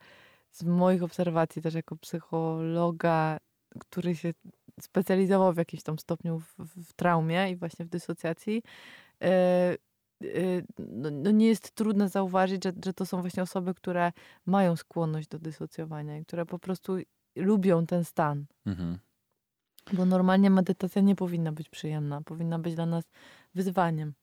z 0.55 0.63
moich 0.63 1.03
obserwacji 1.03 1.61
też 1.61 1.73
jako 1.73 1.95
psychologa, 1.95 3.37
który 3.79 4.15
się 4.15 4.33
specjalizował 4.81 5.53
w 5.53 5.57
jakimś 5.57 5.83
tam 5.83 5.99
stopniu 5.99 6.39
w, 6.39 6.55
w 6.59 6.93
traumie 6.93 7.51
i 7.51 7.55
właśnie 7.55 7.85
w 7.85 7.89
dysocjacji, 7.89 8.63
y, 9.23 9.27
y, 10.25 10.65
no, 10.79 11.09
no 11.11 11.31
nie 11.31 11.47
jest 11.47 11.71
trudno 11.71 12.09
zauważyć, 12.09 12.63
że, 12.63 12.73
że 12.85 12.93
to 12.93 13.05
są 13.05 13.21
właśnie 13.21 13.43
osoby, 13.43 13.73
które 13.73 14.11
mają 14.45 14.75
skłonność 14.75 15.27
do 15.27 15.39
dysocjowania 15.39 16.17
i 16.17 16.25
które 16.25 16.45
po 16.45 16.59
prostu 16.59 16.97
lubią 17.35 17.85
ten 17.85 18.05
stan. 18.05 18.45
Mhm. 18.65 18.99
Bo 19.93 20.05
normalnie 20.05 20.49
medytacja 20.49 21.01
nie 21.01 21.15
powinna 21.15 21.51
być 21.51 21.69
przyjemna, 21.69 22.21
powinna 22.21 22.59
być 22.59 22.75
dla 22.75 22.85
nas 22.85 23.03
wyzwaniem. 23.55 24.13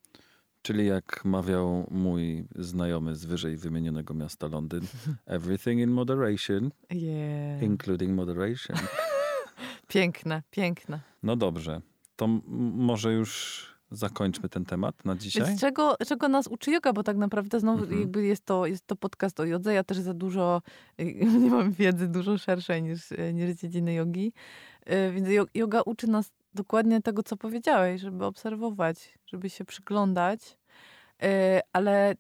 Czyli 0.63 0.87
jak 0.87 1.25
mawiał 1.25 1.87
mój 1.91 2.45
znajomy 2.57 3.17
z 3.17 3.25
wyżej 3.25 3.57
wymienionego 3.57 4.15
miasta 4.15 4.47
Londyn, 4.47 4.81
everything 5.27 5.81
in 5.81 5.91
moderation, 5.91 6.71
Yeah. 6.91 7.63
including 7.63 8.13
moderation. 8.15 8.77
Piękne, 9.89 10.43
piękne. 10.51 11.01
No 11.23 11.37
dobrze, 11.37 11.81
to 12.17 12.27
może 12.75 13.13
już 13.13 13.63
zakończmy 13.91 14.49
ten 14.49 14.65
temat 14.65 15.05
na 15.05 15.17
dzisiaj. 15.17 15.47
Więc 15.47 15.61
czego, 15.61 15.97
czego 16.07 16.29
nas 16.29 16.47
uczy 16.47 16.71
yoga, 16.71 16.93
bo 16.93 17.03
tak 17.03 17.17
naprawdę 17.17 17.61
znowu 17.61 17.83
Mhm. 17.83 18.01
jakby 18.01 18.27
jest 18.27 18.45
to, 18.45 18.67
jest 18.67 18.87
to 18.87 18.97
podcast 18.97 19.41
o 19.41 19.45
jodze. 19.45 19.75
Ja 19.75 19.85
też 19.85 19.99
za 19.99 20.15
dużo, 20.15 20.63
nie 21.43 21.51
mam 21.51 21.73
wiedzy 21.73 22.09
dużo 22.09 22.39
szerszej 22.39 22.83
niż, 22.83 23.01
niż 23.33 23.51
dziedziny 23.57 23.95
jogi. 23.95 24.33
Y, 25.09 25.13
Więc 25.13 25.29
yoga 25.55 25.83
uczy 25.87 26.07
nas 26.07 26.31
dokładnie 26.55 27.03
tego, 27.03 27.23
co 27.23 27.37
powiedziałeś, 27.37 28.01
żeby 28.01 28.25
obserwować, 28.25 29.19
żeby 29.27 29.51
się 29.51 29.65
przyglądać. 29.65 30.59
Y, 31.23 31.27
Ale 31.73 32.15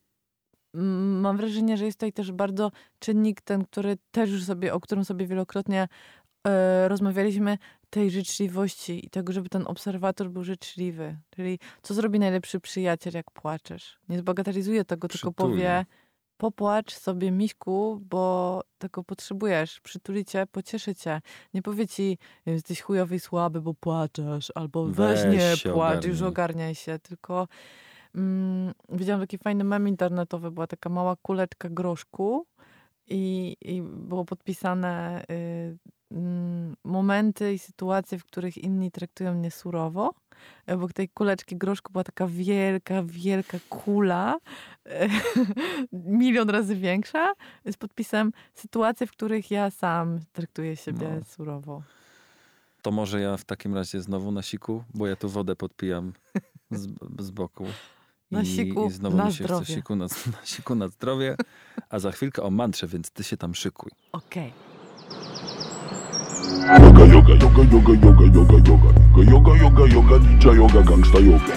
mam 0.74 1.36
wrażenie, 1.36 1.76
że 1.76 1.84
jest 1.84 1.98
tutaj 1.98 2.12
też 2.12 2.32
bardzo 2.32 2.70
czynnik 2.98 3.40
ten, 3.40 3.64
który 3.64 3.96
też 4.10 4.30
już 4.30 4.44
sobie, 4.44 4.74
o 4.74 4.80
którym 4.80 5.04
sobie 5.04 5.26
wielokrotnie 5.26 5.88
e, 6.46 6.88
rozmawialiśmy, 6.88 7.58
tej 7.90 8.10
życzliwości 8.10 9.06
i 9.06 9.10
tego, 9.10 9.32
żeby 9.32 9.48
ten 9.48 9.66
obserwator 9.66 10.30
był 10.30 10.44
życzliwy. 10.44 11.16
Czyli 11.30 11.58
co 11.82 11.94
zrobi 11.94 12.18
najlepszy 12.18 12.60
przyjaciel, 12.60 13.12
jak 13.14 13.30
płaczesz? 13.30 13.98
Nie 14.08 14.18
zbagatelizuje 14.18 14.84
tego, 14.84 15.08
tylko 15.08 15.32
Przytuli. 15.32 15.52
powie 15.54 15.86
popłacz 16.42 16.94
sobie, 16.94 17.30
miśku, 17.30 18.00
bo 18.10 18.64
tego 18.78 19.04
potrzebujesz. 19.04 19.80
Przytuli 19.80 20.24
cię, 20.24 20.46
pocieszy 20.52 20.94
cię. 20.94 21.20
Nie 21.54 21.62
powie 21.62 21.88
ci, 21.88 22.18
jesteś 22.46 22.80
chujowy 22.80 23.14
i 23.16 23.20
słaby, 23.20 23.60
bo 23.60 23.74
płaczesz, 23.74 24.52
albo 24.54 24.86
weź, 24.86 25.20
Weź 25.22 25.64
nie 25.64 25.72
płacz, 25.72 26.04
już 26.04 26.22
ogarniaj 26.22 26.74
się. 26.74 26.98
Tylko 26.98 27.48
mm, 28.14 28.72
widziałam 28.88 29.20
taki 29.20 29.38
fajny 29.38 29.64
mem 29.64 29.88
internetowy, 29.88 30.50
była 30.50 30.66
taka 30.66 30.88
mała 30.88 31.16
kuleczka 31.16 31.68
groszku 31.68 32.46
i, 33.08 33.56
i 33.60 33.82
było 33.82 34.24
podpisane 34.24 35.24
y, 35.30 35.78
momenty 36.84 37.52
i 37.54 37.58
sytuacje, 37.58 38.18
w 38.18 38.24
których 38.24 38.58
inni 38.58 38.90
traktują 38.90 39.34
mnie 39.34 39.50
surowo. 39.50 40.14
Obok 40.66 40.92
tej 40.92 41.08
kuleczki 41.08 41.56
groszku 41.56 41.92
była 41.92 42.04
taka 42.04 42.26
wielka, 42.26 43.02
wielka 43.06 43.58
kula, 43.68 44.38
milion 45.92 46.50
razy 46.50 46.76
większa, 46.76 47.32
z 47.70 47.76
podpisem 47.76 48.32
sytuacje, 48.54 49.06
w 49.06 49.10
których 49.10 49.50
ja 49.50 49.70
sam 49.70 50.18
traktuję 50.32 50.76
siebie 50.76 51.08
No. 51.18 51.24
surowo. 51.24 51.82
To 52.82 52.90
może 52.90 53.20
ja 53.20 53.36
w 53.36 53.44
takim 53.44 53.74
razie 53.74 54.00
znowu 54.00 54.32
na 54.32 54.42
siku, 54.42 54.84
bo 54.94 55.06
ja 55.06 55.16
tu 55.16 55.28
wodę 55.28 55.56
podpijam 55.56 56.12
z, 56.70 56.88
z 57.18 57.30
boku. 57.30 57.66
Na 58.30 58.42
I, 58.42 58.46
siku 58.46 58.86
I 58.86 58.90
znowu 58.90 59.16
na 59.16 59.24
mi 59.24 59.30
się 59.32 59.44
chce 59.44 59.44
zdrowie. 59.44 59.66
siku 59.74 59.96
na, 59.96 60.04
na 60.40 60.44
siku 60.46 60.74
na 60.74 60.88
zdrowie, 60.88 61.36
a 61.88 61.98
za 61.98 62.12
chwilkę 62.12 62.42
o 62.42 62.50
mantrze, 62.50 62.86
więc 62.86 63.10
ty 63.10 63.24
się 63.24 63.36
tam 63.36 63.54
szykuj. 63.54 63.90
Okej. 64.12 64.52
Yoga, 66.52 67.04
yoga, 67.06 67.34
yoga, 67.34 67.62
yoga, 67.72 67.92
yoga, 67.94 68.24
yoga, 68.36 68.58
yoga. 68.68 68.90
Yoga, 69.24 69.52
yoga, 69.56 69.84
yoga, 69.94 70.18
ninja 70.18 70.52
yoga, 70.52 70.82
gangsta 70.82 71.18
yoga. 71.18 71.54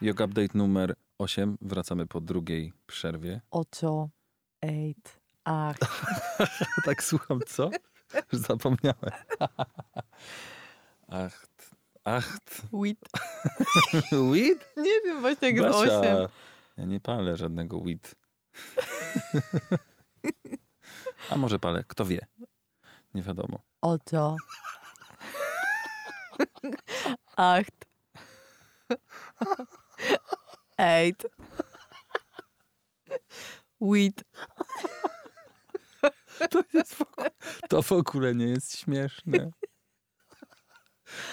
Yoga 0.00 0.24
Update 0.24 0.54
numer 0.54 0.94
8. 1.18 1.58
Wracamy 1.60 2.06
po 2.06 2.20
drugiej 2.20 2.72
przerwie. 2.86 3.40
Ocho, 3.50 4.08
eight, 4.62 5.20
ach. 5.44 5.76
tak 6.86 7.02
słucham, 7.02 7.40
co? 7.46 7.70
Już 8.32 8.42
zapomniałem. 8.42 9.10
Ach, 11.08 11.46
ach, 12.04 12.38
Wit. 12.72 12.98
weed? 14.32 14.72
Nie 14.76 15.00
wiem 15.04 15.20
właśnie 15.20 15.48
jak 15.48 15.56
jest 15.56 15.68
Basia, 15.68 16.00
osiem. 16.00 16.28
ja 16.76 16.84
nie 16.84 17.00
palę 17.00 17.36
żadnego 17.36 17.80
weed. 17.80 18.14
A 21.30 21.36
może 21.36 21.58
palę, 21.58 21.84
kto 21.88 22.04
wie. 22.04 22.26
Nie 23.16 23.22
wiadomo. 23.22 23.58
Ocho. 23.80 24.36
Acht. 27.36 27.86
Eight. 30.78 31.26
Wit. 33.80 34.24
To, 36.50 36.62
jest 36.72 36.94
w 36.94 37.02
ogóle, 37.02 37.30
to 37.68 37.82
w 37.82 37.92
ogóle 37.92 38.34
nie 38.34 38.46
jest 38.46 38.78
śmieszne. 38.78 39.50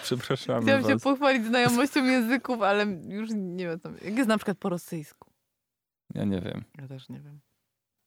Przepraszamy 0.03 0.61
Chciałam 0.61 0.83
się 0.83 0.93
was. 0.93 1.03
pochwalić 1.03 1.45
znajomością 1.45 2.05
języków, 2.05 2.61
ale 2.61 2.85
już 3.07 3.29
nie 3.33 3.67
wiem. 3.67 3.79
Jak 4.01 4.17
jest 4.17 4.29
na 4.29 4.37
przykład 4.37 4.57
po 4.57 4.69
rosyjsku? 4.69 5.31
Ja 6.13 6.23
nie 6.23 6.41
wiem. 6.41 6.63
Ja 6.81 6.87
też 6.87 7.09
nie 7.09 7.19
wiem. 7.19 7.39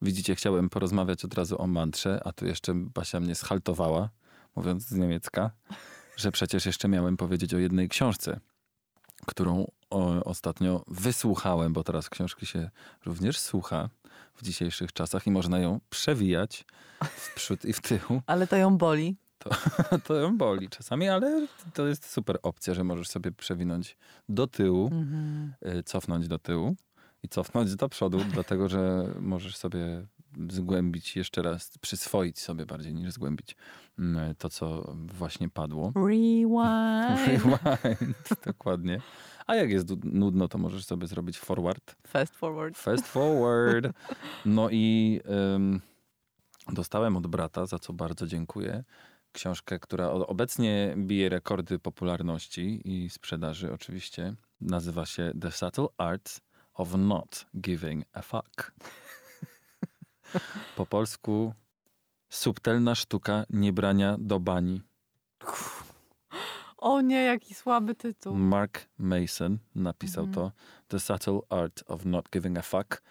Widzicie, 0.02 0.34
chciałem 0.34 0.68
porozmawiać 0.68 1.24
od 1.24 1.34
razu 1.34 1.62
o 1.62 1.66
mantrze, 1.66 2.20
a 2.24 2.32
tu 2.32 2.46
jeszcze 2.46 2.72
Basia 2.74 3.20
mnie 3.20 3.34
schaltowała, 3.34 4.08
mówiąc 4.56 4.82
z 4.86 4.92
niemiecka, 4.92 5.50
że 6.16 6.32
przecież 6.32 6.66
jeszcze 6.66 6.88
miałem 6.88 7.16
powiedzieć 7.16 7.54
o 7.54 7.58
jednej 7.58 7.88
książce, 7.88 8.40
którą 9.26 9.70
o, 9.90 10.24
ostatnio 10.24 10.84
wysłuchałem, 10.88 11.72
bo 11.72 11.84
teraz 11.84 12.10
książki 12.10 12.46
się 12.46 12.70
również 13.04 13.38
słucha 13.38 13.88
w 14.34 14.42
dzisiejszych 14.42 14.92
czasach 14.92 15.26
i 15.26 15.30
można 15.30 15.58
ją 15.58 15.80
przewijać 15.90 16.64
w 17.04 17.34
przód 17.34 17.64
i 17.64 17.72
w 17.72 17.80
tył. 17.80 18.00
Ale 18.26 18.46
to 18.46 18.56
ją 18.56 18.78
boli. 18.78 19.16
To 20.04 20.14
ją 20.14 20.38
boli 20.38 20.68
czasami, 20.68 21.08
ale 21.08 21.46
to 21.74 21.86
jest 21.86 22.10
super 22.10 22.38
opcja, 22.42 22.74
że 22.74 22.84
możesz 22.84 23.08
sobie 23.08 23.32
przewinąć 23.32 23.96
do 24.28 24.46
tyłu, 24.46 24.86
Mhm. 24.92 25.54
y, 25.78 25.82
cofnąć 25.82 26.28
do 26.28 26.38
tyłu 26.38 26.76
i 27.22 27.28
cofnąć 27.28 27.76
do 27.76 27.88
przodu, 27.88 28.18
dlatego 28.32 28.68
że 28.68 29.14
możesz 29.20 29.56
sobie 29.56 30.06
zgłębić 30.50 31.16
jeszcze 31.16 31.42
raz, 31.42 31.78
przyswoić 31.78 32.38
sobie 32.38 32.66
bardziej 32.66 32.94
niż 32.94 33.12
zgłębić 33.12 33.56
mm, 33.98 34.34
to, 34.34 34.48
co 34.48 34.94
właśnie 34.96 35.48
padło. 35.48 35.92
Rewind. 35.94 37.26
Rewind, 37.44 38.44
dokładnie. 38.46 39.00
A 39.46 39.54
jak 39.54 39.70
jest 39.70 40.04
nudno, 40.04 40.48
to 40.48 40.58
możesz 40.58 40.84
sobie 40.84 41.06
zrobić 41.06 41.38
forward. 41.38 41.96
Fast 42.06 42.34
forward. 42.34 42.78
Fast 42.78 43.06
forward. 43.06 43.96
No 44.46 44.68
i 44.70 45.20
ym, 45.54 45.80
dostałem 46.72 47.16
od 47.16 47.26
brata, 47.26 47.66
za 47.66 47.78
co 47.78 47.92
bardzo 47.92 48.26
dziękuję, 48.26 48.84
książkę, 49.32 49.78
która 49.78 50.10
obecnie 50.10 50.94
bije 50.96 51.28
rekordy 51.28 51.78
popularności 51.78 52.80
i 52.84 53.10
sprzedaży 53.10 53.72
oczywiście. 53.72 54.34
Nazywa 54.60 55.06
się 55.06 55.32
The 55.40 55.50
Subtle 55.52 55.86
Art 55.98 56.40
of 56.76 56.94
Not 56.94 57.46
Giving 57.54 58.04
a 58.12 58.22
Fuck. 58.22 58.72
Po 60.76 60.86
polsku 60.86 61.54
subtelna 62.28 62.94
sztuka 62.94 63.44
niebrania 63.50 64.16
do 64.18 64.40
bani. 64.40 64.82
O 66.78 67.00
nie, 67.00 67.22
jaki 67.22 67.54
słaby 67.54 67.94
tytuł. 67.94 68.34
Mark 68.36 68.88
Mason 68.98 69.58
napisał 69.74 70.24
Mhm. 70.24 70.34
to. 70.34 70.52
The 70.88 71.00
Subtle 71.00 71.40
Art 71.48 71.84
of 71.86 72.04
Not 72.04 72.30
Giving 72.30 72.58
a 72.58 72.62
Fuck. 72.62 73.02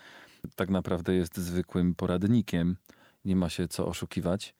Tak 0.56 0.70
naprawdę 0.70 1.16
jest 1.16 1.38
zwykłym 1.38 1.96
poradnikiem. 1.96 2.78
Nie 3.26 3.36
ma 3.36 3.50
się 3.50 3.68
co 3.68 3.88
oszukiwać, 3.88 4.56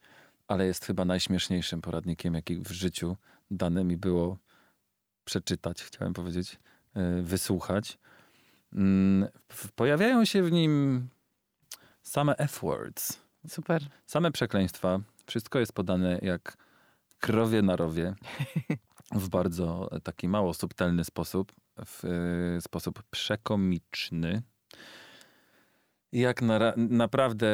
ale 0.48 0.66
jest 0.66 0.84
chyba 0.84 1.04
najśmieszniejszym 1.04 1.80
poradnikiem, 1.80 2.34
jaki 2.34 2.56
w 2.60 2.70
życiu 2.70 3.16
dane 3.50 3.84
mi 3.84 3.96
było 3.96 4.38
przeczytać, 5.24 5.82
chciałem 5.82 6.12
powiedzieć, 6.14 6.58
e, 6.94 7.22
wysłuchać. 7.22 7.98
Mm, 8.72 9.28
Pojawiają 9.74 10.24
się 10.24 10.42
w 10.42 10.52
nim 10.52 11.08
same 12.02 12.36
F-words, 12.36 13.20
Super. 13.48 13.82
same 14.06 14.32
przekleństwa. 14.32 15.00
Wszystko 15.26 15.58
jest 15.58 15.72
podane 15.72 16.18
jak 16.22 16.56
krowie 17.18 17.62
na 17.62 17.76
rowie. 17.76 18.14
W 19.12 19.28
bardzo 19.28 19.90
taki 20.02 20.28
mało 20.28 20.54
subtelny 20.54 21.04
sposób. 21.04 21.52
W 21.86 22.04
e, 22.04 22.60
sposób 22.60 23.02
przekomiczny. 23.10 24.42
I 26.12 26.20
jak 26.20 26.42
na, 26.42 26.74
naprawdę 26.76 27.46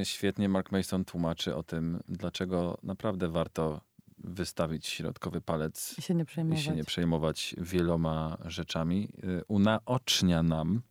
e, 0.00 0.04
świetnie 0.04 0.48
Mark 0.48 0.72
Mason 0.72 1.04
tłumaczy 1.04 1.56
o 1.56 1.62
tym, 1.62 2.00
dlaczego 2.08 2.78
naprawdę 2.82 3.28
warto 3.28 3.80
wystawić 4.24 4.86
środkowy 4.86 5.40
palec 5.40 5.94
I 5.98 6.02
się 6.02 6.14
nie 6.14 6.24
przejmować. 6.24 6.62
się 6.64 6.72
nie 6.72 6.84
przejmować 6.84 7.54
wieloma 7.58 8.36
rzeczami. 8.44 9.08
E, 9.22 9.44
Unaocznia 9.48 10.42
nam, 10.42 10.82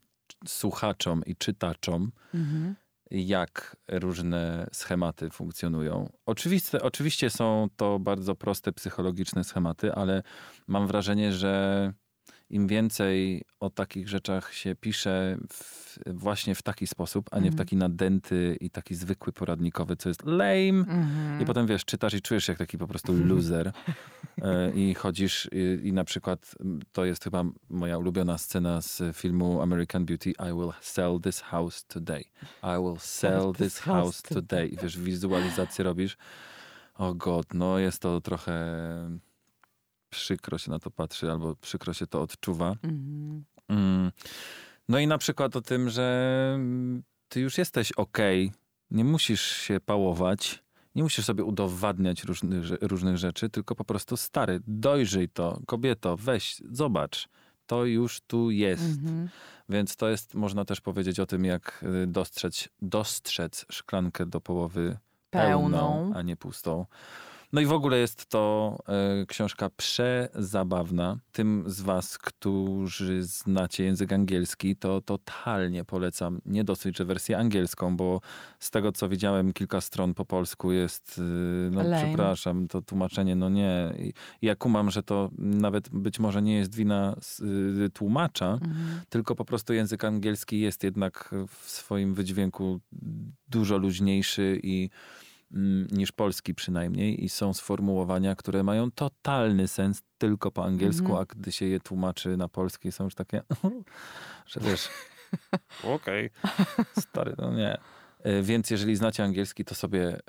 słuchaczom 0.47 1.23
i 1.25 1.35
czytaczom, 1.35 2.11
Mhm. 2.33 2.75
jak 3.11 3.75
różne 3.87 4.67
schematy 4.73 5.29
funkcjonują. 5.29 6.09
Oczywiście 6.81 7.29
są 7.29 7.67
to 7.75 7.99
bardzo 7.99 8.35
proste 8.35 8.71
psychologiczne 8.71 9.43
schematy, 9.43 9.93
ale 9.93 10.23
mam 10.67 10.87
wrażenie, 10.87 11.33
że 11.33 11.93
im 12.49 12.67
więcej 12.67 13.43
o 13.59 13.69
takich 13.69 14.09
rzeczach 14.09 14.53
się 14.53 14.75
pisze 14.75 15.37
w, 15.49 15.97
właśnie 16.07 16.55
w 16.55 16.61
taki 16.61 16.87
sposób, 16.87 17.29
a 17.31 17.35
nie 17.35 17.41
w 17.41 17.45
Mhm. 17.53 17.57
taki 17.57 17.75
nadęty 17.77 18.57
i 18.61 18.69
taki 18.69 18.95
zwykły 18.95 19.33
poradnikowy, 19.33 19.95
co 19.95 20.09
jest 20.09 20.25
lame. 20.25 20.69
Mhm. 20.69 21.41
I 21.41 21.45
potem 21.45 21.67
wiesz, 21.67 21.85
czytasz 21.85 22.13
i 22.13 22.21
czujesz 22.21 22.45
się 22.45 22.51
jak 22.51 22.57
taki 22.57 22.77
po 22.77 22.87
prostu 22.87 23.13
loser. 23.25 23.71
E, 24.43 24.71
I 24.71 24.93
chodzisz 24.93 25.49
i, 25.51 25.87
i 25.87 25.93
na 25.93 26.03
przykład 26.03 26.55
to 26.91 27.05
jest 27.05 27.23
chyba 27.23 27.43
moja 27.69 27.97
ulubiona 27.97 28.37
scena 28.37 28.81
z 28.81 29.17
filmu 29.17 29.61
American 29.61 30.05
Beauty. 30.05 30.29
I 30.29 30.53
will 30.53 30.71
sell 30.81 31.19
this 31.23 31.41
house 31.41 31.85
today. 31.85 32.23
I 32.63 32.81
will 32.83 32.97
sell 32.99 33.53
this 33.57 33.79
house 33.79 34.21
today. 34.21 34.67
I 34.67 34.77
wiesz, 34.77 34.99
wizualizację 34.99 35.83
robisz. 35.83 36.17
O 36.95 37.13
god, 37.13 37.53
no 37.53 37.79
jest 37.79 38.01
to 38.01 38.21
trochę 38.21 38.55
przykro 40.09 40.57
się 40.57 40.71
na 40.71 40.79
to 40.79 40.91
patrzy, 40.91 41.31
albo 41.31 41.55
przykro 41.55 41.93
się 41.93 42.07
to 42.07 42.21
odczuwa. 42.21 42.75
Mhm. 42.83 43.43
Mm. 43.67 44.11
No 44.89 44.99
i 44.99 45.07
na 45.07 45.17
przykład 45.17 45.55
o 45.55 45.61
tym, 45.61 45.89
że 45.89 46.59
ty 47.29 47.39
już 47.39 47.57
jesteś 47.57 47.91
okej, 47.91 48.51
nie 48.91 49.03
musisz 49.03 49.41
się 49.41 49.79
pałować, 49.79 50.63
nie 50.95 51.03
musisz 51.03 51.25
sobie 51.25 51.43
udowadniać 51.43 52.23
różnych, 52.23 52.63
różnych 52.81 53.17
rzeczy, 53.17 53.49
tylko 53.49 53.75
po 53.75 53.85
prostu 53.85 54.17
stary, 54.17 54.59
dojrzyj 54.67 55.29
to, 55.29 55.59
kobieto, 55.67 56.17
weź, 56.17 56.61
zobacz, 56.71 57.27
to 57.65 57.85
już 57.85 58.21
tu 58.21 58.51
jest. 58.51 58.83
Mhm. 58.83 59.29
Więc 59.69 59.95
to 59.95 60.09
jest, 60.09 60.35
można 60.35 60.65
też 60.65 60.81
powiedzieć 60.81 61.19
o 61.19 61.25
tym, 61.25 61.45
jak 61.45 61.85
y, 62.03 62.07
dostrzec, 62.07 62.69
dostrzec 62.81 63.65
szklankę 63.71 64.25
do 64.25 64.41
połowy 64.41 64.97
pełną, 65.29 65.77
Pełną. 65.77 66.11
a 66.15 66.21
nie 66.21 66.37
pustą. 66.37 66.85
No 67.53 67.61
i 67.61 67.65
w 67.65 67.71
ogóle 67.71 67.97
jest 67.97 68.25
to 68.25 68.77
e, 68.87 69.25
książka 69.25 69.69
przezabawna. 69.69 71.17
Tym 71.31 71.63
z 71.67 71.81
was, 71.81 72.17
którzy 72.17 73.23
znacie 73.23 73.83
język 73.83 74.13
angielski, 74.13 74.75
to 74.75 75.01
totalnie 75.01 75.85
polecam. 75.85 76.41
Nie 76.45 76.63
dosyć, 76.63 76.97
że 76.97 77.05
wersję 77.05 77.37
angielską, 77.37 77.97
bo 77.97 78.21
z 78.59 78.71
tego, 78.71 78.91
co 78.91 79.09
widziałem, 79.09 79.53
kilka 79.53 79.81
stron 79.81 80.13
po 80.13 80.25
polsku 80.25 80.71
jest, 80.71 81.17
y, 81.17 81.21
no 81.71 81.83
Lame. 81.83 82.05
przepraszam, 82.07 82.67
to 82.67 82.81
tłumaczenie, 82.81 83.35
no 83.35 83.49
nie. 83.49 83.93
Ja 84.41 84.55
kumam, 84.55 84.91
że 84.91 85.03
to 85.03 85.29
nawet 85.37 85.89
być 85.89 86.19
może 86.19 86.41
nie 86.41 86.55
jest 86.55 86.75
wina 86.75 87.15
y, 87.85 87.89
tłumacza, 87.89 88.51
Mhm. 88.53 89.01
tylko 89.09 89.35
po 89.35 89.45
prostu 89.45 89.73
język 89.73 90.03
angielski 90.03 90.59
jest 90.59 90.83
jednak 90.83 91.35
w 91.47 91.69
swoim 91.69 92.13
wydźwięku 92.13 92.79
dużo 93.47 93.77
luźniejszy 93.77 94.59
i 94.63 94.89
niż 95.91 96.11
polski 96.11 96.55
przynajmniej 96.55 97.23
i 97.23 97.29
są 97.29 97.53
sformułowania, 97.53 98.35
które 98.35 98.63
mają 98.63 98.91
totalny 98.91 99.67
sens 99.67 100.01
tylko 100.17 100.51
po 100.51 100.65
angielsku, 100.65 101.05
Mhm. 101.07 101.21
a 101.21 101.25
gdy 101.25 101.51
się 101.51 101.65
je 101.65 101.79
tłumaczy 101.79 102.37
na 102.37 102.47
polski 102.47 102.91
są 102.91 103.03
już 103.03 103.15
takie, 103.15 103.41
że 104.51 104.59
wiesz, 104.59 104.89
okej, 105.95 106.29
stary, 106.99 107.33
no 107.37 107.53
nie. 107.53 107.77
E, 108.23 108.41
Więc 108.41 108.69
jeżeli 108.71 108.95
znacie 108.95 109.23
angielski, 109.23 109.65
to 109.65 109.75
sobie 109.75 110.07
e, 110.17 110.19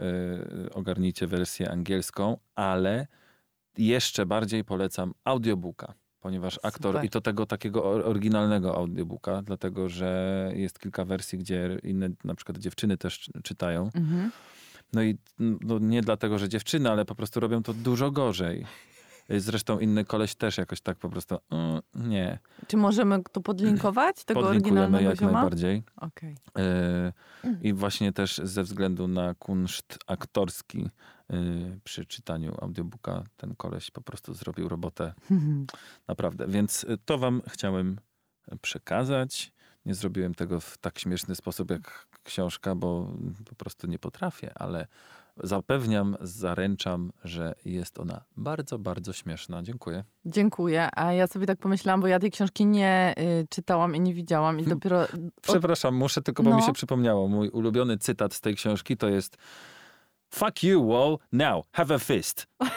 ogarnijcie 0.75 1.27
wersję 1.27 1.71
angielską, 1.71 2.37
ale 2.55 3.07
jeszcze 3.79 4.27
bardziej 4.27 4.64
polecam 4.64 5.14
audiobooka, 5.25 5.95
ponieważ 6.21 6.59
aktor, 6.62 6.93
Super. 6.93 7.05
i 7.05 7.11
to 7.11 7.21
tego 7.21 7.47
takiego 7.47 7.85
or- 7.85 8.07
oryginalnego 8.07 8.77
audiobooka, 8.77 9.43
dlatego 9.43 9.89
że 9.89 10.53
jest 10.55 10.79
kilka 10.79 11.05
wersji, 11.05 11.39
gdzie 11.39 11.79
inne 11.83 12.09
na 12.25 12.35
przykład 12.35 12.59
dziewczyny 12.59 12.97
też 12.97 13.18
czy- 13.18 13.33
czytają. 13.43 13.91
Mhm. 13.95 14.31
No 14.93 15.03
i 15.03 15.18
no, 15.38 15.78
nie 15.78 16.03
dlatego, 16.03 16.38
że 16.38 16.49
dziewczyny, 16.49 16.91
ale 16.91 17.05
po 17.05 17.14
prostu 17.14 17.41
robią 17.41 17.62
to 17.62 17.74
dużo 17.74 18.11
gorzej. 18.11 18.66
Zresztą 19.38 19.78
inny 19.78 20.05
koleś 20.05 20.34
też 20.34 20.59
jakoś 20.59 20.80
tak 20.80 20.99
po 20.99 21.09
prostu, 21.09 21.38
mm, 21.51 21.80
nie. 21.95 22.38
Czy 22.66 22.76
możemy 22.76 23.22
to 23.32 23.41
podlinkować, 23.41 24.24
tego 24.24 24.41
Podlinkujemy 24.41 24.80
oryginalnego 24.80 25.11
jak 25.11 25.20
zioma? 25.20 25.32
najbardziej. 25.32 25.82
Okej. 25.97 26.36
E, 26.59 27.12
I 27.62 27.72
właśnie 27.72 28.12
też 28.12 28.41
ze 28.45 28.62
względu 28.62 29.09
na 29.09 29.34
kunszt 29.34 29.99
aktorski 30.07 30.91
e, 31.30 31.36
przy 31.84 32.07
czytaniu 32.07 32.55
audiobooka 32.61 33.24
ten 33.36 33.55
koleś 33.57 33.91
po 33.91 34.01
prostu 34.01 34.34
zrobił 34.34 34.68
robotę 34.68 35.14
naprawdę. 36.09 36.47
Więc 36.49 36.86
to 37.05 37.18
wam 37.18 37.43
chciałem 37.49 37.97
przekazać. 38.62 39.53
Nie 39.86 39.95
zrobiłem 39.95 40.34
tego 40.34 40.61
w 40.61 40.78
tak 40.78 40.99
śmieszny 40.99 41.34
sposób 41.34 41.70
jak 41.70 42.07
książka, 42.23 42.75
bo 42.75 43.12
po 43.49 43.55
prostu 43.55 43.87
nie 43.87 43.99
potrafię, 43.99 44.53
ale 44.55 44.87
zapewniam, 45.43 46.16
zaręczam, 46.21 47.12
że 47.25 47.55
jest 47.64 47.99
ona 48.01 48.25
bardzo, 48.37 48.79
bardzo 48.79 49.12
śmieszna. 49.12 49.62
Dziękuję. 49.62 50.05
Dziękuję. 50.25 50.89
A 50.93 51.12
ja 51.12 51.27
sobie 51.27 51.47
tak 51.47 51.59
pomyślałam, 51.59 52.01
bo 52.01 52.07
ja 52.07 52.18
tej 52.18 52.31
książki 52.31 52.66
nie 52.66 53.14
y, 53.18 53.47
czytałam 53.51 53.97
i 53.97 54.01
nie 54.01 54.14
widziałam 54.14 54.61
i 54.61 54.64
dopiero... 54.64 55.01
Od... 55.01 55.11
Przepraszam, 55.43 55.95
muszę 55.95 56.23
tylko, 56.23 56.43
bo 56.43 56.51
mi 56.51 56.57
No. 56.57 56.66
się 56.66 56.73
przypomniało. 56.73 57.29
Mój 57.29 57.49
ulubiony 57.49 57.99
cytat 57.99 58.35
z 58.35 58.41
tej 58.41 58.55
książki 58.55 58.97
to 58.97 59.09
jest 59.09 59.37
Fuck 60.35 60.62
you, 60.62 60.89
wall. 60.89 61.18
Now, 61.33 61.64
have 61.73 61.95
a 61.95 61.99
fist. 61.99 62.47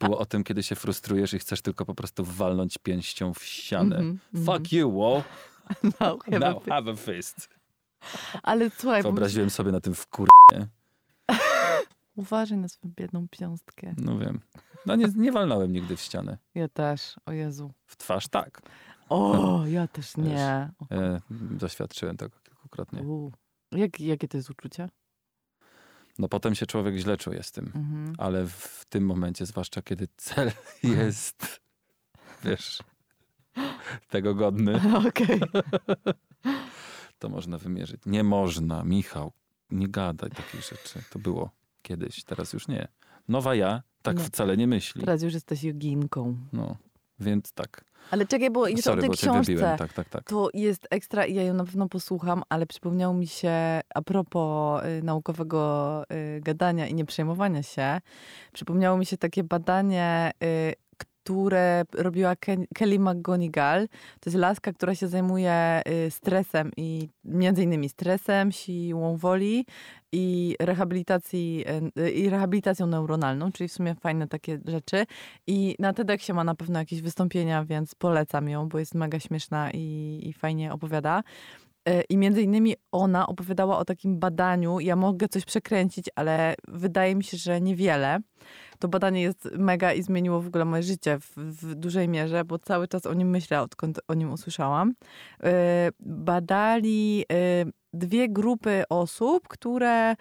Było 0.00 0.18
o 0.18 0.26
tym, 0.26 0.44
kiedy 0.44 0.62
się 0.62 0.74
frustrujesz 0.74 1.34
i 1.34 1.38
chcesz 1.38 1.62
tylko 1.62 1.84
po 1.84 1.94
prostu 1.94 2.24
walnąć 2.24 2.78
pięścią 2.78 3.34
w 3.34 3.44
ścianę. 3.44 3.96
Mhm, 3.96 4.18
Fuck 4.46 4.72
you, 4.72 4.98
wall. 5.00 5.22
No, 6.00 6.18
chyba 6.18 6.38
Now, 6.50 6.64
ty. 6.64 6.70
have 6.70 6.90
a 6.92 6.96
fist. 6.96 7.48
Ale 8.42 8.70
słuchaj, 8.70 9.02
Wyobraziłem 9.02 9.50
sobie 9.50 9.72
na 9.72 9.80
tym 9.80 9.94
w 9.94 10.06
kur... 10.06 10.28
uważaj 12.16 12.58
na 12.58 12.68
swoją 12.68 12.92
biedną 12.96 13.28
piąstkę. 13.30 13.94
No 13.98 14.18
wiem. 14.18 14.40
No 14.86 14.96
nie, 14.96 15.06
nie 15.16 15.32
walnąłem 15.32 15.72
nigdy 15.72 15.96
w 15.96 16.00
ścianę. 16.00 16.38
Ja 16.54 16.68
też, 16.68 17.16
o 17.26 17.32
Jezu. 17.32 17.72
W 17.86 17.96
twarz 17.96 18.28
tak. 18.28 18.62
O, 19.08 19.62
ja 19.66 19.88
też 19.88 20.16
nie. 20.16 20.70
O, 20.78 20.94
E, 20.94 21.20
doświadczyłem 21.30 22.16
tego 22.16 22.36
kilkukrotnie. 22.42 23.02
u. 23.02 23.32
Jak, 23.72 24.00
jakie 24.00 24.28
to 24.28 24.36
jest 24.36 24.50
uczucie? 24.50 24.88
No 26.18 26.28
potem 26.28 26.54
się 26.54 26.66
człowiek 26.66 26.96
źle 26.96 27.16
czuje 27.16 27.42
z 27.42 27.52
tym. 27.52 27.64
Mhm. 27.74 28.14
ale 28.18 28.46
w 28.46 28.84
tym 28.88 29.06
momencie, 29.06 29.46
zwłaszcza 29.46 29.82
kiedy 29.82 30.08
cel 30.16 30.52
jest, 30.82 31.60
wiesz, 32.44 32.82
tego 34.10 34.34
godny, 34.34 34.80
Okej. 35.08 35.40
to 37.18 37.28
można 37.28 37.58
wymierzyć. 37.58 38.00
Nie 38.06 38.24
można, 38.24 38.84
Michał, 38.84 39.32
nie 39.70 39.88
gadaj 39.88 40.30
takich 40.30 40.60
rzeczy. 40.62 41.02
To 41.10 41.18
było 41.18 41.50
kiedyś, 41.82 42.24
teraz 42.24 42.52
już 42.52 42.68
nie. 42.68 42.88
Nowa 43.28 43.54
ja 43.54 43.82
tak 44.02 44.16
No. 44.16 44.22
wcale 44.24 44.56
nie 44.56 44.66
myśli. 44.66 45.00
Teraz 45.00 45.22
już 45.22 45.34
jesteś 45.34 45.62
joginką. 45.64 46.36
No, 46.52 46.76
więc 47.20 47.52
tak. 47.52 47.84
Ale 48.10 48.26
czekaj, 48.26 48.50
bo 48.50 48.60
o 48.60 48.76
Sorry, 48.76 49.00
tej 49.00 49.10
bo 49.10 49.16
cię 49.16 49.26
książce. 49.30 49.76
Tak, 49.78 49.92
tak, 49.92 50.08
tak. 50.08 50.24
To 50.24 50.48
jest 50.54 50.86
ekstra 50.90 51.24
i 51.26 51.34
ja 51.34 51.42
ją 51.42 51.54
na 51.54 51.64
pewno 51.64 51.88
posłucham, 51.88 52.42
ale 52.48 52.66
przypomniało 52.66 53.14
mi 53.14 53.26
się 53.26 53.80
a 53.94 54.02
propos 54.02 54.82
y, 54.84 55.02
naukowego 55.02 56.02
y, 56.36 56.40
gadania 56.40 56.86
i 56.86 56.94
nieprzejmowania 56.94 57.62
się, 57.62 58.00
przypomniało 58.52 58.98
mi 58.98 59.06
się 59.06 59.16
takie 59.16 59.44
badanie, 59.44 60.30
y, 60.44 60.74
które 61.24 61.84
robiła 61.92 62.36
Ken, 62.36 62.66
Kelly 62.74 62.98
McGonigal. 62.98 63.88
To 64.20 64.30
jest 64.30 64.36
laska, 64.36 64.72
która 64.72 64.94
się 64.94 65.08
zajmuje 65.08 65.82
y, 66.06 66.10
stresem 66.10 66.70
i 66.76 67.08
między 67.24 67.62
innymi 67.62 67.88
stresem, 67.88 68.52
siłą 68.52 69.16
woli 69.16 69.66
i, 70.12 70.56
rehabilitacji, 70.60 71.64
y, 71.98 72.10
i 72.10 72.30
rehabilitacją 72.30 72.86
neuronalną, 72.86 73.52
czyli 73.52 73.68
w 73.68 73.72
sumie 73.72 73.94
fajne 73.94 74.28
takie 74.28 74.58
rzeczy. 74.66 75.06
I 75.46 75.76
na 75.78 75.92
TEDxie 75.92 76.34
ma 76.34 76.44
na 76.44 76.54
pewno 76.54 76.78
jakieś 76.78 77.02
wystąpienia, 77.02 77.64
więc 77.64 77.94
polecam 77.94 78.48
ją, 78.48 78.68
bo 78.68 78.78
jest 78.78 78.94
mega 78.94 79.20
śmieszna 79.20 79.70
i, 79.70 80.20
i 80.22 80.32
fajnie 80.32 80.72
opowiada. 80.72 81.22
Y, 81.88 82.02
I 82.08 82.16
między 82.16 82.42
innymi 82.42 82.74
ona 82.92 83.26
opowiadała 83.26 83.78
o 83.78 83.84
takim 83.84 84.18
badaniu. 84.18 84.80
Ja 84.80 84.96
mogę 84.96 85.28
coś 85.28 85.44
przekręcić, 85.44 86.06
ale 86.14 86.54
wydaje 86.68 87.14
mi 87.14 87.24
się, 87.24 87.36
że 87.36 87.60
niewiele. 87.60 88.18
To 88.78 88.88
badanie 88.88 89.22
jest 89.22 89.48
mega 89.58 89.92
i 89.92 90.02
zmieniło 90.02 90.40
w 90.40 90.46
ogóle 90.46 90.64
moje 90.64 90.82
życie 90.82 91.18
w, 91.18 91.36
w 91.36 91.74
dużej 91.74 92.08
mierze, 92.08 92.44
bo 92.44 92.58
cały 92.58 92.88
czas 92.88 93.06
o 93.06 93.14
nim 93.14 93.30
myślę, 93.30 93.62
odkąd 93.62 94.00
o 94.08 94.14
nim 94.14 94.32
usłyszałam. 94.32 94.90
Y, 94.90 95.46
Badali 96.00 97.24
y, 97.32 97.72
dwie 97.92 98.28
grupy 98.28 98.82
osób, 98.88 99.48
które 99.48 100.14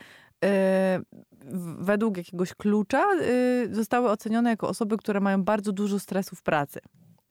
w- 1.46 1.86
według 1.86 2.18
jakiegoś 2.18 2.54
klucza 2.54 3.04
zostały 3.72 4.10
ocenione 4.10 4.50
jako 4.50 4.68
osoby, 4.68 4.98
które 4.98 5.20
mają 5.20 5.44
bardzo 5.44 5.72
dużo 5.72 6.00
stresu 6.00 6.36
w 6.36 6.44
pracy. 6.44 6.80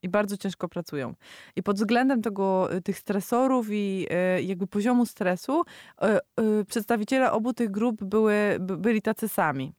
I 0.03 0.09
bardzo 0.09 0.37
ciężko 0.37 0.69
pracują. 0.69 1.15
I 1.57 1.63
pod 1.63 1.77
względem 1.77 2.23
tego, 2.23 2.69
tych 2.85 2.99
stresorów 2.99 3.67
i 3.71 4.07
jakby 4.45 4.67
poziomu 4.67 5.07
stresu, 5.07 5.63
przedstawiciele 6.67 7.33
obu 7.33 7.53
tych 7.53 7.71
grup 7.71 8.05
były, 8.05 8.57
by, 8.61 8.77
byli 8.77 9.03
tacy 9.03 9.29
sami. 9.29 9.73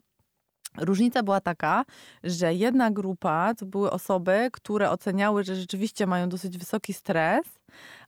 Różnica 0.78 1.24
była 1.24 1.42
taka, 1.42 1.86
że 2.24 2.54
jedna 2.54 2.92
grupa 2.92 3.54
to 3.56 3.66
były 3.66 3.92
osoby, 3.92 4.50
które 4.52 4.90
oceniały, 4.90 5.44
że 5.44 5.56
rzeczywiście 5.56 6.08
mają 6.08 6.30
dosyć 6.30 6.58
wysoki 6.58 6.94
stres, 6.94 7.46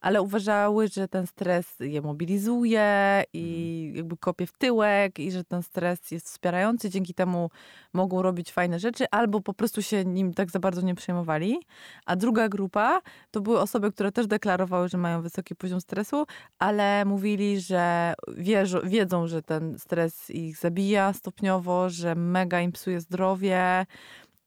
ale 0.01 0.21
uważały, 0.21 0.87
że 0.87 1.07
ten 1.07 1.27
stres 1.27 1.75
je 1.79 2.01
mobilizuje 2.01 3.23
i 3.33 3.91
jakby 3.95 4.17
kopie 4.17 4.45
w 4.47 4.53
tyłek 4.57 5.19
i 5.19 5.31
że 5.31 5.43
ten 5.43 5.63
stres 5.63 6.11
jest 6.11 6.25
wspierający, 6.27 6.89
dzięki 6.89 7.13
temu 7.13 7.49
mogą 7.93 8.21
robić 8.21 8.51
fajne 8.51 8.79
rzeczy, 8.79 9.05
albo 9.11 9.41
po 9.41 9.53
prostu 9.53 9.81
się 9.81 10.05
nim 10.05 10.33
tak 10.33 10.51
za 10.51 10.59
bardzo 10.59 10.81
nie 10.81 10.95
przejmowali. 10.95 11.57
A 12.05 12.15
druga 12.15 12.49
grupa 12.49 13.01
to 13.31 13.41
były 13.41 13.59
osoby, 13.59 13.91
które 13.91 14.11
też 14.11 14.27
deklarowały, 14.27 14.89
że 14.89 14.97
mają 14.97 15.21
wysoki 15.21 15.55
poziom 15.55 15.81
stresu, 15.81 16.25
ale 16.59 17.05
mówili, 17.05 17.59
że 17.59 18.13
wierzą, 18.37 18.79
wiedzą, 18.83 19.27
że 19.27 19.41
ten 19.41 19.79
stres 19.79 20.29
ich 20.29 20.57
zabija 20.57 21.13
stopniowo, 21.13 21.89
że 21.89 22.15
mega 22.15 22.61
im 22.61 22.71
psuje 22.71 23.01
zdrowie. 23.01 23.85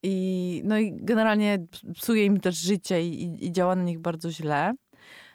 I, 0.02 0.62
no 0.64 0.78
i 0.78 0.92
generalnie 0.96 1.58
psuje 1.94 2.24
im 2.24 2.40
też 2.40 2.56
życie 2.56 3.02
i, 3.02 3.22
i- 3.22 3.46
i 3.46 3.52
działa 3.52 3.76
na 3.76 3.82
nich 3.82 3.98
bardzo 3.98 4.30
źle. 4.30 4.72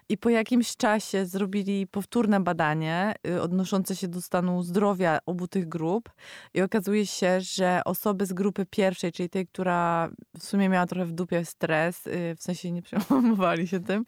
I 0.10 0.18
po 0.18 0.30
jakimś 0.30 0.76
czasie 0.76 1.26
zrobili 1.26 1.88
powtórne 1.88 2.39
badanie 2.39 3.14
y, 3.28 3.41
odnoszące 3.41 3.95
się 3.95 4.08
do 4.08 4.22
stanu 4.22 4.64
zdrowia 4.64 5.20
obu 5.26 5.47
tych 5.47 5.70
grup. 5.70 6.10
I 6.54 6.62
okazuje 6.62 7.06
się, 7.06 7.41
że 7.41 7.82
osoby 7.86 8.26
z 8.26 8.34
grupy 8.34 8.66
pierwszej, 8.66 9.12
czyli 9.12 9.30
tej, 9.30 9.47
która 9.47 10.10
w 10.39 10.43
sumie 10.43 10.70
miała 10.70 10.86
trochę 10.86 11.06
w 11.06 11.12
dupie 11.12 11.45
stres, 11.45 12.08
y, 12.08 12.36
w 12.38 12.43
sensie 12.43 12.72
nie 12.72 12.82
przejmowali 13.08 13.68
się 13.68 13.80
tym, 13.80 14.06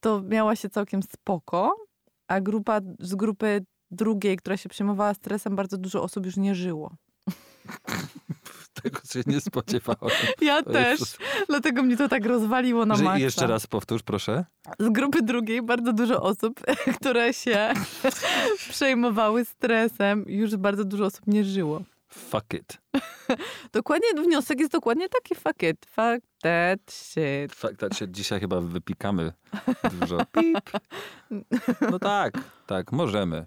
to 0.00 0.22
miała 0.22 0.56
się 0.56 0.68
całkiem 0.70 1.02
spoko, 1.02 1.76
a 2.28 2.40
grupa 2.40 2.80
z 3.00 3.14
grupy 3.14 3.64
drugiej, 3.90 4.36
która 4.36 4.56
się 4.56 4.68
przejmowała 4.68 5.14
stresem, 5.14 5.56
bardzo 5.56 5.78
dużo 5.78 6.02
osób 6.02 6.26
już 6.26 6.36
nie 6.36 6.54
żyło. 6.54 6.96
Tego 8.82 9.00
się 9.12 9.20
nie 9.26 9.40
spodziewałem. 9.40 10.16
Ja 10.40 10.58
O 10.58 10.62
też, 10.62 10.90
Jezus. 11.00 11.18
dlatego 11.48 11.82
mnie 11.82 11.96
to 11.96 12.08
tak 12.08 12.26
rozwaliło 12.26 12.86
na 12.86 12.94
maksa. 12.96 13.18
Jeszcze 13.18 13.46
raz 13.46 13.66
powtórz, 13.66 14.02
proszę. 14.02 14.44
z 14.78 14.88
grupy 14.88 15.22
drugiej 15.22 15.62
bardzo 15.62 15.92
dużo 15.92 16.22
osób, 16.22 16.60
które 17.00 17.34
się 17.34 17.72
przejmowały 18.70 19.44
stresem, 19.44 20.24
już 20.28 20.56
bardzo 20.56 20.84
dużo 20.84 21.04
osób 21.04 21.26
nie 21.26 21.44
żyło. 21.44 21.82
Fuck 22.08 22.54
it. 22.54 22.78
Dokładnie, 23.72 24.08
wniosek 24.24 24.60
jest 24.60 24.72
dokładnie 24.72 25.08
taki 25.08 25.34
fuck 25.34 25.62
it, 25.62 25.86
fuck 25.86 26.26
that 26.42 26.80
shit. 26.90 27.54
Fuck 27.54 27.76
that 27.76 27.94
shit. 27.96 28.10
Dzisiaj 28.10 28.40
chyba 28.40 28.60
wypikamy 28.60 29.32
dużo. 30.00 30.18
Pip. 30.32 30.70
No 31.90 31.98
tak, 31.98 32.34
tak, 32.66 32.92
możemy. 32.92 33.46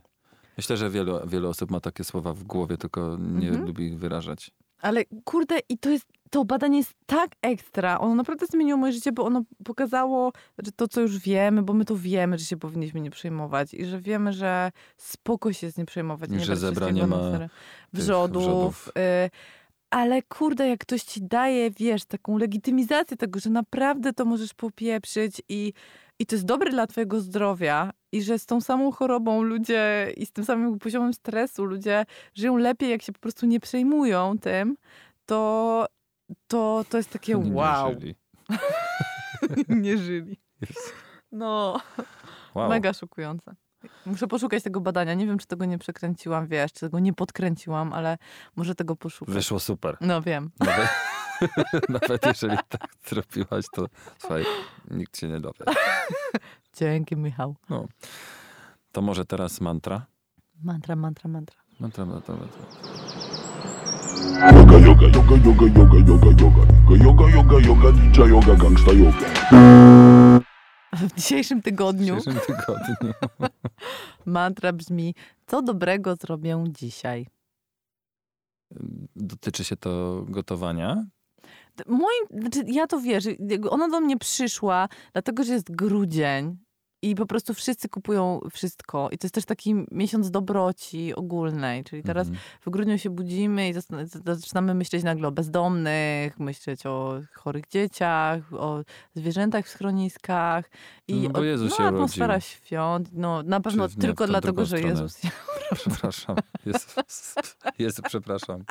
Myślę, 0.58 0.78
że 0.78 0.90
wielu, 0.90 1.20
wielu 1.28 1.50
osób 1.50 1.72
ma 1.72 1.80
takie 1.80 2.04
słowa 2.04 2.34
w 2.34 2.44
głowie, 2.44 2.78
tylko 2.78 3.18
nie 3.20 3.48
Mhm. 3.48 3.66
lubi 3.68 3.84
ich 3.86 4.00
wyrażać. 4.00 4.52
Ale 4.84 5.04
kurde, 5.24 5.60
i 5.70 5.78
to 5.78 5.90
jest, 5.90 6.06
to 6.30 6.46
badanie 6.46 6.78
jest 6.78 6.94
tak 7.06 7.32
ekstra. 7.42 8.00
Ono 8.00 8.16
naprawdę 8.16 8.46
zmieniło 8.46 8.78
moje 8.78 8.94
życie, 8.94 9.12
bo 9.12 9.26
ono 9.26 9.44
pokazało, 9.64 10.32
że 10.66 10.72
to, 10.72 10.88
co 10.88 11.02
już 11.02 11.20
wiemy, 11.20 11.62
bo 11.64 11.74
my 11.74 11.86
to 11.86 11.96
wiemy, 11.98 12.38
że 12.38 12.46
się 12.46 12.58
powinniśmy 12.58 13.02
nie 13.02 13.12
przejmować 13.12 13.74
i 13.74 13.86
że 13.86 14.02
wiemy, 14.02 14.34
że 14.34 14.72
spoko 14.98 15.54
się 15.54 15.72
z 15.72 15.78
nie 15.78 15.86
przejmować. 15.86 16.30
I 16.30 16.34
nie 16.34 16.46
że 16.46 16.56
zebranie 16.56 17.08
ma 17.08 17.18
wrzodów. 17.94 18.44
wrzodów. 18.44 18.88
Y, 18.88 19.30
ale 19.90 20.22
kurde, 20.22 20.68
jak 20.68 20.80
ktoś 20.80 21.04
ci 21.04 21.22
daje, 21.22 21.72
wiesz, 21.72 22.06
taką 22.06 22.38
legitymizację 22.38 23.18
tego, 23.18 23.40
że 23.40 23.50
naprawdę 23.50 24.14
to 24.14 24.26
możesz 24.26 24.54
popieprzyć 24.54 25.42
i, 25.50 25.74
i 26.20 26.26
to 26.26 26.36
jest 26.36 26.46
dobre 26.46 26.72
dla 26.72 26.88
twojego 26.88 27.22
zdrowia 27.22 27.92
i 28.14 28.22
że 28.24 28.40
z 28.40 28.46
tą 28.46 28.62
samą 28.62 28.92
chorobą 28.92 29.42
ludzie 29.42 30.14
i 30.18 30.26
z 30.26 30.32
tym 30.32 30.46
samym 30.46 30.80
poziomem 30.80 31.14
stresu 31.14 31.66
ludzie 31.66 32.06
żyją 32.34 32.58
lepiej, 32.58 32.90
jak 32.90 33.02
się 33.02 33.14
po 33.14 33.20
prostu 33.20 33.46
nie 33.46 33.60
przejmują 33.60 34.38
tym, 34.38 34.78
to, 35.26 35.86
to, 36.48 36.86
to 36.90 36.98
jest 36.98 37.10
takie 37.10 37.34
nie 37.36 37.54
wow. 37.54 37.92
żyli. 37.92 38.16
nie 39.84 39.98
żyli. 39.98 40.40
Jest. 40.62 40.94
No, 41.32 41.82
Wow. 42.56 42.70
mega 42.70 42.94
szokujące. 42.94 43.56
Muszę 44.06 44.28
poszukać 44.28 44.64
tego 44.64 44.82
badania. 44.82 45.14
Nie 45.14 45.26
wiem, 45.26 45.38
czy 45.38 45.48
tego 45.48 45.66
nie 45.66 45.78
przekręciłam, 45.78 46.48
wiesz, 46.48 46.74
czy 46.74 46.80
tego 46.80 47.00
nie 47.00 47.14
podkręciłam, 47.14 47.94
ale 47.94 48.18
może 48.56 48.76
tego 48.76 48.96
poszukać. 48.96 49.36
Wyszło 49.36 49.60
super. 49.60 49.98
No 50.02 50.22
wiem. 50.22 50.52
nawet 51.90 52.26
jeżeli 52.26 52.58
tak 52.70 52.88
zrobiłaś, 53.06 53.66
to 53.74 53.86
słuchaj, 54.18 54.46
nikt 54.92 55.18
się 55.18 55.28
nie 55.28 55.40
dowie. 55.40 55.66
Dzięki, 56.74 57.16
Michał. 57.16 57.56
To 58.92 59.02
może 59.02 59.26
teraz 59.26 59.62
mantra? 59.62 60.06
Mantra, 60.64 60.96
mantra, 60.96 61.30
mantra. 61.30 61.58
Mantra, 61.80 62.06
mantra, 62.06 62.36
mantra. 62.36 62.62
Yoga, 64.34 64.78
yoga, 64.78 65.08
yoga, 65.08 65.36
yoga, 65.46 65.66
yoga, 65.66 65.98
yoga, 66.08 66.28
yoga. 66.42 66.64
Yoga, 67.06 67.30
yoga, 67.30 67.60
yoga, 67.60 67.92
ninja 67.92 68.26
yoga, 68.26 68.56
gangsta 68.56 68.92
yoga. 68.92 69.30
W 70.94 71.14
dzisiejszym 71.16 71.60
W 71.60 71.64
tygodniu 71.64 72.18
dzisiejszym 72.18 72.56
tygodniu. 72.56 73.14
mantra 74.26 74.74
brzmi, 74.74 75.16
co 75.48 75.62
dobrego 75.62 76.16
zrobię 76.16 76.64
dzisiaj. 76.68 77.28
Dotyczy 79.16 79.64
się 79.64 79.78
to 79.78 80.24
gotowania. 80.28 81.06
Moim, 81.88 82.42
znaczy 82.42 82.64
ja 82.68 82.88
to 82.88 83.02
jakby 83.40 83.70
Ona 83.70 83.90
do 83.90 84.02
mnie 84.02 84.18
przyszła, 84.18 84.90
dlatego 85.14 85.44
że 85.44 85.54
jest 85.54 85.72
grudzień 85.76 86.58
i 87.02 87.16
po 87.16 87.26
prostu 87.26 87.54
wszyscy 87.54 87.90
kupują 87.90 88.40
wszystko. 88.52 89.10
I 89.12 89.18
to 89.18 89.26
jest 89.26 89.36
też 89.36 89.46
taki 89.46 89.76
miesiąc 89.92 90.32
dobroci 90.32 91.16
ogólnej. 91.16 91.84
Czyli 91.84 92.04
teraz 92.04 92.28
Mhm. 92.28 92.46
w 92.62 92.70
grudniu 92.70 92.98
się 92.98 93.10
budzimy 93.10 93.70
i 93.70 93.74
zaczynamy 94.26 94.74
myśleć 94.74 95.04
nagle 95.04 95.28
o 95.28 95.32
bezdomnych, 95.32 96.40
myśleć 96.40 96.86
o 96.86 97.20
chorych 97.34 97.68
dzieciach, 97.68 98.54
o 98.54 98.84
zwierzętach 99.16 99.66
w 99.66 99.70
schroniskach. 99.70 100.70
I 101.08 101.22
No 101.22 101.30
bo 101.30 101.40
o- 101.40 101.44
Jezus 101.44 101.72
no, 101.72 101.78
się 101.78 101.84
atmosfera 101.84 102.40
świąt. 102.40 103.10
No, 103.14 103.44
na 103.44 103.60
pewno 103.60 103.88
tylko 103.88 104.28
dlatego, 104.28 104.66
że 104.66 104.78
stronę. 104.78 104.88
Jezus. 104.94 105.22
Przepraszam. 105.76 106.36
Jezus, 106.66 107.36
Jezu, 107.80 108.02
przepraszam. 108.06 108.64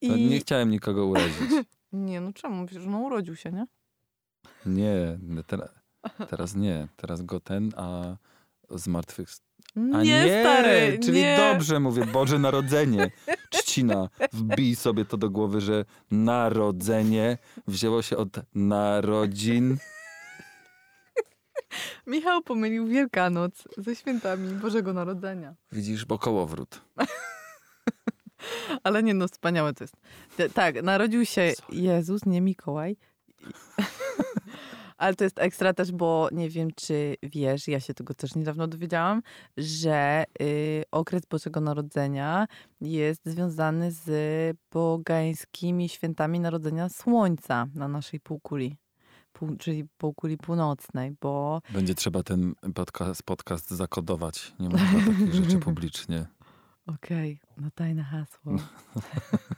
I... 0.00 0.26
Nie 0.26 0.40
chciałem 0.40 0.70
nikogo 0.70 1.06
urazić. 1.06 1.50
Nie, 1.92 2.20
no 2.20 2.32
czemu? 2.32 2.66
Przecież 2.66 2.86
no 2.86 2.98
urodził 2.98 3.36
się, 3.36 3.52
nie? 3.52 3.66
Nie, 4.66 5.18
nie, 5.22 5.42
teraz, 5.42 5.68
teraz 6.30 6.54
nie. 6.54 6.88
Teraz 6.96 7.22
go 7.22 7.40
ten, 7.40 7.72
a 7.76 8.16
zmartwych... 8.70 9.28
A 9.94 10.02
Nie, 10.02 10.40
stary, 10.40 10.98
czyli 11.02 11.22
nie. 11.22 11.36
dobrze 11.36 11.80
mówię, 11.80 12.06
Boże 12.06 12.38
Narodzenie. 12.38 13.10
Trzcina, 13.50 14.08
wbij 14.32 14.76
sobie 14.76 15.04
to 15.04 15.16
do 15.16 15.30
głowy, 15.30 15.60
że 15.60 15.84
narodzenie 16.10 17.38
wzięło 17.66 18.02
się 18.02 18.16
od 18.16 18.30
narodzin. 18.54 19.76
Michał 22.06 22.42
pomylił 22.42 22.86
Wielkanoc 22.86 23.68
ze 23.76 23.96
świętami 23.96 24.54
Bożego 24.54 24.92
Narodzenia. 24.92 25.54
Widzisz, 25.72 26.04
bo 26.04 26.18
kołowrót. 26.18 26.80
Ale 28.84 29.02
nie 29.02 29.14
no, 29.14 29.28
wspaniałe 29.28 29.74
to 29.74 29.84
jest. 29.84 29.96
Tak, 30.54 30.82
narodził 30.82 31.26
się. 31.26 31.52
Jezus, 31.72 32.26
nie 32.26 32.40
Mikołaj. 32.40 32.96
Ale 35.00 35.14
to 35.14 35.24
jest 35.24 35.38
ekstra 35.38 35.74
też, 35.74 35.92
bo 35.92 36.28
nie 36.32 36.50
wiem, 36.50 36.68
czy 36.76 37.16
wiesz, 37.22 37.68
ja 37.68 37.80
się 37.80 37.94
tego 37.94 38.14
też 38.14 38.34
niedawno 38.34 38.68
dowiedziałam, 38.68 39.22
że 39.56 40.24
y, 40.42 40.82
okres 40.90 41.26
Bożego 41.26 41.60
Narodzenia 41.60 42.46
jest 42.80 43.20
związany 43.24 43.92
z 43.92 44.10
pogańskimi 44.68 45.88
świętami 45.88 46.40
Narodzenia 46.40 46.88
Słońca 46.88 47.66
na 47.74 47.88
naszej 47.88 48.20
półkuli. 48.20 48.76
Pół, 49.32 49.56
czyli 49.56 49.84
półkuli 49.98 50.38
północnej, 50.38 51.12
bo 51.20 51.60
Będzie 51.72 51.94
trzeba 51.94 52.22
ten 52.22 52.54
podcast, 52.74 53.22
podcast 53.22 53.70
zakodować. 53.70 54.52
Nie 54.58 54.68
można 54.68 55.00
takich 55.06 55.34
rzeczy 55.34 55.58
publicznie. 55.68 56.26
Okej, 56.94 57.40
no 57.56 57.70
tajne 57.70 58.02
hasło. 58.04 58.56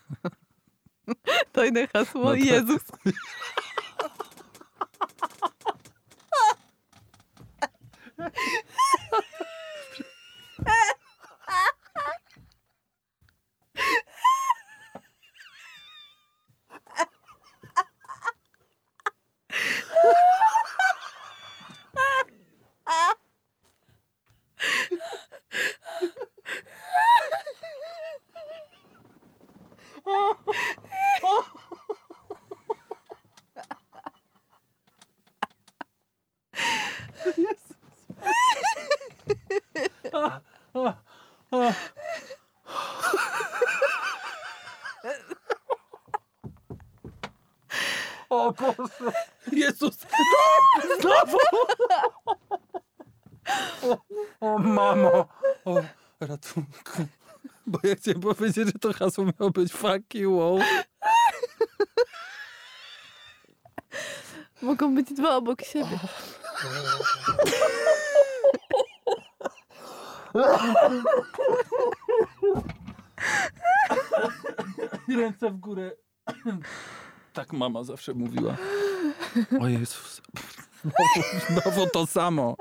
tajne 1.53 1.87
hasło, 1.87 2.35
No 2.35 2.39
tak. 2.45 3.15
Jezus. 41.53 41.75
O 48.31 48.53
Boże! 48.53 49.13
Jezus! 49.53 49.99
Znowu! 51.01 51.39
O, 53.83 53.99
o 54.41 54.59
mamo! 54.59 55.29
O, 55.65 55.83
ratunku. 56.21 57.07
Bo 57.67 57.79
ja 57.83 57.95
chciałem 57.97 58.21
powiedzieć, 58.21 58.67
że 58.67 58.73
to 58.73 58.93
hasło 58.93 59.25
miało 59.25 59.51
być 59.51 59.73
fuck 59.73 60.15
you, 60.15 60.37
wow. 60.37 60.59
Mogą 64.63 64.95
być 64.95 65.13
dwa 65.13 65.37
obok 65.37 65.63
siebie. 65.63 65.99
Ręce 75.23 75.51
w 75.51 75.57
górę. 75.57 75.93
Tak 77.33 77.53
mama 77.53 77.85
zawsze 77.85 78.15
mówiła. 78.15 78.57
O 79.61 79.69
Jezus. 79.69 80.23
Znowu, 80.85 81.29
znowu 81.63 81.87
to 81.91 82.07
samo. 82.07 82.57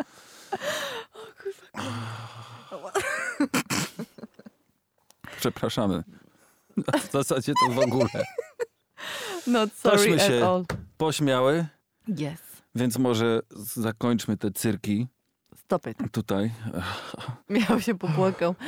Przepraszamy. 5.40 6.04
W 6.78 7.12
zasadzie 7.12 7.54
to 7.66 7.74
w 7.74 7.80
ogóle. 7.80 8.10
Not 9.48 9.74
sorry 9.74 9.98
Tośmy 9.98 10.16
at 10.16 10.22
się. 10.22 10.48
all. 10.48 10.66
Pośmiały, 10.98 11.66
Yes. 12.10 12.40
więc 12.76 12.98
może 12.98 13.40
zakończmy 13.76 14.38
te 14.38 14.52
cyrki 14.52 15.08
Stop 15.56 15.88
it. 15.88 15.98
tutaj, 16.12 16.52
Miał 17.50 17.82
się 17.82 17.96
popłakał. 17.96 18.56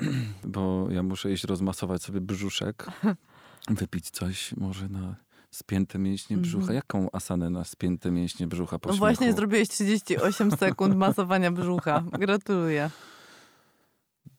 bo 0.44 0.86
ja 0.90 1.02
muszę 1.02 1.32
iść 1.32 1.44
rozmasować 1.44 2.02
sobie 2.02 2.20
brzuszek, 2.20 2.86
wypić 3.68 4.10
coś 4.10 4.56
może 4.56 4.88
na 4.88 5.16
spięte 5.50 5.98
mięśnie 5.98 6.36
brzucha. 6.36 6.72
Jaką 6.72 7.08
asanę 7.12 7.50
na 7.50 7.64
spięte 7.64 8.10
mięśnie 8.10 8.46
brzucha 8.46 8.78
po 8.78 8.88
No 8.88 8.92
śmiechu? 8.92 8.98
właśnie 8.98 9.32
zrobiłeś 9.32 9.68
38 9.68 10.50
sekund 10.60 10.96
masowania 10.96 11.52
brzucha. 11.52 12.04
Gratuluję. 12.12 12.90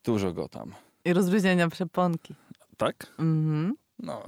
Dużo 0.04 0.32
go 0.32 0.48
tam. 0.48 0.72
I 1.04 1.12
rozluźnienia 1.12 1.68
przeponki. 1.68 2.34
Tak? 2.76 3.06
Mhm. 3.18 3.74
No. 3.98 4.22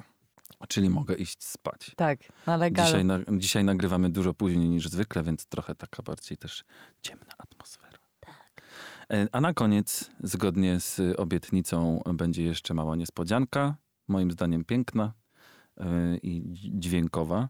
Czyli 0.68 0.90
mogę 0.90 1.14
iść 1.14 1.44
spać. 1.44 1.92
Tak, 1.96 2.18
na. 2.46 2.70
Dzisiaj, 2.70 3.04
na, 3.04 3.18
dzisiaj 3.38 3.64
nagrywamy 3.64 4.10
dużo 4.10 4.34
później 4.34 4.68
niż 4.68 4.88
zwykle, 4.88 5.22
więc 5.22 5.46
trochę 5.46 5.74
taka 5.74 6.02
bardziej 6.02 6.38
też 6.38 6.64
ciemna 7.02 7.32
atmosfera. 7.38 7.53
E, 9.12 9.26
A 9.32 9.40
na 9.40 9.54
koniec, 9.54 10.10
zgodnie 10.22 10.80
z 10.80 11.00
obietnicą, 11.20 12.02
będzie 12.14 12.42
jeszcze 12.44 12.74
mała 12.74 12.96
niespodzianka. 12.96 13.76
Moim 14.08 14.30
zdaniem 14.30 14.64
piękna 14.64 15.12
e, 15.76 16.16
i 16.16 16.42
dź- 16.46 16.70
dźwiękowa. 16.78 17.48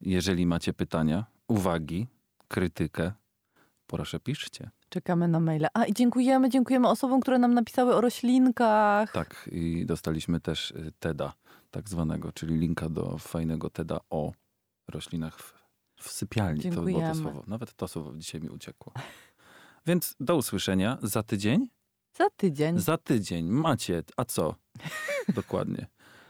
Jeżeli 0.00 0.46
macie 0.46 0.72
pytania, 0.72 1.24
uwagi, 1.48 2.06
krytykę, 2.48 3.12
proszę 3.86 4.20
piszcie. 4.20 4.70
Czekamy 4.88 5.28
na 5.28 5.40
maile. 5.40 5.66
A 5.74 5.84
i 5.84 5.92
dziękujemy, 5.92 6.50
dziękujemy 6.50 6.88
osobom, 6.88 7.20
które 7.20 7.38
nam 7.38 7.54
napisały 7.54 7.94
o 7.94 8.00
roślinkach. 8.00 9.12
Tak, 9.12 9.48
i 9.52 9.86
dostaliśmy 9.86 10.40
też 10.40 10.74
TEDa, 10.98 11.32
tak 11.70 11.88
zwanego, 11.88 12.32
czyli 12.32 12.58
linka 12.58 12.88
do 12.88 13.18
fajnego 13.18 13.70
TEDa 13.70 14.00
o 14.10 14.32
roślinach 14.88 15.38
w, 15.38 15.54
w 16.00 16.10
sypialni. 16.12 16.62
To 16.62 16.68
było 16.68 16.84
to 16.84 16.86
Dziękujemy. 16.90 17.14
słowo. 17.14 17.44
Nawet 17.46 17.74
to 17.74 17.88
słowo 17.88 18.12
dzisiaj 18.16 18.40
mi 18.40 18.48
uciekło. 18.48 18.92
Więc 19.86 20.14
do 20.20 20.36
usłyszenia 20.36 20.98
za 21.02 21.22
tydzień. 21.22 21.68
Za 22.16 22.30
tydzień. 22.30 22.78
Za 22.78 22.98
tydzień 22.98 23.50
macie, 23.50 24.02
a 24.16 24.24
co? 24.24 24.54
Dokładnie. 25.34 25.86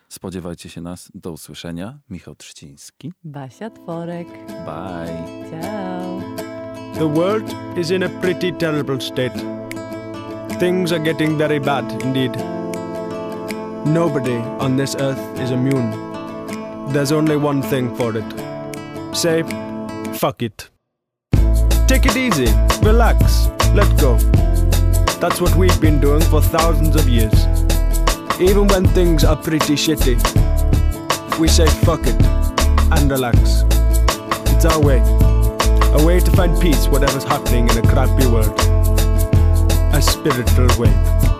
Spodziewajcie 0.08 0.68
się 0.68 0.80
nas. 0.80 1.10
Do 1.14 1.32
usłyszenia. 1.32 1.98
Michał 2.10 2.34
Trzciński. 2.34 3.12
Basia 3.24 3.70
Tworek. 3.70 4.28
Bye. 4.46 5.24
Ciao. 5.50 6.20
The 6.94 7.14
world 7.14 7.54
is 7.78 7.90
in 7.90 8.02
a 8.02 8.08
pretty 8.08 8.52
terrible 8.52 9.00
state. 9.00 9.34
Things 10.58 10.92
are 10.92 11.04
getting 11.04 11.38
very 11.38 11.60
bad 11.60 12.02
indeed. 12.04 12.36
Nobody 13.86 14.36
on 14.58 14.76
this 14.76 14.94
earth 14.94 15.40
is 15.44 15.50
immune. 15.50 15.90
There's 16.92 17.12
only 17.12 17.36
one 17.36 17.62
thing 17.62 17.96
for 17.96 18.18
it 18.18 18.44
say, 19.14 19.42
fuck 20.18 20.42
it. 20.42 20.73
Take 21.94 22.06
it 22.06 22.16
easy, 22.16 22.52
relax, 22.82 23.46
let 23.72 23.88
go. 24.00 24.16
That's 25.20 25.40
what 25.40 25.54
we've 25.54 25.80
been 25.80 26.00
doing 26.00 26.22
for 26.22 26.42
thousands 26.42 26.96
of 26.96 27.08
years. 27.08 27.46
Even 28.40 28.66
when 28.66 28.84
things 28.88 29.22
are 29.22 29.36
pretty 29.36 29.76
shitty, 29.76 30.18
we 31.38 31.46
say 31.46 31.66
fuck 31.86 32.00
it 32.04 32.20
and 32.90 33.08
relax. 33.08 33.62
It's 34.50 34.64
our 34.64 34.80
way. 34.80 34.98
A 35.96 36.04
way 36.04 36.18
to 36.18 36.32
find 36.32 36.60
peace, 36.60 36.88
whatever's 36.88 37.22
happening 37.22 37.68
in 37.68 37.78
a 37.78 37.82
crappy 37.82 38.26
world. 38.26 38.58
A 39.94 40.02
spiritual 40.02 40.66
way. 40.76 41.33